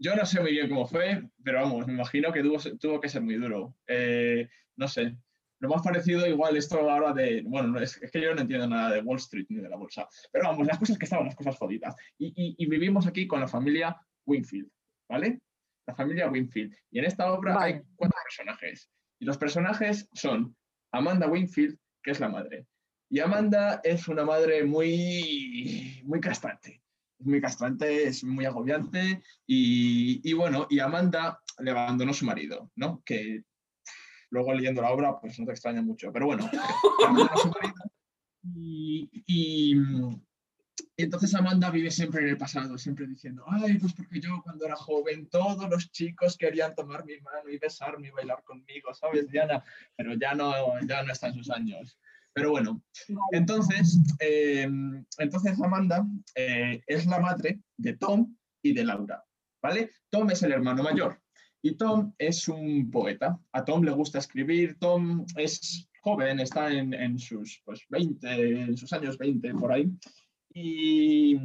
Yo 0.01 0.15
no 0.15 0.25
sé 0.27 0.41
muy 0.41 0.53
bien 0.53 0.69
cómo 0.69 0.87
fue, 0.87 1.29
pero 1.43 1.61
vamos, 1.61 1.87
me 1.87 1.93
imagino 1.95 2.33
que 2.33 2.43
tuvo, 2.43 2.59
tuvo 2.79 3.01
que 3.01 3.09
ser 3.09 3.21
muy 3.23 3.35
duro. 3.35 3.75
Eh, 3.87 4.49
no 4.77 4.87
sé. 4.87 5.17
Lo 5.61 5.69
más 5.69 5.83
parecido, 5.83 6.27
igual, 6.27 6.57
esto 6.57 6.79
ahora 6.89 7.13
de. 7.13 7.43
Bueno, 7.45 7.69
no, 7.69 7.81
es, 7.81 8.01
es 8.01 8.11
que 8.13 8.21
yo 8.21 8.35
no 8.35 8.41
entiendo 8.43 8.69
nada 8.69 8.91
de 8.93 9.01
Wall 9.03 9.19
Street 9.19 9.47
ni 9.49 9.61
de 9.61 9.69
la 9.69 9.77
bolsa. 9.77 10.09
Pero 10.31 10.49
vamos, 10.49 10.67
las 10.67 10.79
cosas 10.79 10.97
que 10.99 11.05
estaban, 11.05 11.27
las 11.27 11.35
cosas 11.35 11.57
jodidas. 11.57 11.95
Y, 12.19 12.29
y- 12.29 12.55
y 12.59 12.67
vivimos 12.67 13.07
aquí 13.07 13.27
con 13.27 13.41
la 13.41 13.49
familia 13.49 13.97
Winfield, 14.27 14.71
¿vale? 15.09 15.41
La 15.87 15.95
familia 15.95 16.31
Winfield. 16.31 16.75
Y 16.91 16.99
en 17.01 17.07
esta 17.07 17.33
obra 17.33 17.61
hay 17.61 17.73
Vale. 17.75 17.85
cuatro 17.97 18.19
personajes. 18.25 18.91
Y 19.21 19.25
los 19.25 19.37
personajes 19.39 20.09
son 20.13 20.55
Amanda 20.93 21.27
Winfield, 21.27 21.77
que 22.03 22.13
es 22.13 22.21
la 22.21 22.29
madre. 22.29 22.67
Y 23.11 23.19
Amanda 23.21 23.81
es 23.83 24.07
una 24.07 24.25
madre 24.25 24.65
muy, 24.65 26.01
muy 26.05 26.21
castrante. 26.21 26.83
Es 27.19 27.27
muy 27.27 27.41
castrante, 27.41 28.05
es 28.05 28.23
muy 28.23 28.45
agobiante. 28.45 29.23
Y, 29.47 30.21
y 30.23 30.33
bueno, 30.35 30.67
y 30.71 30.79
Amanda 30.79 31.41
le 31.59 31.71
abandonó 31.73 32.13
su 32.15 32.25
marido, 32.27 32.71
¿no? 32.77 33.03
Que 33.05 33.43
luego 34.31 34.55
leyendo 34.55 34.83
la 34.83 34.91
obra, 34.91 35.21
pues 35.21 35.39
no 35.39 35.47
te 35.47 35.53
extraña 35.53 35.83
mucho. 35.83 36.13
Pero 36.13 36.27
bueno. 36.27 36.49
Y, 38.55 39.11
y, 39.27 39.75
y 40.97 41.03
entonces 41.05 41.33
Amanda 41.35 41.71
vive 41.71 41.91
siempre 41.91 42.23
en 42.23 42.29
el 42.31 42.37
pasado, 42.37 42.77
siempre 42.77 43.07
diciendo, 43.07 43.45
ay, 43.47 43.79
pues 43.79 43.93
porque 43.93 44.21
yo 44.21 44.41
cuando 44.43 44.67
era 44.67 44.75
joven 44.75 45.29
todos 45.29 45.69
los 45.71 45.93
chicos 45.93 46.37
querían 46.37 46.75
tomar 46.75 47.05
mi 47.05 47.21
mano 47.21 47.49
y 47.49 47.59
besarme 47.59 48.09
y 48.09 48.11
bailar 48.11 48.43
conmigo, 48.43 48.93
¿sabes, 48.95 49.29
Diana? 49.29 49.63
Pero 49.97 50.15
ya 50.15 50.35
no, 50.35 50.53
ya 50.87 51.03
no 51.03 51.13
está 51.13 51.29
en 51.29 51.35
sus 51.35 51.51
años. 51.51 51.99
Pero 52.33 52.51
bueno, 52.51 52.83
entonces, 53.33 53.99
eh, 54.19 54.69
entonces 55.19 55.61
Amanda 55.61 56.05
eh, 56.35 56.83
es 56.87 57.07
la 57.07 57.21
madre 57.21 57.61
de 57.77 57.97
Tom 57.97 58.37
y 58.63 58.73
de 58.75 58.85
Laura, 58.85 59.25
¿vale? 59.63 59.91
Tom 60.11 60.31
es 60.31 60.43
el 60.43 60.53
hermano 60.53 60.83
mayor 60.83 61.21
y 61.63 61.77
Tom 61.77 62.13
es 62.19 62.49
un 62.49 62.91
poeta. 62.91 63.39
A 63.53 63.65
Tom 63.65 63.83
le 63.83 63.91
gusta 63.91 64.19
escribir, 64.19 64.79
Tom 64.79 65.27
es 65.37 65.89
joven, 66.01 66.41
está 66.41 66.73
en, 66.73 67.19
sus 67.19 67.61
pues, 67.65 67.85
20, 67.89 68.63
en 68.63 68.77
sus 68.77 68.93
años 68.93 69.19
20 69.19 69.55
por 69.55 69.73
ahí. 69.73 69.91
Y, 70.55 71.37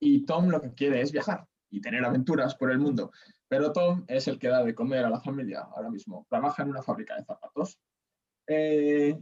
y 0.00 0.24
Tom 0.24 0.48
lo 0.48 0.60
que 0.60 0.72
quiere 0.72 1.00
es 1.00 1.12
viajar 1.12 1.46
y 1.70 1.80
tener 1.80 2.04
aventuras 2.04 2.54
por 2.54 2.70
el 2.70 2.78
mundo. 2.78 3.10
Pero 3.48 3.72
Tom 3.72 4.04
es 4.08 4.28
el 4.28 4.38
que 4.38 4.48
da 4.48 4.64
de 4.64 4.74
comer 4.74 5.04
a 5.04 5.10
la 5.10 5.20
familia 5.20 5.60
ahora 5.60 5.90
mismo. 5.90 6.26
Trabaja 6.28 6.62
en 6.62 6.70
una 6.70 6.82
fábrica 6.82 7.16
de 7.16 7.24
zapatos. 7.24 7.78
Eh, 8.46 9.18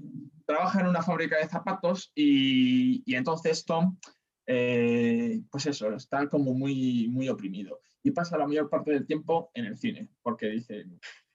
trabaja 0.47 0.81
en 0.81 0.87
una 0.87 1.03
fábrica 1.03 1.39
de 1.39 1.49
zapatos 1.49 2.11
y, 2.15 3.03
y 3.05 3.15
entonces 3.15 3.65
Tom, 3.65 3.99
eh, 4.47 5.41
pues 5.51 5.67
eso, 5.67 5.93
está 5.95 6.29
como 6.29 6.55
muy, 6.55 7.09
muy 7.09 7.29
oprimido. 7.29 7.81
Y 8.03 8.11
pasa 8.13 8.39
la 8.39 8.47
mayor 8.47 8.69
parte 8.69 8.93
del 8.93 9.07
tiempo 9.07 9.51
en 9.55 9.67
el 9.67 9.77
cine, 9.77 10.09
porque 10.23 10.47
dice, 10.47 10.85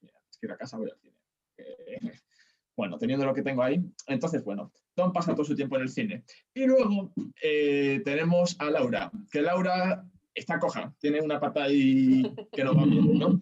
"Mira, 0.01 0.20
es 0.30 0.38
que 0.38 0.47
ir 0.47 0.51
a 0.51 0.57
casa 0.57 0.78
voy 0.78 0.89
al 0.89 0.99
cine. 0.99 1.16
Eh, 1.57 2.11
bueno, 2.76 2.97
teniendo 2.97 3.26
lo 3.26 3.34
que 3.34 3.41
tengo 3.41 3.63
ahí. 3.63 3.82
Entonces, 4.07 4.43
bueno, 4.43 4.72
Tom 4.93 5.13
pasa 5.13 5.34
todo 5.34 5.45
su 5.45 5.55
tiempo 5.55 5.76
en 5.78 5.84
el 5.84 5.89
cine. 5.89 6.24
Y 6.53 6.66
luego 6.66 7.13
eh, 7.41 8.01
tenemos 8.03 8.55
a 8.59 8.70
Laura, 8.70 9.11
que 9.32 9.41
Laura 9.41 10.05
está 10.34 10.59
coja, 10.59 10.93
tiene 10.99 11.22
una 11.22 11.39
pata 11.39 11.63
ahí 11.63 12.24
que 12.51 12.63
no 12.63 12.76
va 12.76 12.86
bien, 12.86 13.18
¿no? 13.18 13.41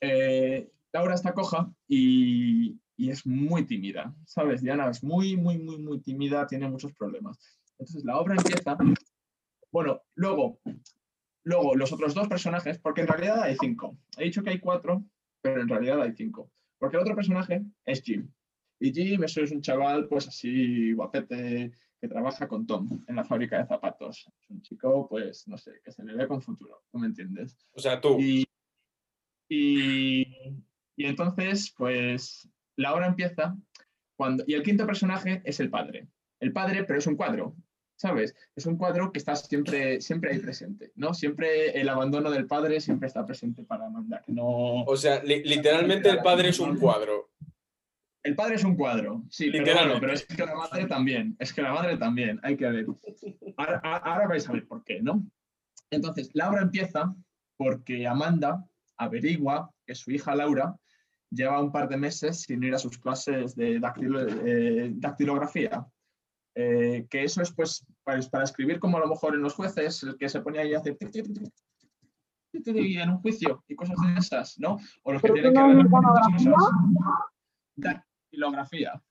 Eh, 0.00 0.70
Laura 0.92 1.14
está 1.14 1.32
coja 1.32 1.72
y, 1.88 2.78
y 2.96 3.10
es 3.10 3.26
muy 3.26 3.64
tímida, 3.64 4.14
¿sabes? 4.26 4.60
Diana 4.60 4.90
es 4.90 5.02
muy, 5.02 5.36
muy, 5.36 5.58
muy, 5.58 5.78
muy 5.78 6.00
tímida, 6.00 6.46
tiene 6.46 6.68
muchos 6.68 6.92
problemas. 6.92 7.38
Entonces 7.78 8.04
la 8.04 8.18
obra 8.18 8.36
empieza, 8.36 8.76
bueno, 9.72 10.02
luego, 10.14 10.60
luego 11.44 11.74
los 11.74 11.92
otros 11.92 12.14
dos 12.14 12.28
personajes, 12.28 12.78
porque 12.78 13.02
en 13.02 13.08
realidad 13.08 13.42
hay 13.42 13.56
cinco. 13.60 13.96
He 14.16 14.24
dicho 14.24 14.42
que 14.42 14.50
hay 14.50 14.58
cuatro, 14.58 15.04
pero 15.40 15.60
en 15.60 15.68
realidad 15.68 16.02
hay 16.02 16.12
cinco. 16.12 16.50
Porque 16.78 16.96
el 16.96 17.02
otro 17.02 17.14
personaje 17.14 17.62
es 17.84 18.02
Jim. 18.02 18.30
Y 18.80 18.92
Jim, 18.92 19.22
eso 19.22 19.40
es 19.42 19.52
un 19.52 19.62
chaval, 19.62 20.08
pues 20.08 20.26
así, 20.28 20.92
guapete, 20.92 21.70
que 22.00 22.08
trabaja 22.08 22.48
con 22.48 22.66
Tom 22.66 23.04
en 23.06 23.16
la 23.16 23.24
fábrica 23.24 23.58
de 23.58 23.66
zapatos. 23.66 24.30
Es 24.40 24.50
un 24.50 24.60
chico, 24.62 25.08
pues, 25.08 25.46
no 25.46 25.56
sé, 25.56 25.80
que 25.84 25.92
se 25.92 26.04
le 26.04 26.14
ve 26.14 26.26
con 26.26 26.42
futuro, 26.42 26.82
¿tú 26.90 26.98
me 26.98 27.06
entiendes? 27.06 27.56
O 27.72 27.80
sea, 27.80 28.00
tú. 28.00 28.18
Y, 28.18 28.44
y, 29.48 30.26
y 30.96 31.06
entonces, 31.06 31.72
pues, 31.76 32.50
la 32.76 32.94
obra 32.94 33.06
empieza 33.06 33.56
cuando... 34.16 34.44
Y 34.46 34.54
el 34.54 34.62
quinto 34.62 34.86
personaje 34.86 35.40
es 35.44 35.60
el 35.60 35.70
padre. 35.70 36.08
El 36.40 36.52
padre, 36.52 36.84
pero 36.84 36.98
es 36.98 37.06
un 37.06 37.16
cuadro, 37.16 37.56
¿sabes? 37.96 38.34
Es 38.56 38.66
un 38.66 38.76
cuadro 38.76 39.12
que 39.12 39.18
está 39.18 39.36
siempre, 39.36 40.00
siempre 40.00 40.32
ahí 40.32 40.38
presente, 40.38 40.92
¿no? 40.96 41.14
Siempre 41.14 41.78
el 41.80 41.88
abandono 41.88 42.30
del 42.30 42.46
padre 42.46 42.80
siempre 42.80 43.06
está 43.08 43.24
presente 43.24 43.62
para 43.64 43.88
mandar. 43.88 44.24
No... 44.26 44.82
O 44.84 44.96
sea, 44.96 45.22
li- 45.22 45.44
literalmente 45.44 46.08
el 46.08 46.22
padre 46.22 46.48
es 46.48 46.58
un 46.60 46.76
cuadro. 46.78 47.30
El 48.22 48.34
padre 48.34 48.54
es 48.54 48.64
un 48.64 48.74
cuadro, 48.74 49.22
sí, 49.28 49.50
pero, 49.50 49.66
bueno, 49.74 50.00
pero 50.00 50.14
es 50.14 50.24
que 50.24 50.46
la 50.46 50.54
madre 50.54 50.86
también, 50.86 51.36
es 51.38 51.52
que 51.52 51.60
la 51.60 51.74
madre 51.74 51.98
también, 51.98 52.40
hay 52.42 52.56
que 52.56 52.66
ver. 52.66 52.86
Ahora, 53.82 54.26
vais 54.26 54.48
a 54.48 54.52
ver 54.52 54.66
por 54.66 54.82
qué, 54.82 55.02
¿no? 55.02 55.22
Entonces, 55.90 56.30
la 56.32 56.48
obra 56.48 56.62
empieza 56.62 57.14
porque 57.58 58.06
Amanda 58.06 58.64
averigua 58.96 59.70
que 59.86 59.94
su 59.94 60.10
hija 60.10 60.34
Laura 60.34 60.74
lleva 61.30 61.60
un 61.60 61.70
par 61.70 61.86
de 61.88 61.98
meses 61.98 62.40
sin 62.40 62.62
ir 62.64 62.74
a 62.74 62.78
sus 62.78 62.96
clases 62.98 63.54
de 63.56 63.78
dactilo- 63.78 64.26
eh, 64.46 64.90
dactilografía. 64.94 65.86
Eh, 66.56 67.06
que 67.10 67.24
eso 67.24 67.42
es 67.42 67.52
pues 67.52 67.84
para, 68.04 68.20
para 68.30 68.44
escribir 68.44 68.78
como 68.78 68.96
a 68.96 69.00
lo 69.00 69.08
mejor 69.08 69.34
en 69.34 69.42
los 69.42 69.54
jueces, 69.54 70.02
el 70.04 70.16
que 70.16 70.28
se 70.28 70.40
ponía 70.40 70.60
ahí 70.60 70.74
a 70.74 70.78
hacer 70.78 70.96
tic, 70.96 71.10
tic, 71.10 71.26
tic, 71.26 71.52
en 72.66 73.10
un 73.10 73.18
juicio 73.18 73.64
y 73.66 73.74
cosas 73.74 73.96
de 74.06 74.18
esas, 74.18 74.58
¿no? 74.58 74.78
O 75.02 75.12
los 75.12 75.20
que 75.20 75.32
¿Pero 75.32 75.50
tienen 75.50 75.54
que 75.54 75.76
ver 75.76 75.90
con. 75.90 76.04
Dactilografía, 77.76 79.02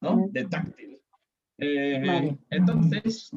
¿no? 0.00 0.26
De 0.30 0.44
táctil. 0.46 1.00
Eh, 1.58 2.02
Vale. 2.04 2.38
Entonces, 2.50 3.30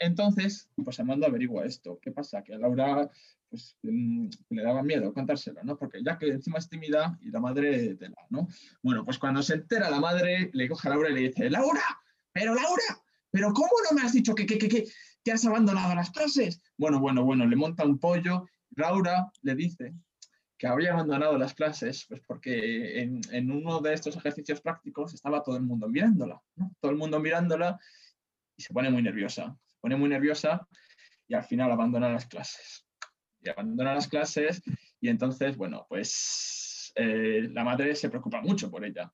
entonces, 0.00 0.68
pues 0.82 0.98
Amanda 0.98 1.28
averigua 1.28 1.64
esto. 1.64 2.00
¿Qué 2.02 2.10
pasa? 2.10 2.42
Que 2.42 2.54
a 2.54 2.58
Laura 2.58 3.08
pues, 3.48 3.76
mm, 3.82 4.28
le 4.50 4.62
daba 4.62 4.82
miedo 4.82 5.14
contárselo, 5.14 5.62
¿no? 5.62 5.76
Porque 5.76 6.02
ya 6.02 6.18
que 6.18 6.26
encima 6.26 6.58
es 6.58 6.68
tímida 6.68 7.16
y 7.20 7.30
la 7.30 7.38
madre 7.38 7.94
de 7.94 8.08
la, 8.08 8.26
¿no? 8.30 8.48
Bueno, 8.82 9.04
pues 9.04 9.18
cuando 9.18 9.42
se 9.42 9.54
entera 9.54 9.90
la 9.90 10.00
madre, 10.00 10.50
le 10.52 10.68
coge 10.68 10.88
a 10.88 10.90
Laura 10.90 11.10
y 11.10 11.14
le 11.14 11.20
dice, 11.20 11.48
Laura, 11.48 11.82
pero 12.32 12.54
Laura, 12.54 13.02
pero 13.30 13.52
¿cómo 13.52 13.70
no 13.90 13.96
me 13.96 14.02
has 14.02 14.12
dicho 14.12 14.34
que, 14.34 14.46
que, 14.46 14.58
que, 14.58 14.68
que, 14.68 14.84
que 15.24 15.32
has 15.32 15.44
abandonado 15.44 15.94
las 15.94 16.10
clases? 16.10 16.60
Bueno, 16.76 17.00
bueno, 17.00 17.24
bueno, 17.24 17.46
le 17.46 17.56
monta 17.56 17.84
un 17.84 17.98
pollo. 17.98 18.46
Laura 18.76 19.30
le 19.42 19.54
dice 19.54 19.94
que 20.58 20.66
habría 20.66 20.92
abandonado 20.92 21.36
las 21.38 21.54
clases, 21.54 22.06
pues 22.08 22.20
porque 22.26 23.00
en, 23.00 23.20
en 23.32 23.50
uno 23.50 23.80
de 23.80 23.94
estos 23.94 24.16
ejercicios 24.16 24.60
prácticos 24.60 25.12
estaba 25.12 25.42
todo 25.42 25.56
el 25.56 25.62
mundo 25.62 25.88
mirándola. 25.88 26.40
Todo 26.80 26.92
el 26.92 26.98
mundo 26.98 27.18
mirándola 27.18 27.78
y 28.56 28.62
se 28.62 28.72
pone 28.72 28.90
muy 28.90 29.02
nerviosa. 29.02 29.56
Se 29.66 29.76
pone 29.80 29.96
muy 29.96 30.08
nerviosa 30.08 30.66
y 31.26 31.34
al 31.34 31.44
final 31.44 31.72
abandona 31.72 32.12
las 32.12 32.26
clases. 32.26 32.86
Y 33.40 33.48
abandona 33.48 33.94
las 33.94 34.06
clases 34.06 34.62
y 35.00 35.08
entonces, 35.08 35.56
bueno, 35.56 35.84
pues 35.88 36.92
eh, 36.94 37.48
la 37.50 37.64
madre 37.64 37.96
se 37.96 38.08
preocupa 38.08 38.40
mucho 38.40 38.70
por 38.70 38.84
ella. 38.84 39.12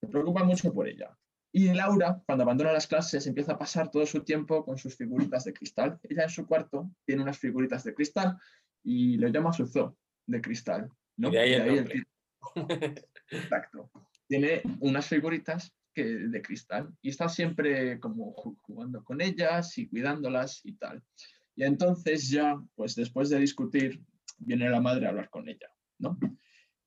Se 0.00 0.08
preocupa 0.08 0.42
mucho 0.42 0.72
por 0.74 0.88
ella. 0.88 1.16
Y 1.58 1.72
Laura, 1.72 2.22
cuando 2.26 2.44
abandona 2.44 2.70
las 2.70 2.86
clases, 2.86 3.26
empieza 3.26 3.52
a 3.52 3.58
pasar 3.58 3.90
todo 3.90 4.04
su 4.04 4.22
tiempo 4.22 4.62
con 4.62 4.76
sus 4.76 4.94
figuritas 4.94 5.44
de 5.44 5.54
cristal. 5.54 5.98
Ella 6.02 6.24
en 6.24 6.28
su 6.28 6.46
cuarto 6.46 6.90
tiene 7.06 7.22
unas 7.22 7.38
figuritas 7.38 7.82
de 7.82 7.94
cristal 7.94 8.36
y 8.84 9.16
lo 9.16 9.28
llama 9.28 9.54
su 9.54 9.66
zoo 9.66 9.96
de 10.26 10.42
cristal. 10.42 10.90
¿no? 11.16 11.30
Y 11.30 11.32
de 11.32 11.38
ahí 11.40 11.54
el 11.54 11.90
el. 11.90 13.04
Exacto. 13.30 13.90
Tiene 14.28 14.60
unas 14.80 15.06
figuritas 15.06 15.72
que, 15.94 16.04
de 16.04 16.42
cristal 16.42 16.94
y 17.00 17.08
está 17.08 17.26
siempre 17.30 17.98
como 18.00 18.34
ju- 18.34 18.58
jugando 18.60 19.02
con 19.02 19.22
ellas 19.22 19.78
y 19.78 19.88
cuidándolas 19.88 20.60
y 20.62 20.74
tal. 20.74 21.02
Y 21.54 21.64
entonces 21.64 22.28
ya, 22.28 22.62
pues 22.74 22.94
después 22.96 23.30
de 23.30 23.38
discutir, 23.38 24.02
viene 24.36 24.68
la 24.68 24.82
madre 24.82 25.06
a 25.06 25.08
hablar 25.08 25.30
con 25.30 25.48
ella, 25.48 25.70
¿no? 26.00 26.18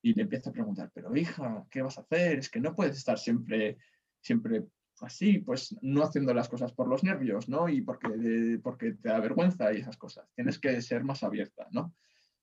Y 0.04 0.14
le 0.14 0.22
empieza 0.22 0.52
a 0.52 0.54
preguntar, 0.54 0.92
pero 0.94 1.16
hija, 1.16 1.66
¿qué 1.72 1.82
vas 1.82 1.98
a 1.98 2.02
hacer? 2.02 2.38
Es 2.38 2.52
que 2.52 2.60
no 2.60 2.76
puedes 2.76 2.96
estar 2.98 3.18
siempre, 3.18 3.80
siempre 4.22 4.68
así, 5.02 5.40
pues 5.40 5.76
no 5.82 6.04
haciendo 6.04 6.34
las 6.34 6.50
cosas 6.50 6.74
por 6.74 6.88
los 6.88 7.04
nervios, 7.04 7.48
¿no? 7.50 7.70
Y 7.70 7.82
porque, 7.82 8.60
porque 8.62 8.94
te 8.94 9.10
da 9.10 9.20
vergüenza 9.20 9.72
y 9.74 9.78
esas 9.78 9.98
cosas. 9.98 10.30
Tienes 10.36 10.60
que 10.60 10.82
ser 10.82 11.04
más 11.04 11.24
abierta, 11.24 11.68
¿no? 11.72 11.94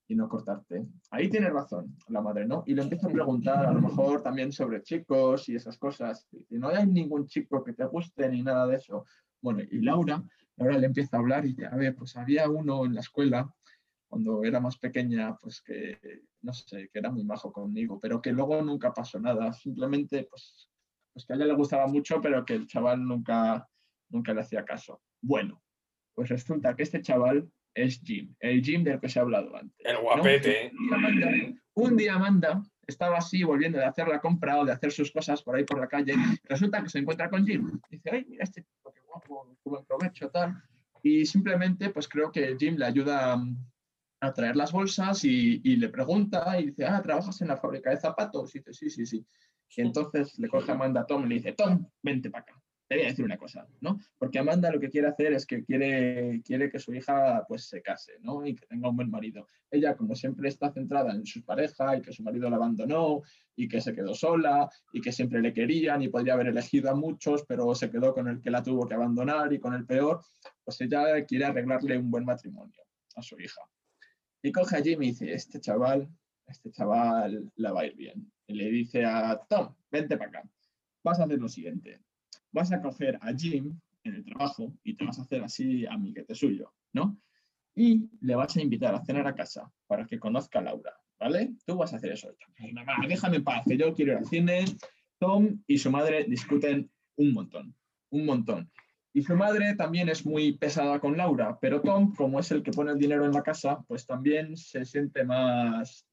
Y 0.09 0.15
no 0.15 0.29
cortarte. 0.29 0.87
Ahí 1.11 1.29
tiene 1.29 1.51
razón 1.51 1.97
la 2.09 2.21
madre, 2.21 2.47
¿no? 2.47 2.63
Y 2.67 2.75
le 2.75 2.83
empieza 2.83 3.09
a 3.09 3.13
preguntar 3.13 3.67
a 3.67 3.73
lo 3.73 3.81
mejor 3.81 4.23
también 4.23 4.53
sobre 4.53 4.83
chicos 4.83 5.49
y 5.49 5.57
esas 5.57 5.77
cosas. 5.79 6.29
Y 6.49 6.59
no 6.59 6.69
hay 6.69 6.87
ningún 6.87 7.27
chico 7.27 7.63
que 7.65 7.73
te 7.73 7.85
guste 7.85 8.29
ni 8.29 8.43
nada 8.43 8.67
de 8.67 8.77
eso. 8.77 9.05
Bueno, 9.41 9.63
y 9.69 9.81
Laura, 9.81 10.23
Laura 10.57 10.79
le 10.79 10.87
empieza 10.87 11.17
a 11.17 11.21
hablar 11.21 11.45
y 11.47 11.57
a 11.65 11.77
ver, 11.77 11.95
pues 11.95 12.17
había 12.17 12.49
uno 12.49 12.85
en 12.85 12.95
la 12.95 13.01
escuela 13.01 13.53
cuando 14.09 14.45
era 14.45 14.61
más 14.61 14.79
pequeña, 14.79 15.37
pues 15.37 15.61
que, 15.61 15.99
no 16.43 16.53
sé, 16.53 16.89
que 16.93 16.99
era 17.01 17.11
muy 17.11 17.25
majo 17.25 17.53
conmigo, 17.53 17.99
pero 18.01 18.23
que 18.23 18.31
luego 18.31 18.63
nunca 18.63 18.95
pasó 18.95 19.19
nada. 19.19 19.53
Simplemente, 19.53 20.29
pues 20.31 20.71
pues 21.17 21.25
que 21.25 21.33
a 21.33 21.37
ella 21.37 21.47
le 21.47 21.55
gustaba 21.55 21.87
mucho, 21.87 22.21
pero 22.21 22.45
que 22.45 22.53
el 22.53 22.67
chaval 22.67 23.03
nunca, 23.03 23.67
nunca 24.11 24.35
le 24.35 24.43
hacía 24.43 24.67
caso. 24.67 25.01
Bueno, 25.23 25.63
pues 26.15 26.29
resulta 26.29 26.77
que 26.77 26.83
este 26.83 27.01
chaval 27.01 27.51
es 27.75 28.03
Jim, 28.05 28.35
el 28.39 28.63
Jim 28.63 28.85
del 28.85 29.01
que 29.01 29.09
se 29.09 29.19
ha 29.19 29.23
hablado 29.23 29.57
antes. 29.57 29.75
El 29.79 29.97
guapete. 29.97 30.73
Un 31.73 31.97
día 31.97 32.17
Amanda 32.17 32.63
estaba 32.87 33.17
así 33.17 33.43
volviendo 33.45 33.79
de 33.79 33.87
hacer 33.87 34.09
la 34.09 34.21
compra 34.21 34.59
o 34.59 34.67
de 34.67 34.73
hacer 34.73 34.93
sus 34.93 35.11
cosas 35.11 35.43
por 35.43 35.57
ahí 35.57 35.65
por 35.65 35.81
la 35.81 35.89
calle. 35.89 36.13
resulta 36.45 36.83
que 36.83 36.91
se 36.91 36.99
encuentra 36.99 37.31
con 37.31 37.47
Jim. 37.47 37.81
Dice, 37.89 38.11
ay, 38.13 38.27
mira 38.29 38.45
este 38.45 38.61
tipo, 38.61 38.93
qué 38.93 39.01
guapo, 39.01 39.57
buen 39.65 39.87
provecho, 39.87 40.29
tal. 40.29 40.63
Y 41.03 41.25
simplemente, 41.25 41.89
pues 41.89 42.09
creo 42.09 42.31
que 42.31 42.59
Jim 42.59 42.77
le 42.77 42.85
ayuda 42.85 43.43
a 44.21 44.33
traer 44.35 44.55
las 44.55 44.71
bolsas 44.71 45.25
y, 45.25 45.63
y, 45.65 45.77
le 45.77 45.89
pregunta 45.89 46.61
y 46.61 46.67
dice, 46.67 46.85
ah, 46.85 47.01
¿trabajas 47.01 47.41
en 47.41 47.49
la 47.49 47.57
fábrica 47.57 47.89
de 47.89 47.97
zapatos? 47.97 48.55
Y 48.55 48.59
dice, 48.59 48.75
sí, 48.75 48.91
sí, 48.91 49.07
sí. 49.07 49.27
Y 49.75 49.83
entonces 49.83 50.39
le 50.39 50.49
coge 50.49 50.71
a 50.71 50.75
Amanda 50.75 51.07
Tom 51.07 51.27
y 51.27 51.29
le 51.29 51.35
dice, 51.37 51.53
Tom, 51.53 51.87
vente 52.03 52.31
para 52.31 52.43
acá. 52.43 52.63
Te 52.89 52.95
voy 52.95 53.05
a 53.05 53.09
decir 53.09 53.25
una 53.25 53.37
cosa, 53.37 53.67
¿no? 53.81 53.99
Porque 54.17 54.39
Amanda 54.39 54.71
lo 54.71 54.79
que 54.79 54.89
quiere 54.89 55.09
hacer 55.09 55.33
es 55.33 55.45
que 55.45 55.65
quiere, 55.65 56.41
quiere 56.45 56.71
que 56.71 56.79
su 56.79 56.95
hija 56.95 57.45
pues 57.49 57.65
se 57.65 57.83
case, 57.83 58.13
¿no? 58.21 58.47
Y 58.47 58.55
que 58.55 58.65
tenga 58.67 58.89
un 58.89 58.97
buen 58.97 59.11
marido. 59.11 59.49
Ella, 59.71 59.97
como 59.97 60.15
siempre, 60.15 60.49
está 60.49 60.71
centrada 60.71 61.13
en 61.13 61.27
su 61.27 61.45
pareja 61.45 61.97
y 61.97 62.03
que 62.03 62.13
su 62.13 62.23
marido 62.23 62.49
la 62.49 62.57
abandonó 62.57 63.23
y 63.57 63.67
que 63.67 63.81
se 63.81 63.93
quedó 63.93 64.15
sola 64.15 64.71
y 64.93 65.01
que 65.01 65.11
siempre 65.11 65.43
le 65.43 65.53
querían 65.53 66.01
y 66.03 66.09
podría 66.09 66.35
haber 66.35 66.47
elegido 66.47 66.89
a 66.89 66.95
muchos, 66.95 67.45
pero 67.45 67.75
se 67.75 67.91
quedó 67.91 68.15
con 68.15 68.29
el 68.29 68.41
que 68.41 68.51
la 68.51 68.63
tuvo 68.63 68.87
que 68.87 68.95
abandonar 68.95 69.53
y 69.53 69.59
con 69.59 69.75
el 69.75 69.85
peor. 69.85 70.21
Pues 70.65 70.81
ella 70.81 71.25
quiere 71.25 71.47
arreglarle 71.47 71.99
un 71.99 72.09
buen 72.09 72.25
matrimonio 72.25 72.83
a 73.17 73.23
su 73.23 73.39
hija. 73.41 73.63
Y 74.43 74.53
coge 74.53 74.77
a 74.77 74.83
Jimmy 74.83 75.09
y 75.09 75.11
dice, 75.11 75.33
este 75.33 75.61
chaval, 75.61 76.09
este 76.47 76.71
chaval 76.71 77.51
la 77.57 77.73
va 77.73 77.81
a 77.81 77.87
ir 77.87 77.97
bien 77.97 78.31
le 78.55 78.71
dice 78.71 79.05
a 79.05 79.41
Tom, 79.49 79.75
vente 79.91 80.17
para 80.17 80.31
acá, 80.31 80.51
vas 81.03 81.21
a 81.21 81.25
hacer 81.25 81.39
lo 81.39 81.49
siguiente, 81.49 82.01
vas 82.53 82.73
a 82.73 82.81
coger 82.81 83.19
a 83.21 83.33
Jim 83.35 83.79
en 84.05 84.15
el 84.15 84.25
trabajo 84.25 84.73
y 84.85 84.95
te 84.95 85.05
vas 85.05 85.19
a 85.19 85.23
hacer 85.23 85.43
así 85.43 85.87
amiguete 85.87 86.35
suyo, 86.35 86.73
¿no? 86.93 87.19
Y 87.75 88.09
le 88.21 88.35
vas 88.35 88.57
a 88.57 88.63
invitar 88.63 88.95
a 88.95 89.05
cenar 89.05 89.27
a 89.27 89.35
casa 89.35 89.71
para 89.87 90.07
que 90.07 90.19
conozca 90.19 90.61
a 90.61 90.63
Laura, 90.63 90.95
¿vale? 91.19 91.55
Tú 91.67 91.77
vas 91.77 91.93
a 91.93 91.97
hacer 91.97 92.13
eso. 92.13 92.31
Déjame 93.09 93.37
en 93.37 93.45
paz, 93.45 93.65
que 93.67 93.77
yo 93.77 93.93
quiero 93.95 94.13
ir 94.13 94.19
al 94.19 94.27
cine. 94.27 94.65
Tom 95.19 95.63
y 95.67 95.79
su 95.79 95.91
madre 95.91 96.25
discuten 96.25 96.91
un 97.17 97.33
montón, 97.33 97.75
un 98.11 98.27
montón. 98.27 98.71
Y 99.13 99.23
su 99.23 99.35
madre 99.35 99.75
también 99.75 100.09
es 100.09 100.27
muy 100.27 100.53
pesada 100.59 101.01
con 101.01 101.17
Laura, 101.17 101.59
pero 101.61 101.81
Tom, 101.81 102.15
como 102.15 102.39
es 102.39 102.51
el 102.51 102.63
que 102.63 102.71
pone 102.71 102.93
el 102.93 102.99
dinero 102.99 103.25
en 103.25 103.33
la 103.33 103.43
casa, 103.43 103.83
pues 103.89 104.07
también 104.07 104.57
se 104.57 104.85
siente 104.85 105.25
más 105.25 106.07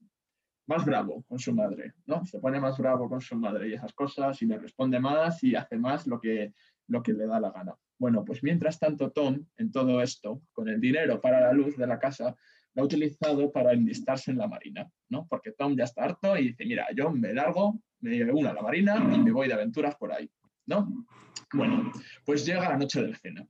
más 0.66 0.84
bravo 0.84 1.24
con 1.28 1.38
su 1.38 1.54
madre, 1.54 1.92
¿no? 2.06 2.24
Se 2.26 2.38
pone 2.38 2.60
más 2.60 2.78
bravo 2.78 3.08
con 3.08 3.20
su 3.20 3.36
madre 3.36 3.68
y 3.68 3.74
esas 3.74 3.92
cosas 3.92 4.40
y 4.42 4.46
le 4.46 4.58
responde 4.58 4.98
más 4.98 5.42
y 5.44 5.54
hace 5.54 5.76
más 5.76 6.06
lo 6.06 6.20
que, 6.20 6.52
lo 6.88 7.02
que 7.02 7.12
le 7.12 7.26
da 7.26 7.40
la 7.40 7.50
gana. 7.50 7.74
Bueno, 7.98 8.24
pues 8.24 8.42
mientras 8.42 8.78
tanto 8.78 9.10
Tom, 9.10 9.46
en 9.56 9.70
todo 9.70 10.02
esto, 10.02 10.42
con 10.52 10.68
el 10.68 10.80
dinero 10.80 11.20
para 11.20 11.40
la 11.40 11.52
luz 11.52 11.76
de 11.76 11.86
la 11.86 11.98
casa, 11.98 12.34
lo 12.74 12.82
ha 12.82 12.86
utilizado 12.86 13.52
para 13.52 13.72
enlistarse 13.72 14.30
en 14.30 14.38
la 14.38 14.48
marina, 14.48 14.90
¿no? 15.08 15.26
Porque 15.28 15.52
Tom 15.52 15.76
ya 15.76 15.84
está 15.84 16.04
harto 16.04 16.36
y 16.36 16.48
dice, 16.48 16.64
mira, 16.64 16.86
yo 16.94 17.10
me 17.10 17.32
largo, 17.32 17.80
me 18.00 18.24
uno 18.30 18.50
a 18.50 18.54
la 18.54 18.62
marina 18.62 18.96
y 19.14 19.18
me 19.18 19.30
voy 19.32 19.48
de 19.48 19.54
aventuras 19.54 19.94
por 19.96 20.12
ahí, 20.12 20.28
¿no? 20.66 21.06
Bueno, 21.52 21.92
pues 22.24 22.44
llega 22.44 22.68
la 22.68 22.76
noche 22.76 23.02
de 23.02 23.08
la 23.08 23.16
cena. 23.16 23.46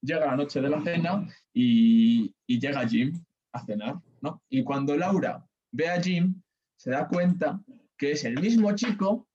Llega 0.00 0.26
la 0.26 0.36
noche 0.36 0.60
de 0.60 0.68
la 0.68 0.82
cena 0.82 1.26
y, 1.52 2.34
y 2.46 2.58
llega 2.58 2.86
Jim 2.86 3.12
a 3.52 3.64
cenar, 3.64 3.96
¿no? 4.20 4.42
Y 4.48 4.64
cuando 4.64 4.96
Laura 4.96 5.46
ve 5.70 5.88
a 5.88 6.02
Jim, 6.02 6.42
se 6.84 6.90
da 6.90 7.08
cuenta 7.08 7.62
que 7.96 8.12
es 8.12 8.24
el 8.24 8.38
mismo 8.38 8.74
chico 8.74 9.26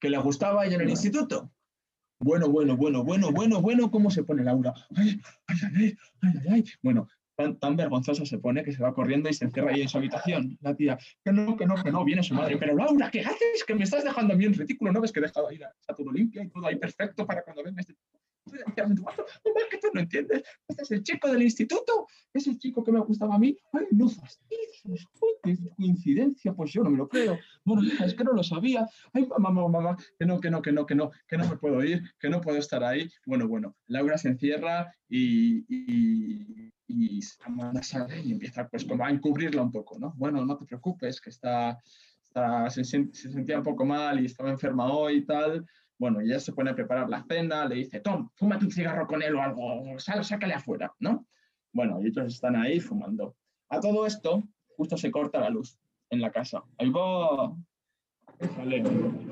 que 0.00 0.08
le 0.08 0.18
gustaba 0.18 0.64
ella 0.64 0.76
en 0.76 0.82
el 0.82 0.90
instituto. 0.90 1.52
Bueno, 2.20 2.48
bueno, 2.48 2.76
bueno, 2.76 3.02
bueno, 3.02 3.32
bueno, 3.32 3.60
bueno, 3.60 3.90
¿cómo 3.90 4.08
se 4.08 4.22
pone 4.22 4.44
Laura? 4.44 4.72
Ay, 4.94 5.20
ay, 5.48 5.58
ay, 5.74 5.96
ay, 6.22 6.34
ay. 6.48 6.64
Bueno, 6.80 7.08
tan, 7.34 7.58
tan 7.58 7.74
vergonzosa 7.74 8.24
se 8.24 8.38
pone 8.38 8.62
que 8.62 8.70
se 8.70 8.84
va 8.84 8.94
corriendo 8.94 9.28
y 9.28 9.34
se 9.34 9.46
encierra 9.46 9.72
ahí 9.72 9.82
en 9.82 9.88
su 9.88 9.98
habitación. 9.98 10.56
La 10.60 10.76
tía, 10.76 10.96
que 11.24 11.32
no, 11.32 11.56
que 11.56 11.66
no, 11.66 11.74
que 11.82 11.90
no, 11.90 12.04
viene 12.04 12.22
su 12.22 12.34
madre. 12.34 12.56
Pero 12.56 12.76
Laura, 12.76 13.10
¿qué 13.10 13.22
haces? 13.22 13.64
Que 13.66 13.74
me 13.74 13.82
estás 13.82 14.04
dejando 14.04 14.34
a 14.34 14.36
mí 14.36 14.44
en 14.44 14.54
retículo, 14.54 14.92
¿no 14.92 15.00
ves 15.00 15.10
que 15.10 15.18
he 15.18 15.22
dejado 15.22 15.48
ahí, 15.48 15.56
está 15.56 15.92
todo 15.92 16.12
limpio 16.12 16.40
y 16.40 16.50
todo 16.50 16.68
ahí 16.68 16.76
perfecto 16.76 17.26
para 17.26 17.42
cuando 17.42 17.64
venga 17.64 17.80
este 17.80 17.96
que 18.44 19.78
tú 19.78 19.88
no 19.92 20.00
entiendes. 20.00 20.42
Este 20.68 20.82
es 20.82 20.90
el 20.90 21.02
chico 21.02 21.28
del 21.28 21.42
instituto, 21.42 22.06
es 22.32 22.46
el 22.46 22.58
chico 22.58 22.82
que 22.82 22.92
me 22.92 23.00
gustaba 23.00 23.34
a 23.34 23.38
mí. 23.38 23.56
Ay, 23.72 23.86
no 23.90 24.08
fastidies, 24.08 25.06
qué 25.42 25.56
coincidencia, 25.76 26.52
pues 26.52 26.72
yo 26.72 26.82
no 26.82 26.90
me 26.90 26.98
lo 26.98 27.08
creo. 27.08 27.38
Bueno, 27.64 27.82
es 28.04 28.14
que 28.14 28.24
no 28.24 28.32
lo 28.32 28.42
sabía. 28.42 28.86
Ay, 29.12 29.26
mamá, 29.38 29.68
mamá, 29.68 29.96
que 30.18 30.26
no, 30.26 30.40
que 30.40 30.50
no, 30.50 30.62
que 30.62 30.72
no, 30.72 30.86
que 30.86 30.94
no, 30.94 31.10
que 31.28 31.36
no 31.36 31.48
me 31.48 31.56
puedo 31.56 31.82
ir, 31.84 32.02
que 32.18 32.28
no 32.28 32.40
puedo 32.40 32.58
estar 32.58 32.82
ahí. 32.82 33.08
Bueno, 33.26 33.48
bueno, 33.48 33.76
Laura 33.86 34.18
se 34.18 34.28
encierra 34.28 34.92
y, 35.08 35.64
y, 35.68 36.72
y 36.86 37.20
empieza 38.32 38.68
pues 38.68 38.84
como 38.84 39.04
a 39.04 39.10
encubrirla 39.10 39.62
un 39.62 39.70
poco, 39.70 39.98
¿no? 39.98 40.12
Bueno, 40.16 40.44
no 40.44 40.56
te 40.56 40.66
preocupes, 40.66 41.20
que 41.20 41.30
está, 41.30 41.78
se, 42.68 42.84
sentía 42.84 43.58
un 43.58 43.64
poco 43.64 43.84
mal 43.84 44.20
y 44.20 44.26
estaba 44.26 44.50
enferma 44.50 44.92
hoy 44.92 45.18
y 45.18 45.24
tal. 45.24 45.66
Bueno, 46.00 46.22
ella 46.22 46.40
se 46.40 46.54
pone 46.54 46.70
a 46.70 46.74
preparar 46.74 47.10
la 47.10 47.22
cena, 47.24 47.66
le 47.66 47.74
dice, 47.74 48.00
Tom, 48.00 48.30
fúmate 48.34 48.64
un 48.64 48.70
cigarro 48.70 49.06
con 49.06 49.22
él 49.22 49.34
o 49.34 49.42
algo, 49.42 49.98
sal, 49.98 50.24
sácale 50.24 50.54
afuera, 50.54 50.94
¿no? 50.98 51.26
Bueno, 51.74 52.00
y 52.02 52.06
ellos 52.06 52.24
están 52.24 52.56
ahí 52.56 52.80
fumando. 52.80 53.36
A 53.68 53.80
todo 53.80 54.06
esto, 54.06 54.42
justo 54.78 54.96
se 54.96 55.10
corta 55.10 55.40
la 55.40 55.50
luz 55.50 55.78
en 56.08 56.22
la 56.22 56.32
casa. 56.32 56.64
Ahí 56.78 56.88
va. 56.88 57.54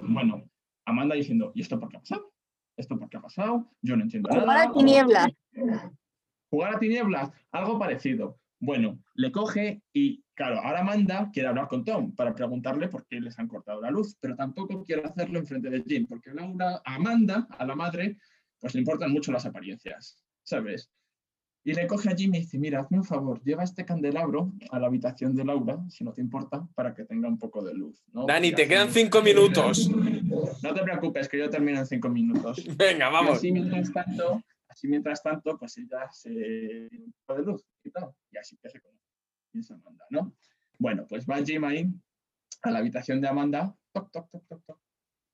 Bueno, 0.02 0.44
Amanda 0.84 1.14
diciendo, 1.14 1.52
¿y 1.54 1.62
esto 1.62 1.80
por 1.80 1.88
qué 1.88 1.96
ha 1.96 2.00
pasado? 2.00 2.30
¿Esto 2.76 2.98
por 2.98 3.08
qué 3.08 3.16
ha 3.16 3.22
pasado? 3.22 3.66
Yo 3.80 3.96
no 3.96 4.02
entiendo 4.02 4.28
nada. 4.28 4.42
Jugar 4.42 4.68
a 4.68 4.72
tinieblas. 4.72 5.28
Jugar 6.50 6.74
a 6.74 6.78
tinieblas, 6.78 7.32
algo 7.50 7.78
parecido. 7.78 8.38
Bueno, 8.61 8.98
le 9.14 9.30
coge 9.30 9.82
y, 9.92 10.22
claro, 10.34 10.61
ahora 10.61 10.80
Amanda 10.80 11.30
quiere 11.32 11.48
hablar 11.48 11.68
con 11.68 11.84
Tom 11.84 12.14
para 12.14 12.34
preguntarle 12.34 12.88
por 12.88 13.06
qué 13.06 13.20
les 13.20 13.38
han 13.38 13.46
cortado 13.46 13.80
la 13.80 13.90
luz, 13.90 14.16
pero 14.20 14.34
tampoco 14.34 14.82
quiere 14.84 15.02
hacerlo 15.02 15.38
en 15.38 15.46
frente 15.46 15.70
de 15.70 15.82
Jim, 15.82 16.06
porque 16.09 16.34
Laura, 16.34 16.82
a 16.84 16.94
Amanda, 16.96 17.46
a 17.56 17.64
la 17.64 17.76
madre, 17.76 18.16
pues 18.59 18.74
le 18.74 18.80
importan 18.80 19.12
mucho 19.12 19.30
las 19.30 19.46
apariencias, 19.46 20.20
¿sabes? 20.42 20.90
Y 21.64 21.74
le 21.74 21.86
coge 21.86 22.09
a 22.09 22.16
Jim 22.16 22.34
y 22.34 22.38
dice, 22.40 22.59
mira, 22.59 22.80
hazme 22.80 22.98
un 22.98 23.04
favor, 23.04 23.42
lleva 23.44 23.62
este 23.62 23.84
candelabro 23.84 24.52
a 24.70 24.78
la 24.78 24.86
habitación 24.86 25.34
de 25.36 25.44
Laura, 25.44 25.78
si 25.88 26.02
no 26.02 26.12
te 26.12 26.20
importa, 26.20 26.66
para 26.74 26.94
que 26.94 27.04
tenga 27.04 27.28
un 27.28 27.38
poco 27.38 27.62
de 27.62 27.74
luz. 27.74 28.02
¿no? 28.12 28.26
Dani, 28.26 28.52
te 28.52 28.66
quedan 28.66 28.90
cinco 28.90 29.22
minutos. 29.22 29.90
No 30.62 30.74
te 30.74 30.82
preocupes, 30.82 31.28
que 31.28 31.38
yo 31.38 31.48
termino 31.48 31.78
en 31.78 31.86
cinco 31.86 32.09
minutos. 32.09 32.64
Venga, 32.76 33.09
vamos. 33.09 33.34
Y 33.34 33.36
así, 33.36 33.52
mientras 33.52 33.92
tanto, 33.92 34.42
Así 34.79 34.87
mientras 34.87 35.20
tanto, 35.24 35.59
pues 35.59 35.76
ella 35.79 36.09
se 36.12 36.31
de 36.31 37.43
luz 37.45 37.66
y 37.83 37.91
tal, 37.91 38.12
y 38.31 38.39
así 38.39 38.57
que 38.59 38.70
se 38.70 38.81
conoce. 38.81 39.74
Amanda, 39.74 40.05
¿no? 40.11 40.37
Bueno, 40.79 41.05
pues 41.09 41.26
va 41.26 41.45
Jim 41.45 41.64
ahí 41.64 41.93
a 42.62 42.70
la 42.70 42.79
habitación 42.79 43.20
de 43.20 43.26
Amanda. 43.26 43.76
Toc, 43.93 44.12
toc, 44.12 44.31
toc, 44.31 44.47
toc, 44.47 44.64
toc. 44.64 44.81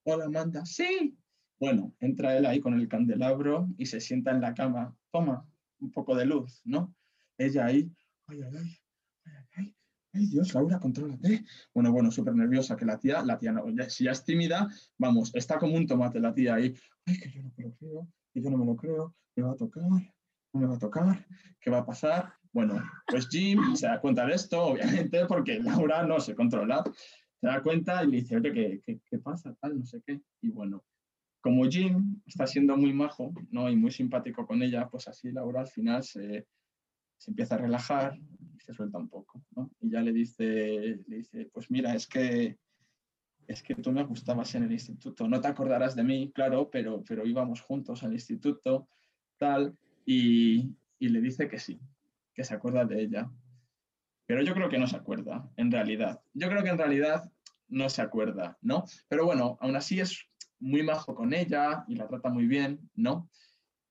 Hola, 0.05 0.25
Amanda. 0.25 0.65
Sí. 0.65 1.15
Bueno, 1.61 1.95
entra 2.01 2.35
él 2.39 2.47
ahí 2.47 2.59
con 2.59 2.73
el 2.73 2.89
candelabro 2.89 3.69
y 3.77 3.85
se 3.85 4.01
sienta 4.01 4.31
en 4.31 4.41
la 4.41 4.55
cama. 4.55 4.97
Toma, 5.13 5.47
un 5.79 5.93
poco 5.93 6.17
de 6.17 6.25
luz, 6.25 6.63
¿no? 6.65 6.95
Ella 7.37 7.67
ahí. 7.67 7.93
Ay, 8.29 8.41
ay, 8.41 8.57
ay. 8.57 8.79
Ay, 9.27 9.45
ay, 9.57 9.77
ay 10.15 10.27
Dios, 10.27 10.55
Laura, 10.55 10.79
contrólate. 10.79 11.45
Bueno, 11.75 11.93
bueno, 11.93 12.11
súper 12.11 12.35
nerviosa 12.35 12.77
que 12.77 12.87
la 12.87 12.99
tía, 12.99 13.23
la 13.23 13.39
tía 13.39 13.53
no, 13.53 13.69
ya, 13.69 13.91
si 13.91 14.05
ya 14.05 14.13
es 14.13 14.25
tímida, 14.25 14.69
vamos, 14.97 15.35
está 15.35 15.59
como 15.59 15.77
un 15.77 15.87
tomate 15.87 16.19
la 16.19 16.33
tía 16.33 16.55
ahí. 16.55 16.75
Ay, 17.05 17.19
que 17.19 17.31
yo 17.31 17.43
no 17.43 17.53
me 17.55 17.65
lo 17.65 17.75
creo, 17.75 18.09
que 18.33 18.41
yo 18.41 18.49
no 18.49 18.57
me 18.57 18.65
lo 18.65 18.77
creo, 18.77 19.15
¿Me 19.37 19.43
va 19.43 19.53
a 19.53 19.57
tocar? 19.57 19.82
¿No 19.85 20.61
me 20.61 20.66
va 20.66 20.76
a 20.76 20.78
tocar? 20.78 21.26
¿Qué 21.61 21.70
va 21.70 21.78
a 21.78 21.87
pasar? 21.87 22.35
Bueno, 22.53 22.80
pues 23.07 23.28
Jim 23.28 23.74
se 23.74 23.87
da 23.87 24.01
cuenta 24.01 24.24
de 24.24 24.35
esto, 24.35 24.62
obviamente, 24.62 25.26
porque 25.26 25.59
Laura 25.59 26.05
no 26.05 26.20
se 26.20 26.35
controla. 26.35 26.85
Se 27.41 27.49
da 27.49 27.62
cuenta 27.62 28.05
y 28.05 28.11
le 28.11 28.16
dice, 28.18 28.37
oye, 28.37 28.80
¿qué, 28.85 29.01
qué, 29.05 29.18
pasa? 29.18 29.55
Tal, 29.61 29.78
no 29.78 29.85
sé 29.85 30.01
qué. 30.07 30.20
Y 30.41 30.51
bueno, 30.51 30.85
como 31.41 31.64
Jim 31.64 32.22
está 32.24 32.47
siendo 32.47 32.76
muy 32.76 32.93
majo 32.93 33.32
¿no? 33.51 33.68
y 33.68 33.76
muy 33.76 33.91
simpático 33.91 34.47
con 34.47 34.62
ella, 34.62 34.89
pues 34.89 35.09
así 35.09 35.32
Laura 35.32 35.62
al 35.62 35.68
final 35.68 36.05
se, 36.05 36.47
se 37.18 37.30
empieza 37.30 37.57
a 37.57 37.59
relajar 37.59 38.16
y 38.16 38.61
se 38.61 38.72
suelta 38.72 38.99
un 38.99 39.09
poco. 39.09 39.43
¿no? 39.57 39.70
Y 39.80 39.91
ya 39.91 40.01
le 40.01 40.12
dice, 40.12 41.03
le 41.09 41.16
dice, 41.16 41.51
pues 41.53 41.70
mira, 41.70 41.95
es 41.95 42.07
que 42.07 42.57
es 43.47 43.62
que 43.62 43.74
tú 43.74 43.93
me 43.93 44.05
gustabas 44.05 44.55
en 44.55 44.64
el 44.64 44.72
instituto, 44.72 45.28
no 45.28 45.41
te 45.41 45.49
acordarás 45.49 45.95
de 45.95 46.03
mí, 46.03 46.32
claro, 46.32 46.70
pero, 46.70 47.05
pero 47.07 47.26
íbamos 47.26 47.61
juntos 47.61 48.03
al 48.03 48.12
instituto, 48.14 48.89
tal, 49.45 49.77
y, 50.07 50.75
y 50.99 51.09
le 51.09 51.21
dice 51.21 51.49
que 51.49 51.59
sí, 51.59 51.79
que 52.35 52.45
se 52.45 52.55
acuerda 52.55 52.85
de 52.87 53.03
ella. 53.03 53.31
Pero 54.27 54.43
yo 54.43 54.55
creo 54.55 54.71
que 54.71 54.79
no 54.79 54.87
se 54.87 54.97
acuerda, 54.97 55.51
en 55.57 55.71
realidad. 55.71 56.23
Yo 56.33 56.49
creo 56.49 56.63
que 56.63 56.71
en 56.71 56.79
realidad 56.79 57.31
no 57.69 57.91
se 57.91 58.01
acuerda, 58.01 58.57
¿no? 58.63 58.85
Pero 59.09 59.27
bueno, 59.27 59.59
aún 59.61 59.77
así 59.77 60.01
es 60.01 60.27
muy 60.61 60.83
majo 60.83 61.15
con 61.15 61.35
ella 61.35 61.85
y 61.89 61.97
la 61.97 62.09
trata 62.09 62.31
muy 62.31 62.47
bien, 62.47 62.91
¿no? 62.95 63.29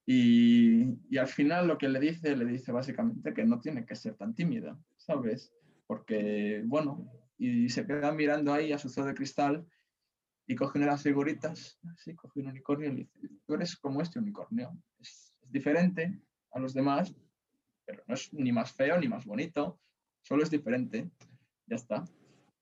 Y, 0.08 0.98
y, 1.10 1.18
al 1.18 1.28
final 1.28 1.68
lo 1.68 1.78
que 1.78 1.88
le 1.88 2.00
dice, 2.00 2.36
le 2.36 2.46
dice 2.46 2.72
básicamente 2.72 3.34
que 3.34 3.46
no 3.46 3.60
tiene 3.60 3.86
que 3.86 3.96
ser 3.96 4.16
tan 4.16 4.34
tímida, 4.34 4.78
¿sabes? 4.98 5.54
Porque, 5.88 6.64
bueno, 6.66 7.10
y 7.38 7.70
se 7.70 7.86
queda 7.86 8.12
mirando 8.12 8.52
ahí 8.54 8.74
a 8.74 8.80
su 8.80 8.90
zoo 8.90 9.06
de 9.06 9.14
cristal 9.14 9.66
y 10.46 10.56
coge 10.56 10.78
una 10.78 10.88
de 10.88 10.94
las 10.94 11.04
figuritas, 11.04 11.80
así, 11.94 12.16
coge 12.16 12.42
un 12.42 12.48
unicornio 12.48 12.90
y 12.90 12.92
le 12.92 12.98
dice, 12.98 13.30
tú 13.46 13.54
eres 13.54 13.78
como 13.78 14.02
este 14.02 14.20
unicornio, 14.20 14.78
es 15.00 15.33
diferente 15.54 16.20
a 16.52 16.60
los 16.60 16.74
demás, 16.74 17.16
pero 17.86 18.04
no 18.08 18.16
es 18.16 18.34
ni 18.34 18.52
más 18.52 18.74
feo 18.74 19.00
ni 19.00 19.08
más 19.08 19.26
bonito, 19.26 19.80
solo 20.22 20.44
es 20.44 20.50
diferente, 20.50 21.10
ya 21.68 21.76
está. 21.76 22.04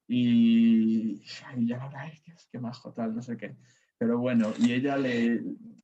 Y, 0.08 1.24
y 1.58 1.68
ya, 1.68 1.89
ay, 1.96 2.20
Dios, 2.26 2.48
qué 2.52 2.60
majo, 2.60 2.92
tal, 2.92 3.16
no 3.16 3.22
sé 3.22 3.38
qué. 3.38 3.56
Pero 3.98 4.18
bueno, 4.20 4.52
y 4.60 4.74
ella 4.74 4.98
le, 4.98 5.42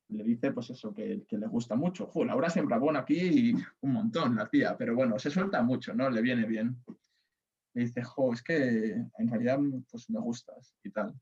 le 0.08 0.24
dice, 0.24 0.52
pues 0.52 0.70
eso, 0.70 0.92
que, 0.92 1.24
que 1.26 1.38
le 1.38 1.46
gusta 1.46 1.76
mucho. 1.76 2.10
Laura 2.24 2.50
siembra 2.50 2.78
bueno 2.78 2.98
aquí 2.98 3.54
un 3.80 3.92
montón, 3.92 4.36
la 4.36 4.48
tía, 4.48 4.76
pero 4.76 4.94
bueno, 4.94 5.18
se 5.18 5.30
suelta 5.30 5.62
mucho, 5.62 5.94
¿no? 5.94 6.10
Le 6.10 6.20
viene 6.20 6.44
bien. 6.46 6.82
Le 7.74 7.82
dice, 7.82 8.02
jo, 8.02 8.32
es 8.32 8.42
que 8.42 8.92
en 9.18 9.28
realidad 9.28 9.58
pues 9.90 10.10
me 10.10 10.18
gustas 10.18 10.74
y 10.82 10.90
tal. 10.90 11.14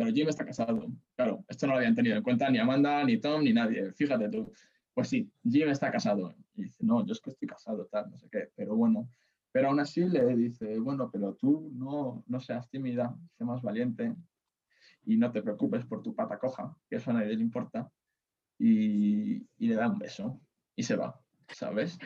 Pero 0.00 0.14
Jim 0.14 0.28
está 0.30 0.46
casado. 0.46 0.86
Claro, 1.14 1.44
esto 1.46 1.66
no 1.66 1.74
lo 1.74 1.78
habían 1.80 1.94
tenido 1.94 2.16
en 2.16 2.22
cuenta 2.22 2.48
ni 2.48 2.56
Amanda, 2.56 3.04
ni 3.04 3.18
Tom, 3.18 3.44
ni 3.44 3.52
nadie. 3.52 3.92
Fíjate 3.92 4.30
tú. 4.30 4.50
Pues 4.94 5.08
sí, 5.08 5.30
Jim 5.44 5.68
está 5.68 5.90
casado. 5.90 6.34
Y 6.54 6.62
dice, 6.62 6.82
no, 6.86 7.04
yo 7.04 7.12
es 7.12 7.20
que 7.20 7.28
estoy 7.28 7.46
casado, 7.46 7.84
tal, 7.92 8.10
no 8.10 8.16
sé 8.16 8.26
qué. 8.32 8.48
Pero 8.56 8.74
bueno, 8.76 9.10
pero 9.52 9.68
aún 9.68 9.78
así 9.78 10.02
le 10.06 10.34
dice, 10.36 10.78
bueno, 10.78 11.10
pero 11.12 11.34
tú 11.34 11.70
no, 11.74 12.24
no 12.26 12.40
seas 12.40 12.70
tímida, 12.70 13.14
sé 13.36 13.44
más 13.44 13.60
valiente 13.60 14.16
y 15.04 15.18
no 15.18 15.30
te 15.30 15.42
preocupes 15.42 15.84
por 15.84 16.02
tu 16.02 16.14
pata 16.14 16.38
coja, 16.38 16.74
que 16.88 16.96
eso 16.96 17.10
a 17.10 17.14
nadie 17.14 17.36
le 17.36 17.42
importa. 17.42 17.92
Y, 18.58 19.46
y 19.58 19.68
le 19.68 19.74
da 19.74 19.90
un 19.90 19.98
beso 19.98 20.40
y 20.76 20.82
se 20.82 20.96
va, 20.96 21.20
¿sabes? 21.48 21.98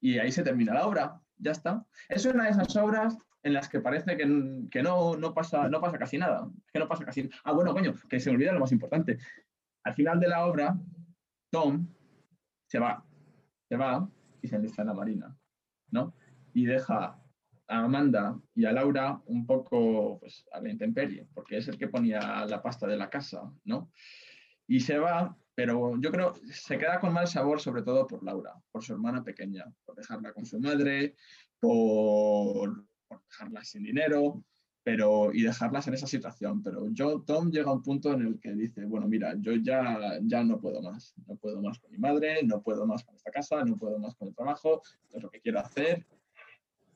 Y 0.00 0.18
ahí 0.18 0.32
se 0.32 0.44
termina 0.44 0.72
la 0.72 0.86
obra, 0.86 1.20
ya 1.36 1.50
está. 1.50 1.86
Es 2.08 2.24
una 2.24 2.44
de 2.44 2.52
esas 2.52 2.74
obras 2.76 3.18
en 3.44 3.52
las 3.52 3.68
que 3.68 3.80
parece 3.80 4.16
que, 4.16 4.26
que 4.70 4.82
no, 4.82 5.16
no, 5.16 5.34
pasa, 5.34 5.68
no 5.68 5.80
pasa 5.80 5.98
casi 5.98 6.18
nada. 6.18 6.50
Que 6.72 6.78
no 6.78 6.88
pasa 6.88 7.04
casi 7.04 7.28
Ah, 7.44 7.52
bueno, 7.52 7.72
coño, 7.74 7.94
que 8.08 8.18
se 8.18 8.30
olvida 8.30 8.52
lo 8.52 8.60
más 8.60 8.72
importante. 8.72 9.18
Al 9.84 9.94
final 9.94 10.18
de 10.18 10.28
la 10.28 10.46
obra, 10.46 10.76
Tom 11.50 11.86
se 12.66 12.78
va, 12.78 13.04
se 13.68 13.76
va 13.76 14.08
y 14.40 14.48
se 14.48 14.56
enlista 14.56 14.82
en 14.82 14.88
la 14.88 14.94
marina, 14.94 15.38
¿no? 15.90 16.14
Y 16.54 16.64
deja 16.64 17.20
a 17.68 17.78
Amanda 17.78 18.40
y 18.54 18.64
a 18.64 18.72
Laura 18.72 19.20
un 19.26 19.46
poco 19.46 20.18
pues, 20.20 20.46
a 20.52 20.60
la 20.60 20.70
intemperie, 20.70 21.28
porque 21.34 21.58
es 21.58 21.68
el 21.68 21.78
que 21.78 21.88
ponía 21.88 22.46
la 22.46 22.62
pasta 22.62 22.86
de 22.86 22.96
la 22.96 23.10
casa, 23.10 23.52
¿no? 23.64 23.90
Y 24.66 24.80
se 24.80 24.98
va, 24.98 25.36
pero 25.54 26.00
yo 26.00 26.10
creo 26.10 26.34
se 26.50 26.78
queda 26.78 26.98
con 26.98 27.12
mal 27.12 27.26
sabor, 27.26 27.60
sobre 27.60 27.82
todo 27.82 28.06
por 28.06 28.24
Laura, 28.24 28.54
por 28.72 28.82
su 28.82 28.94
hermana 28.94 29.22
pequeña, 29.22 29.66
por 29.84 29.96
dejarla 29.96 30.32
con 30.32 30.46
su 30.46 30.58
madre, 30.58 31.14
por, 31.60 32.86
por 33.08 33.22
dejarla 33.24 33.64
sin 33.64 33.84
dinero, 33.84 34.44
pero 34.82 35.32
y 35.32 35.42
dejarlas 35.42 35.88
en 35.88 35.94
esa 35.94 36.06
situación. 36.06 36.62
Pero 36.62 36.88
yo, 36.90 37.22
Tom 37.22 37.50
llega 37.50 37.70
a 37.70 37.74
un 37.74 37.82
punto 37.82 38.12
en 38.12 38.22
el 38.22 38.38
que 38.38 38.52
dice, 38.52 38.84
bueno, 38.84 39.08
mira, 39.08 39.34
yo 39.38 39.52
ya, 39.54 40.18
ya 40.22 40.44
no 40.44 40.60
puedo 40.60 40.82
más, 40.82 41.14
no 41.26 41.36
puedo 41.36 41.60
más 41.62 41.78
con 41.78 41.90
mi 41.90 41.98
madre, 41.98 42.42
no 42.44 42.62
puedo 42.62 42.86
más 42.86 43.02
con 43.02 43.16
esta 43.16 43.30
casa, 43.30 43.64
no 43.64 43.76
puedo 43.76 43.98
más 43.98 44.14
con 44.14 44.28
el 44.28 44.34
trabajo, 44.34 44.82
esto 45.02 45.16
es 45.16 45.22
lo 45.22 45.30
que 45.30 45.40
quiero 45.40 45.60
hacer, 45.60 46.06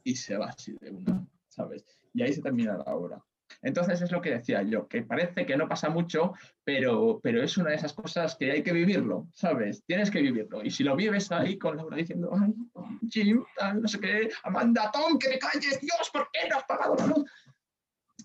y 0.05 0.15
se 0.15 0.37
va 0.37 0.47
así 0.47 0.75
de 0.81 0.91
una, 0.91 1.27
¿sabes? 1.49 1.85
Y 2.13 2.23
ahí 2.23 2.33
se 2.33 2.43
termina 2.43 2.77
la 2.77 2.95
obra. 2.95 3.25
Entonces 3.63 4.01
es 4.01 4.13
lo 4.13 4.21
que 4.21 4.31
decía 4.31 4.63
yo, 4.63 4.87
que 4.87 5.03
parece 5.03 5.45
que 5.45 5.57
no 5.57 5.69
pasa 5.69 5.89
mucho, 5.89 6.33
pero, 6.65 7.21
pero 7.23 7.43
es 7.43 7.57
una 7.57 7.71
de 7.71 7.77
esas 7.77 7.93
cosas 7.93 8.37
que 8.37 8.53
hay 8.53 8.63
que 8.63 8.73
vivirlo, 8.73 9.29
¿sabes? 9.35 9.83
Tienes 9.85 10.11
que 10.11 10.23
vivirlo. 10.23 10.63
Y 10.63 10.71
si 10.71 10.85
lo 10.85 10.95
vives 10.95 11.33
ahí 11.33 11.59
con 11.59 11.77
Laura 11.77 11.97
diciendo, 11.97 12.31
ay, 12.41 12.55
Jim, 13.11 13.45
no 13.81 13.89
sé 13.89 14.01
qué, 14.01 14.29
Amanda, 14.45 14.91
Tom, 14.93 15.19
que 15.19 15.29
me 15.29 15.39
calles, 15.39 15.81
Dios, 15.81 16.11
¿por 16.13 16.29
qué 16.33 16.49
no 16.49 16.59
has 16.59 16.65
pagado 16.65 16.95
la 16.97 17.07
luz? 17.07 17.31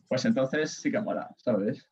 Pues 0.08 0.26
entonces 0.26 0.72
sí 0.74 0.92
que 0.92 1.00
mola, 1.00 1.30
¿sabes? 1.38 1.90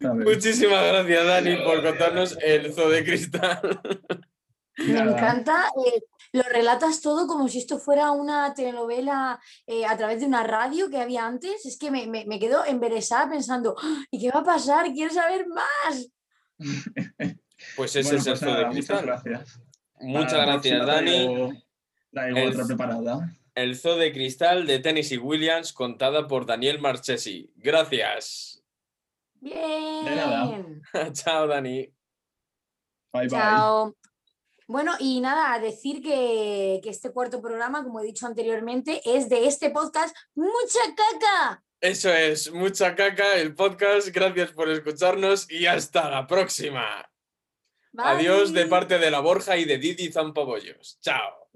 ¿Sabes? 0.00 0.24
Muchísimas 0.24 0.86
gracias, 0.86 1.26
Dani, 1.26 1.56
por 1.56 1.82
contarnos 1.82 2.38
el 2.42 2.72
zoo 2.72 2.88
de 2.88 3.04
cristal. 3.04 3.80
Me 4.78 4.94
Nada. 4.94 5.12
encanta, 5.12 5.70
eh, 5.86 6.02
lo 6.32 6.42
relatas 6.44 7.00
todo 7.02 7.26
como 7.26 7.46
si 7.48 7.58
esto 7.58 7.78
fuera 7.78 8.10
una 8.12 8.54
telenovela 8.54 9.38
eh, 9.66 9.84
a 9.84 9.96
través 9.98 10.20
de 10.20 10.26
una 10.26 10.42
radio 10.44 10.88
que 10.88 10.98
había 11.00 11.26
antes. 11.26 11.66
Es 11.66 11.76
que 11.78 11.90
me, 11.90 12.06
me, 12.06 12.24
me 12.24 12.38
quedo 12.38 12.64
emberesada 12.64 13.28
pensando, 13.28 13.74
"¡Ah! 13.82 14.04
¿y 14.10 14.18
qué 14.20 14.30
va 14.30 14.40
a 14.40 14.44
pasar? 14.44 14.90
Quiero 14.92 15.12
saber 15.12 15.46
más. 15.48 16.08
Pues 17.76 17.94
ese 17.94 18.16
Bueno, 18.16 18.18
es 18.20 18.26
el 18.26 18.32
pues 18.32 18.40
zoo 18.40 18.48
de 18.48 18.64
muchas 18.66 18.72
cristal. 18.74 19.06
gracias. 19.06 19.60
Muchas 20.00 20.32
Para 20.32 20.46
gracias, 20.46 20.84
Dani. 20.86 21.52
Traigo, 22.10 22.38
El- 22.38 22.48
otra 22.48 22.66
preparada. 22.66 23.36
El 23.54 23.76
zoo 23.76 23.96
de 23.96 24.12
cristal 24.12 24.66
de 24.66 24.78
Tennessee 24.80 25.18
Williams, 25.18 25.72
contada 25.72 26.26
por 26.26 26.44
Daniel 26.46 26.80
Marchesi. 26.80 27.52
Gracias. 27.54 28.64
Bien. 29.34 30.04
nada. 30.04 30.64
Chao, 31.12 31.46
Dani. 31.46 31.82
Bye, 33.12 33.28
bye. 33.28 33.28
Chao. 33.28 33.94
Bueno, 34.72 34.92
y 34.98 35.20
nada, 35.20 35.52
a 35.52 35.58
decir 35.58 36.02
que, 36.02 36.80
que 36.82 36.88
este 36.88 37.12
cuarto 37.12 37.42
programa, 37.42 37.84
como 37.84 38.00
he 38.00 38.04
dicho 38.04 38.26
anteriormente, 38.26 39.02
es 39.04 39.28
de 39.28 39.46
este 39.46 39.68
podcast 39.68 40.16
Mucha 40.34 40.80
Caca. 40.96 41.62
Eso 41.78 42.10
es, 42.10 42.50
mucha 42.50 42.94
caca 42.94 43.34
el 43.36 43.54
podcast. 43.54 44.08
Gracias 44.08 44.52
por 44.52 44.70
escucharnos 44.70 45.50
y 45.50 45.66
hasta 45.66 46.08
la 46.08 46.26
próxima. 46.26 47.06
Adiós 47.98 48.54
de 48.54 48.64
parte 48.64 48.98
de 48.98 49.10
la 49.10 49.20
Borja 49.20 49.58
y 49.58 49.66
de 49.66 49.76
Didi 49.76 50.10
Zampabollos. 50.10 50.98
Chao. 51.02 51.50